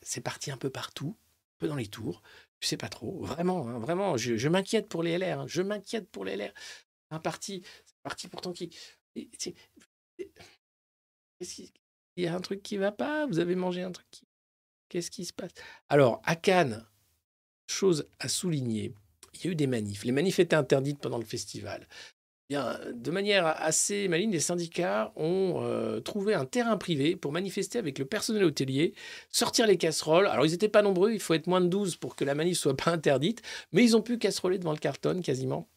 [0.00, 1.16] c'est parti un peu partout,
[1.56, 2.22] un peu dans les tours.
[2.60, 3.22] Je sais pas trop.
[3.22, 5.40] Vraiment, hein, vraiment, je, m'inquiète pour les LR.
[5.40, 5.44] Hein.
[5.46, 6.52] je m'inquiète pour les LR.
[7.10, 8.70] Un parti, un parti pourtant qui.
[9.14, 9.54] Qu'est-ce
[11.54, 11.72] qui
[12.16, 14.22] il y a un truc qui va pas, vous avez mangé un truc qui...
[14.88, 15.50] Qu'est-ce qui se passe?
[15.88, 16.86] Alors, à Cannes,
[17.66, 18.94] chose à souligner,
[19.34, 20.04] il y a eu des manifs.
[20.04, 21.88] Les manifs étaient interdites pendant le festival.
[22.48, 27.80] Bien, de manière assez maligne, les syndicats ont euh, trouvé un terrain privé pour manifester
[27.80, 28.94] avec le personnel hôtelier,
[29.30, 30.28] sortir les casseroles.
[30.28, 32.58] Alors, ils n'étaient pas nombreux, il faut être moins de 12 pour que la manif
[32.58, 35.68] soit pas interdite, mais ils ont pu casseroler devant le carton quasiment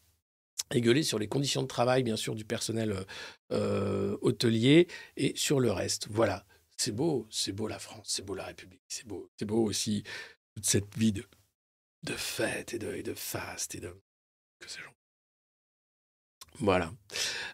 [0.74, 3.04] et gueuler sur les conditions de travail, bien sûr, du personnel
[3.52, 4.86] euh, hôtelier
[5.16, 6.08] et sur le reste.
[6.10, 6.44] Voilà,
[6.76, 10.04] c'est beau, c'est beau la France, c'est beau la République, c'est beau, c'est beau aussi
[10.54, 11.24] toute cette vie de,
[12.04, 13.94] de fête et de, et faste et de
[14.60, 14.88] que sais-je.
[16.58, 16.92] Voilà.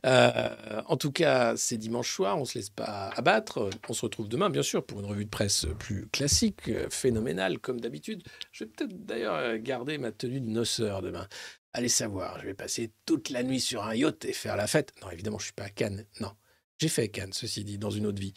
[0.05, 3.71] Euh, en tout cas, c'est dimanche soir, on ne se laisse pas abattre.
[3.89, 7.81] On se retrouve demain, bien sûr, pour une revue de presse plus classique, phénoménale, comme
[7.81, 8.25] d'habitude.
[8.51, 11.29] Je vais peut-être d'ailleurs garder ma tenue de noceur demain.
[11.77, 14.95] Allez savoir, je vais passer toute la nuit sur un yacht et faire la fête.
[15.03, 16.07] Non, évidemment, je suis pas à Cannes.
[16.21, 16.35] Non,
[16.79, 18.33] j'ai fait Cannes, ceci dit, dans une autre vie.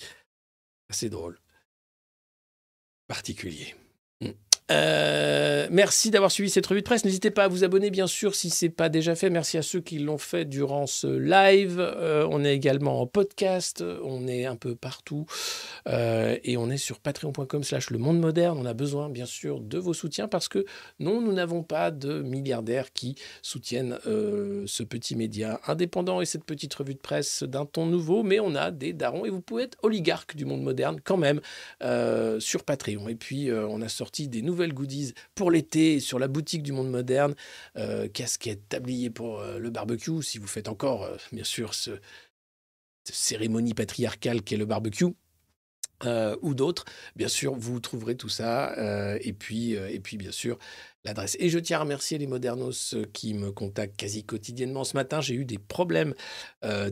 [0.90, 1.40] C'est drôle.
[3.07, 3.76] Particulier.
[4.72, 7.04] Euh, merci d'avoir suivi cette revue de presse.
[7.04, 9.30] N'hésitez pas à vous abonner, bien sûr, si ce n'est pas déjà fait.
[9.30, 11.80] Merci à ceux qui l'ont fait durant ce live.
[11.80, 13.84] Euh, on est également en podcast.
[14.04, 15.26] On est un peu partout.
[15.88, 18.60] Euh, et on est sur patreon.com slash le monde moderne.
[18.62, 20.66] On a besoin, bien sûr, de vos soutiens parce que
[21.00, 26.74] non, nous n'avons pas de milliardaires qui soutiennent ce petit média indépendant et cette petite
[26.74, 28.24] revue de presse d'un ton nouveau.
[28.24, 31.41] Mais on a des darons et vous pouvez être oligarque du monde moderne quand même
[32.40, 33.10] sur Patreon.
[33.10, 36.90] Et puis, on a sorti des nouvelles goodies pour l'été sur la boutique du monde
[36.90, 37.36] moderne.
[37.77, 41.91] Euh, casquette, tablier pour euh, le barbecue, si vous faites encore, euh, bien sûr, ce,
[43.03, 45.06] cérémonie patriarcale qu'est le barbecue.
[46.41, 48.76] ou d'autres, bien sûr, vous trouverez tout ça.
[49.19, 50.60] et, puis, et puis, bien sûr,
[51.03, 51.36] l'adresse.
[51.40, 54.84] Et je tiens à remercier les modernos qui me contactent quasi quotidiennement.
[54.84, 56.14] Ce matin, j'ai eu des problèmes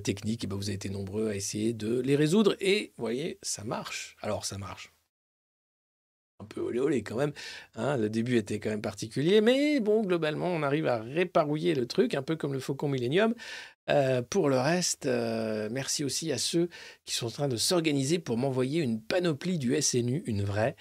[0.04, 0.44] techniques.
[0.44, 2.56] Et ben, vous avez été nombreux à essayer de les résoudre.
[2.60, 4.18] Et voyez, ça marche.
[4.22, 4.92] Alors, ça marche
[6.40, 7.34] un peu olé olé quand même.
[7.76, 7.98] Hein.
[7.98, 12.14] le début était quand même particulier, mais bon, globalement, on arrive à réparouiller le truc,
[12.14, 13.34] un peu comme le Faucon Millennium.
[13.90, 16.70] Euh, pour le reste, euh, merci aussi à ceux
[17.06, 20.76] qui sont en train de s'organiser pour m'envoyer une panoplie du SNU, une vraie.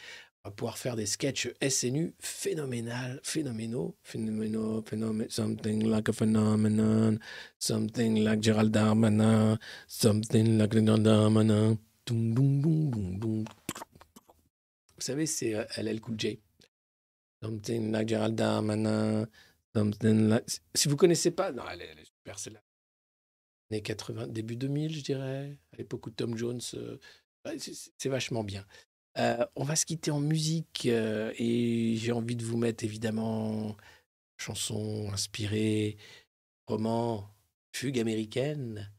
[0.45, 7.19] On va pouvoir faire des sketchs SNU phénoménal, phénoménaux, phénoménaux, phénoménaux, something like a phenomenon,
[7.59, 9.59] something like Gérald Darmanin,
[9.89, 11.78] something like Gérald Darmanin.
[14.97, 16.40] Vous savez, c'est euh, LL Cool J.
[17.43, 19.27] Something like Gerald Darmanin.
[19.74, 20.44] Something like...
[20.74, 22.62] Si vous connaissez pas, non, elle est, super, c'est là.
[23.70, 25.59] Années 80, début 2000, je dirais.
[25.73, 26.60] À l'époque où Tom Jones.
[26.74, 26.98] Euh,
[27.59, 28.64] c'est vachement bien.
[29.18, 33.77] Euh, on va se quitter en musique et j'ai envie de vous mettre évidemment
[34.36, 35.97] chanson inspirée,
[36.66, 37.31] roman,
[37.73, 38.93] fugue américaine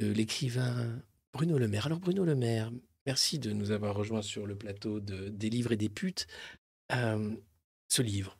[0.00, 1.02] de l'écrivain
[1.32, 1.86] Bruno Le Maire.
[1.86, 2.72] Alors Bruno Le Maire,
[3.10, 6.28] Merci de nous avoir rejoints sur le plateau de, des livres et des putes.
[6.92, 7.34] Euh,
[7.88, 8.38] ce livre,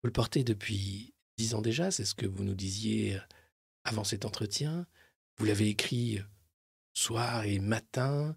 [0.00, 3.18] vous le portez depuis dix ans déjà, c'est ce que vous nous disiez
[3.82, 4.86] avant cet entretien.
[5.36, 6.20] Vous l'avez écrit
[6.94, 8.36] soir et matin,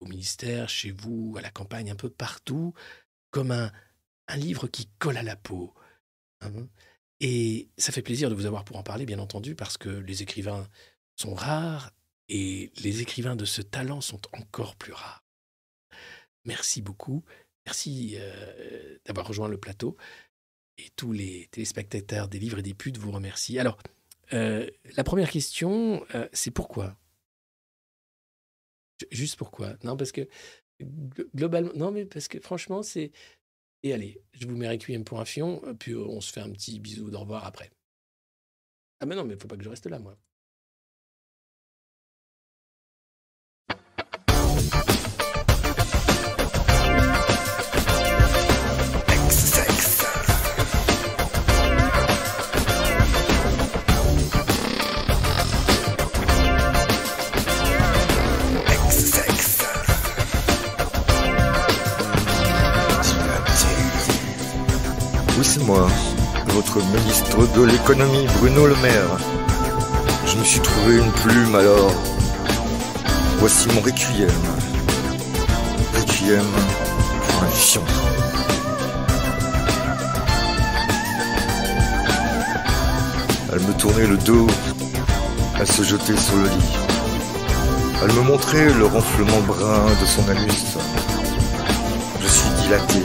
[0.00, 2.74] au ministère, chez vous, à la campagne, un peu partout,
[3.30, 3.70] comme un,
[4.26, 5.72] un livre qui colle à la peau.
[6.40, 6.66] Hein.
[7.20, 10.24] et ça fait plaisir de vous avoir pour en parler, bien entendu, parce que les
[10.24, 10.66] écrivains
[11.14, 11.92] sont rares
[12.28, 15.24] et les écrivains de ce talent sont encore plus rares.
[16.44, 17.24] Merci beaucoup.
[17.66, 19.96] Merci euh, d'avoir rejoint le plateau.
[20.78, 23.58] Et tous les téléspectateurs des livres et des putes vous remercient.
[23.58, 23.78] Alors,
[24.32, 26.96] euh, la première question, euh, c'est pourquoi?
[29.10, 29.76] Juste pourquoi?
[29.84, 30.28] Non, parce que
[31.34, 33.12] globalement, non, mais parce que franchement, c'est.
[33.82, 36.80] Et allez, je vous mets Requiem pour un fion, puis on se fait un petit
[36.80, 37.70] bisou d'au revoir après.
[39.00, 40.18] Ah, mais non, mais faut pas que je reste là, moi.
[65.64, 65.86] Moi,
[66.48, 69.18] votre ministre de l'économie, Bruno Le Maire.
[70.26, 71.92] Je me suis trouvé une plume alors.
[73.38, 74.28] Voici mon requiem.
[75.94, 76.44] Requiem
[77.28, 77.82] pour un fion.
[83.52, 84.46] Elle me tournait le dos,
[85.58, 86.76] elle se jetait sur le lit.
[88.02, 90.76] Elle me montrait le renflement brun de son anus.
[92.20, 93.02] Je suis dilaté,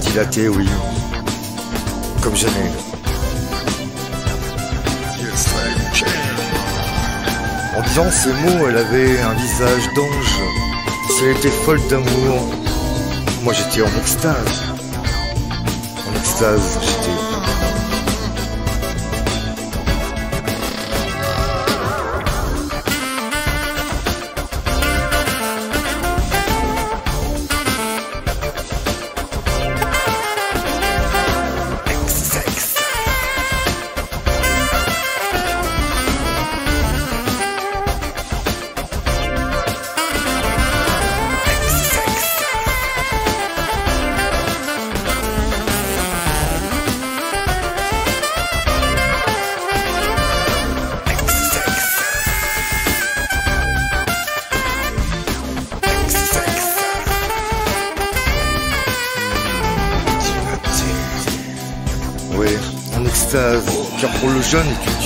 [0.00, 0.68] dilaté, oui,
[2.34, 2.70] jamais.
[7.76, 10.40] En disant ces mots, elle avait un visage d'ange.
[11.10, 12.48] Si folle d'amour,
[13.42, 14.62] moi j'étais en extase.
[16.08, 16.95] En extase,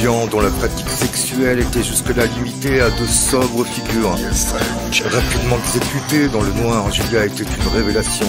[0.03, 6.53] dont la pratique sexuelle était jusque-là limitée à de sobres figures, rapidement exécutée dans le
[6.53, 8.27] noir, Julia était une révélation.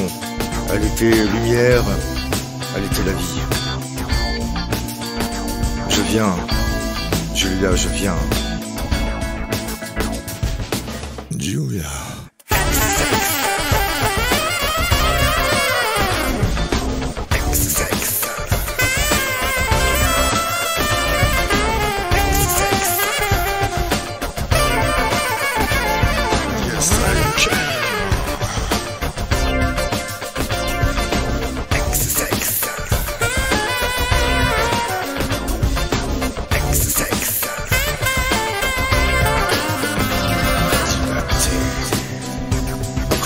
[0.73, 1.84] Elle était lumière,
[2.76, 3.39] elle était la vie.
[5.88, 6.35] Je viens,
[7.34, 8.18] Julia, je viens.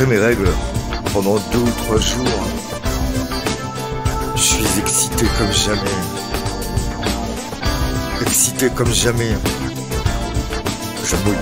[0.07, 0.49] Mes règles,
[1.13, 2.25] pendant deux ou trois jours,
[4.35, 5.81] je suis excité comme jamais.
[8.21, 9.35] Excité comme jamais.
[11.03, 11.35] Je mouille.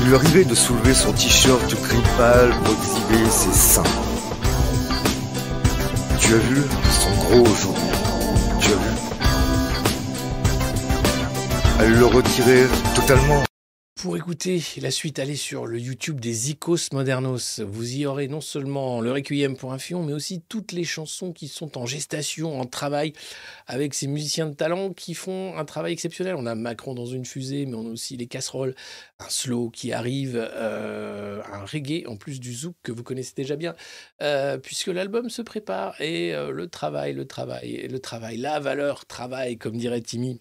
[0.00, 3.82] Il lui arrivait de soulever son t-shirt gris pâle pour exhiber ses seins.
[6.18, 7.93] Tu as vu sont gros aujourd'hui.
[11.88, 13.44] Le retirait totalement.
[13.94, 17.60] Pour écouter la suite, allez sur le YouTube des Icos Modernos.
[17.60, 21.32] Vous y aurez non seulement le Requiem pour un fion, mais aussi toutes les chansons
[21.32, 23.12] qui sont en gestation, en travail,
[23.66, 26.34] avec ces musiciens de talent qui font un travail exceptionnel.
[26.36, 28.74] On a Macron dans une fusée, mais on a aussi les casseroles,
[29.18, 33.56] un slow qui arrive, euh, un reggae en plus du zouk que vous connaissez déjà
[33.56, 33.74] bien,
[34.22, 39.06] euh, puisque l'album se prépare et euh, le travail, le travail, le travail, la valeur
[39.06, 40.40] travail, comme dirait Timmy.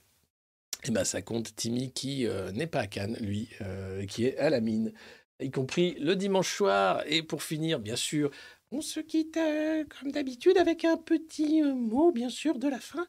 [0.85, 4.37] Eh ben, ça compte Timmy qui euh, n'est pas à Cannes, lui, euh, qui est
[4.37, 4.91] à la mine,
[5.39, 7.03] y compris le dimanche soir.
[7.07, 8.31] Et pour finir, bien sûr,
[8.71, 13.07] on se quitte euh, comme d'habitude avec un petit mot, bien sûr, de la fin.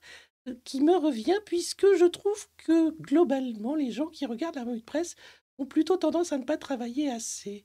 [0.64, 5.16] qui me revient puisque je trouve que globalement, les gens qui regardent la revue presse
[5.58, 7.64] ont plutôt tendance à ne pas travailler assez.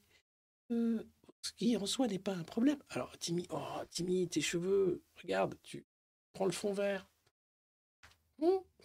[0.70, 2.78] Ce qui en soi n'est pas un problème.
[2.90, 5.86] Alors, Timmy, oh, Timmy, tes cheveux, regarde, tu
[6.34, 7.10] prends le fond vert.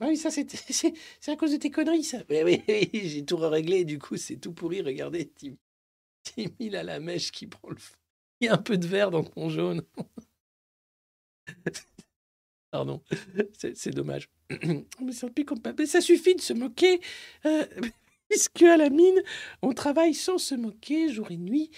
[0.00, 2.18] Ah oui, ça, c'est à cause de tes conneries, ça.
[2.28, 4.82] Oui, oui, oui j'ai tout réglé, du coup, c'est tout pourri.
[4.82, 5.30] Regardez.
[6.22, 7.94] Timmy, il a la mèche qui prend le fond.
[8.40, 9.82] Il y a un peu de vert dans ton jaune.
[12.70, 13.02] Pardon,
[13.54, 14.28] c'est dommage.
[15.00, 15.28] Mais ça,
[15.78, 17.00] Mais ça suffit de se moquer.
[17.46, 17.64] Euh,
[18.28, 19.22] puisque à la mine,
[19.62, 21.70] on travaille sans se moquer jour et nuit.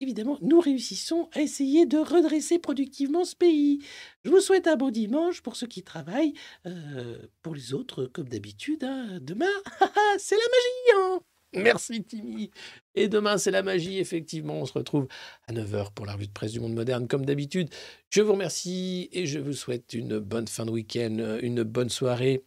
[0.00, 3.82] Évidemment, nous réussissons à essayer de redresser productivement ce pays.
[4.24, 6.34] Je vous souhaite un beau dimanche pour ceux qui travaillent.
[6.66, 9.46] Euh, pour les autres, comme d'habitude, hein, demain,
[10.18, 10.96] c'est la magie.
[10.96, 11.20] Hein
[11.54, 12.50] Merci Timmy.
[12.94, 14.60] Et demain, c'est la magie, effectivement.
[14.60, 15.08] On se retrouve
[15.46, 17.70] à 9h pour la revue de presse du monde moderne, comme d'habitude.
[18.10, 22.44] Je vous remercie et je vous souhaite une bonne fin de week-end, une bonne soirée.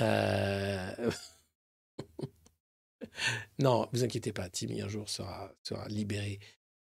[0.00, 1.10] Euh...
[3.58, 5.52] non, vous inquiétez pas, Timmy un jour sera,
[5.88, 6.38] libéré,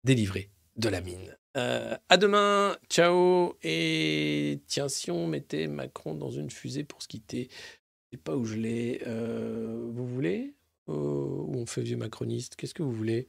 [0.05, 1.37] délivré de la mine.
[1.57, 7.09] Euh, à demain, ciao et tiens si on mettait Macron dans une fusée pour se
[7.09, 9.03] quitter, je sais pas où je l'ai.
[9.07, 10.55] Euh, vous voulez?
[10.87, 12.57] Ou on fait vieux macroniste?
[12.57, 13.29] Qu'est-ce que vous voulez?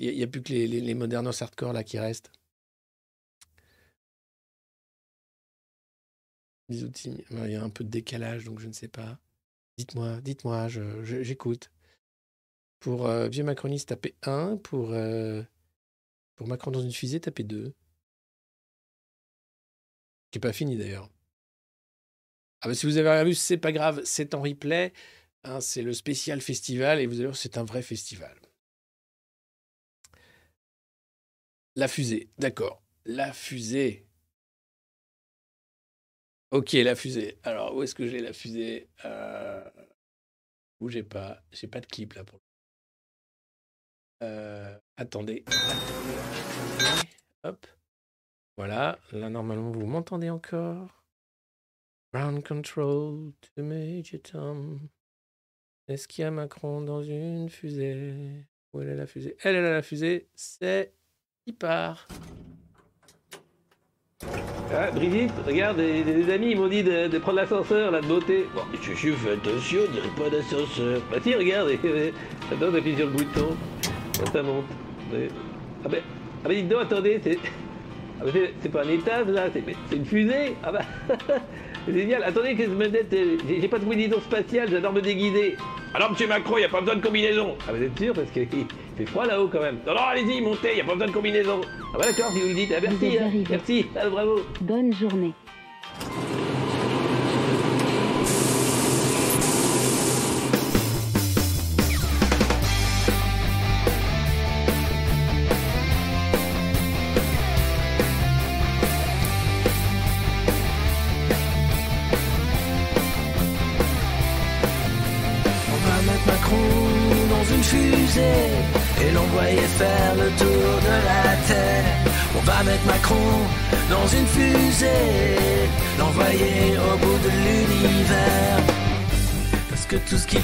[0.00, 2.32] Il n'y a, plus que les, modernos hardcore là qui restent.
[6.68, 6.90] Bisous.
[7.04, 9.18] Il y a un peu de décalage, donc je ne sais pas.
[9.78, 10.66] Dites-moi, dites-moi,
[11.04, 11.70] j'écoute.
[12.80, 14.56] Pour euh, vieux macroniste, tapez 1.
[14.56, 15.42] Pour, euh,
[16.34, 17.72] pour Macron dans une fusée, tapez 2.
[20.30, 21.08] Qui n'est pas fini d'ailleurs.
[22.60, 24.92] Ah bah, si vous avez rien vu, c'est pas grave, c'est en replay.
[25.44, 28.36] Hein, c'est le spécial festival et vous allez voir, c'est un vrai festival.
[31.76, 32.82] La fusée, d'accord.
[33.04, 34.07] La fusée.
[36.50, 37.38] Ok, la fusée.
[37.42, 38.88] Alors, où est-ce que j'ai la fusée?
[39.04, 39.62] Euh...
[40.80, 41.42] Bougez pas.
[41.52, 42.40] J'ai pas de clip là pour.
[44.22, 44.78] Euh...
[44.96, 45.44] Attendez.
[47.44, 47.66] Hop.
[48.56, 48.98] Voilà.
[49.12, 51.04] Là, normalement, vous m'entendez encore.
[52.14, 54.88] Ground control to Major Tom.
[55.86, 58.46] Est-ce qu'il y a Macron dans une fusée?
[58.72, 59.36] Où est la fusée?
[59.42, 60.28] Elle est là, la fusée.
[60.34, 60.94] C'est.
[61.44, 62.08] Il part.
[64.70, 68.46] Ah, Brigitte, regarde, les, amis, ils m'ont dit de, prendre l'ascenseur, là, de beauté.
[68.54, 71.00] Bon, je, fais attention, on dirait pas d'ascenseur.
[71.10, 71.70] Bah si, regarde,
[72.52, 73.56] attends, appuie sur le bouton,
[74.30, 74.64] ça monte.
[75.84, 76.00] Ah ben,
[76.44, 77.38] ah ben dites donc, attendez, c'est...
[78.20, 80.72] Ah ben c'est pas un étage, là, c'est une fusée Ah
[81.06, 81.24] c'est
[81.92, 82.22] génial.
[82.24, 83.14] Attendez que je me dette,
[83.48, 85.56] j'ai pas de combinaison spatiale, j'adore me déguiser.
[85.94, 87.56] Alors, monsieur Macron, il n'y a pas besoin de combinaison.
[87.66, 88.46] Ah, vous êtes sûr Parce qu'il
[88.96, 89.78] fait froid là-haut quand même.
[89.86, 91.60] Non, non, allez-y, montez, il n'y a pas besoin de combinaison.
[91.94, 92.72] Ah, bah d'accord, si vous le dites.
[92.76, 94.40] Ah, merci, hein, merci, ah, bravo.
[94.60, 95.32] Bonne journée.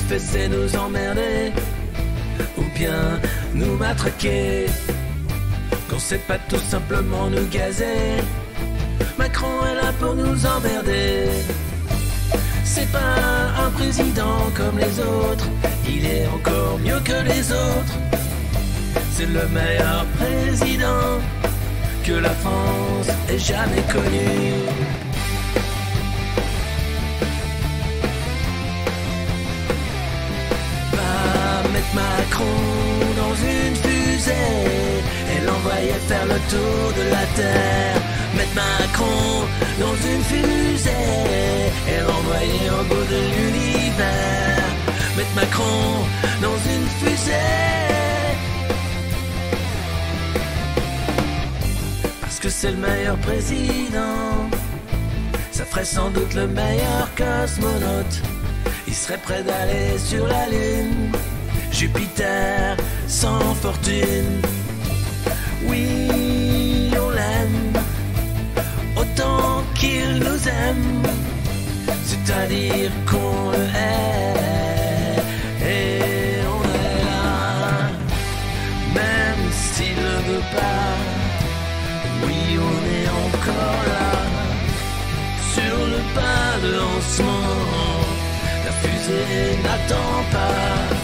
[0.09, 1.53] Fait c'est nous emmerder,
[2.59, 3.21] ou bien
[3.55, 4.67] nous matraquer.
[5.89, 8.23] Qu'on sait pas tout simplement nous gazer.
[9.19, 11.29] Macron est là pour nous emmerder.
[12.65, 15.49] C'est pas un président comme les autres,
[15.89, 17.97] il est encore mieux que les autres.
[19.13, 21.21] C'est le meilleur président
[22.05, 25.04] que la France ait jamais connu.
[32.35, 32.47] Macron
[33.17, 34.33] dans une fusée
[35.33, 38.03] et l'envoyer faire le tour de la terre.
[38.37, 39.47] Mettre Macron
[39.79, 40.91] dans une fusée
[41.89, 44.65] et l'envoyer au bout de l'univers
[45.17, 46.05] mettre Macron
[46.43, 47.33] dans une fusée.
[52.21, 54.51] Parce que c'est le meilleur président.
[55.53, 58.23] Ça ferait sans doute le meilleur cosmonaute.
[58.89, 61.13] Il serait prêt d'aller sur la Lune.
[61.75, 62.77] Jupiter
[63.09, 64.41] sans fortune.
[65.67, 67.73] Oui, on l'aime.
[68.97, 71.03] Autant qu'il nous aime.
[72.05, 74.25] C'est-à-dire qu'on le hait.
[80.53, 80.97] pas.
[82.25, 84.11] Oui, on est encore là,
[85.55, 85.77] sur
[86.79, 87.51] lancement.
[88.65, 91.04] La fusée n'attend pas.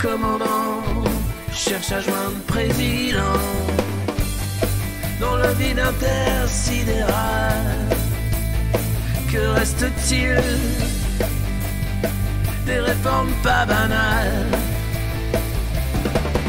[0.00, 0.82] Commandant
[1.52, 3.38] cherche à joindre président
[5.20, 7.08] dans le vide intersidéral.
[9.30, 10.42] Que reste-t-il
[12.66, 14.46] des réformes pas banales?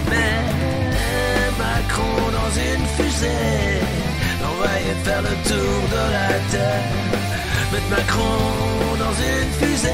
[0.10, 0.42] Mais
[1.60, 3.82] Macron dans une fusée,
[4.42, 7.23] l'envoyer faire le tour de la terre
[7.74, 9.90] mettre Macron dans une fusée,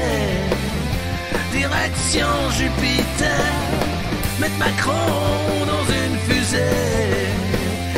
[1.50, 2.28] direction
[2.58, 3.52] Jupiter,
[4.38, 7.28] mettre Macron dans une fusée,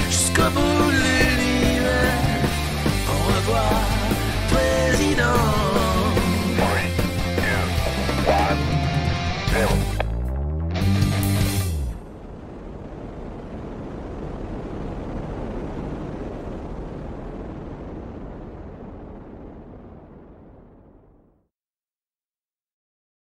[0.09, 2.23] jusqu'au bout de l'univers,
[3.09, 3.92] au revoir.